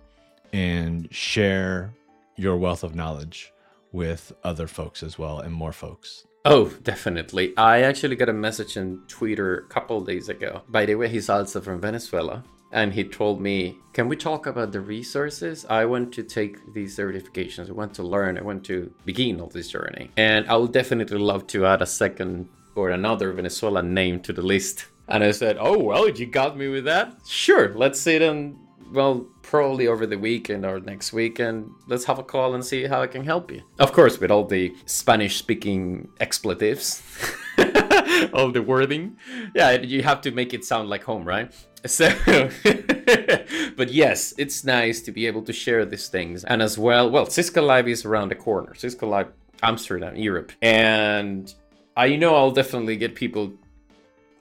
and 0.53 1.13
share 1.15 1.93
your 2.37 2.57
wealth 2.57 2.83
of 2.83 2.95
knowledge 2.95 3.53
with 3.93 4.33
other 4.43 4.67
folks 4.67 5.03
as 5.03 5.19
well 5.19 5.41
and 5.41 5.53
more 5.53 5.73
folks. 5.73 6.25
Oh, 6.45 6.71
definitely. 6.83 7.57
I 7.57 7.83
actually 7.83 8.17
got 8.17 8.29
a 8.29 8.33
message 8.33 8.77
on 8.77 9.03
Twitter 9.07 9.59
a 9.59 9.69
couple 9.69 10.01
days 10.01 10.29
ago. 10.29 10.63
By 10.69 10.87
the 10.87 10.97
way, 10.97 11.09
he's 11.09 11.29
also 11.29 11.61
from 11.61 11.81
Venezuela. 11.81 12.43
And 12.73 12.93
he 12.93 13.05
told 13.05 13.41
me, 13.41 13.77
Can 13.93 14.09
we 14.09 14.17
talk 14.17 14.47
about 14.47 14.73
the 14.73 14.81
resources? 14.81 15.67
I 15.69 15.85
want 15.85 16.13
to 16.15 16.23
take 16.23 16.57
these 16.73 16.97
certifications. 16.97 17.69
I 17.69 17.73
want 17.73 17.95
to 17.95 18.03
learn. 18.03 18.39
I 18.39 18.43
want 18.43 18.65
to 18.65 18.93
begin 19.05 19.41
all 19.41 19.49
this 19.49 19.69
journey. 19.69 20.11
And 20.17 20.49
I 20.49 20.57
would 20.57 20.73
definitely 20.73 21.19
love 21.19 21.47
to 21.49 21.67
add 21.67 21.83
a 21.83 21.87
second 21.87 22.49
or 22.75 22.89
another 22.91 23.31
Venezuelan 23.33 23.93
name 23.93 24.21
to 24.21 24.33
the 24.33 24.43
list. 24.43 24.87
And 25.07 25.23
I 25.23 25.33
said, 25.33 25.59
Oh, 25.61 25.79
well, 25.79 26.09
you 26.09 26.27
got 26.27 26.57
me 26.57 26.69
with 26.69 26.87
that? 26.87 27.15
Sure, 27.29 27.75
let's 27.75 28.01
sit 28.01 28.23
and 28.23 28.57
well, 28.93 29.27
probably 29.43 29.87
over 29.87 30.07
the 30.07 30.19
weekend 30.19 30.65
or 30.65 30.81
next 30.81 31.13
weekend, 31.13 31.71
let's 31.87 32.05
have 32.05 32.19
a 32.19 32.23
call 32.23 32.55
and 32.55 32.65
see 32.65 32.85
how 32.85 33.03
I 33.03 33.07
can 33.07 33.25
help 33.25 33.51
you. 33.51 33.63
Of 33.79 33.93
course, 33.93 34.19
with 34.19 34.31
all 34.31 34.45
the 34.45 34.75
Spanish 34.87 35.37
speaking 35.37 36.09
expletives, 36.21 37.03
all 38.33 38.53
the 38.53 38.63
wording. 38.67 39.17
Yeah, 39.55 39.73
you 39.73 40.03
have 40.03 40.21
to 40.23 40.31
make 40.31 40.55
it 40.55 40.65
sound 40.65 40.89
like 40.89 41.05
home, 41.05 41.25
right? 41.25 41.53
So, 41.87 42.09
but 43.77 43.91
yes, 43.91 44.35
it's 44.39 44.65
nice 44.65 45.01
to 45.03 45.13
be 45.13 45.27
able 45.27 45.43
to 45.43 45.53
share 45.53 45.85
these 45.85 46.09
things. 46.09 46.45
And 46.45 46.63
as 46.63 46.79
well, 46.79 47.11
well, 47.11 47.27
Cisco 47.27 47.63
Live 47.63 47.89
is 47.89 48.05
around 48.05 48.29
the 48.29 48.37
corner. 48.37 48.75
Cisco 48.75 49.09
Live 49.09 49.29
Amsterdam, 49.63 50.17
Europe. 50.17 50.53
And 50.61 51.53
I 51.97 52.17
know 52.17 52.35
I'll 52.35 52.51
definitely 52.51 52.97
get 52.97 53.15
people 53.15 53.53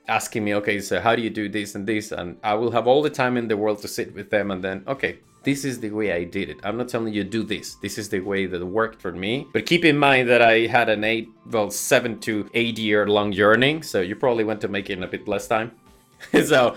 asking 0.08 0.44
me, 0.44 0.54
okay, 0.56 0.80
so 0.80 1.00
how 1.00 1.14
do 1.16 1.22
you 1.22 1.30
do 1.30 1.48
this 1.48 1.74
and 1.74 1.86
this? 1.86 2.12
And 2.12 2.38
I 2.42 2.54
will 2.54 2.70
have 2.72 2.86
all 2.86 3.02
the 3.02 3.10
time 3.10 3.36
in 3.36 3.48
the 3.48 3.56
world 3.56 3.80
to 3.82 3.88
sit 3.88 4.14
with 4.14 4.30
them 4.30 4.50
and 4.50 4.62
then, 4.62 4.84
okay, 4.86 5.18
this 5.44 5.64
is 5.64 5.80
the 5.80 5.90
way 5.90 6.12
I 6.12 6.24
did 6.24 6.48
it. 6.48 6.58
I'm 6.62 6.76
not 6.76 6.88
telling 6.88 7.12
you 7.12 7.24
do 7.24 7.42
this. 7.42 7.74
This 7.76 7.98
is 7.98 8.08
the 8.08 8.20
way 8.20 8.46
that 8.46 8.64
worked 8.64 9.00
for 9.00 9.12
me. 9.12 9.48
But 9.52 9.66
keep 9.66 9.84
in 9.84 9.98
mind 9.98 10.28
that 10.28 10.40
I 10.40 10.66
had 10.66 10.88
an 10.88 11.02
eight, 11.02 11.28
well, 11.50 11.70
seven 11.70 12.20
to 12.20 12.48
eight 12.54 12.78
year 12.78 13.06
long 13.08 13.32
journey. 13.32 13.82
So 13.82 14.00
you 14.00 14.14
probably 14.14 14.44
want 14.44 14.60
to 14.60 14.68
make 14.68 14.88
it 14.88 14.98
in 14.98 15.02
a 15.02 15.08
bit 15.08 15.26
less 15.26 15.48
time. 15.48 15.72
so 16.44 16.76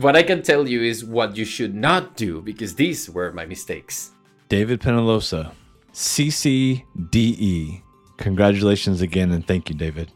what 0.00 0.16
I 0.16 0.22
can 0.22 0.42
tell 0.42 0.66
you 0.66 0.82
is 0.82 1.04
what 1.04 1.36
you 1.36 1.44
should 1.44 1.74
not 1.74 2.16
do 2.16 2.40
because 2.40 2.74
these 2.76 3.10
were 3.10 3.32
my 3.32 3.44
mistakes. 3.44 4.12
David 4.48 4.80
Peñaloza, 4.80 5.52
CCDE. 5.92 7.82
Congratulations 8.16 9.02
again 9.02 9.32
and 9.32 9.46
thank 9.46 9.68
you, 9.68 9.74
David. 9.74 10.10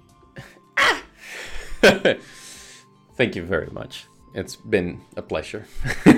Thank 3.23 3.37
you 3.37 3.45
very 3.45 3.70
much. 3.70 4.07
It's 4.35 4.57
been 4.57 5.01
a 5.16 5.23
pleasure. 5.23 5.64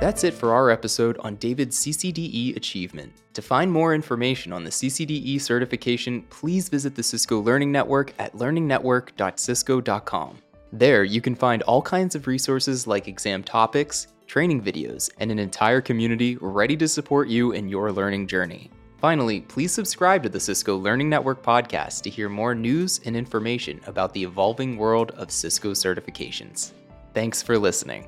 That's 0.00 0.24
it 0.24 0.34
for 0.34 0.52
our 0.52 0.70
episode 0.70 1.16
on 1.18 1.36
David's 1.36 1.78
CCDE 1.78 2.56
achievement. 2.56 3.12
To 3.34 3.42
find 3.42 3.70
more 3.70 3.94
information 3.94 4.52
on 4.52 4.64
the 4.64 4.70
CCDE 4.70 5.40
certification, 5.40 6.22
please 6.30 6.68
visit 6.68 6.96
the 6.96 7.04
Cisco 7.04 7.40
Learning 7.40 7.70
Network 7.70 8.12
at 8.18 8.32
learningnetwork.cisco.com. 8.32 10.38
There, 10.72 11.04
you 11.04 11.20
can 11.20 11.36
find 11.36 11.62
all 11.62 11.80
kinds 11.80 12.16
of 12.16 12.26
resources 12.26 12.88
like 12.88 13.06
exam 13.06 13.44
topics, 13.44 14.08
training 14.26 14.64
videos, 14.64 15.08
and 15.20 15.30
an 15.30 15.38
entire 15.38 15.80
community 15.80 16.36
ready 16.40 16.76
to 16.78 16.88
support 16.88 17.28
you 17.28 17.52
in 17.52 17.68
your 17.68 17.92
learning 17.92 18.26
journey. 18.26 18.68
Finally, 19.00 19.40
please 19.40 19.72
subscribe 19.72 20.22
to 20.22 20.28
the 20.28 20.38
Cisco 20.38 20.76
Learning 20.76 21.08
Network 21.08 21.42
podcast 21.42 22.02
to 22.02 22.10
hear 22.10 22.28
more 22.28 22.54
news 22.54 23.00
and 23.06 23.16
information 23.16 23.80
about 23.86 24.12
the 24.12 24.22
evolving 24.22 24.76
world 24.76 25.12
of 25.12 25.30
Cisco 25.30 25.70
certifications. 25.70 26.72
Thanks 27.14 27.42
for 27.42 27.58
listening. 27.58 28.06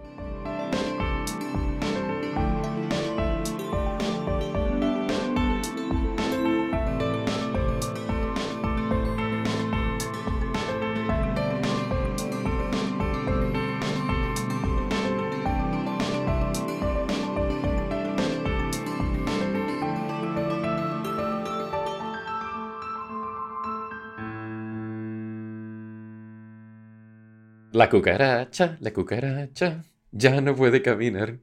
La 27.83 27.89
cucaracha, 27.91 28.77
la 28.79 28.93
cucaracha, 28.93 29.85
ya 30.13 30.41
no 30.41 30.55
puede 30.55 30.83
caminar. 30.83 31.41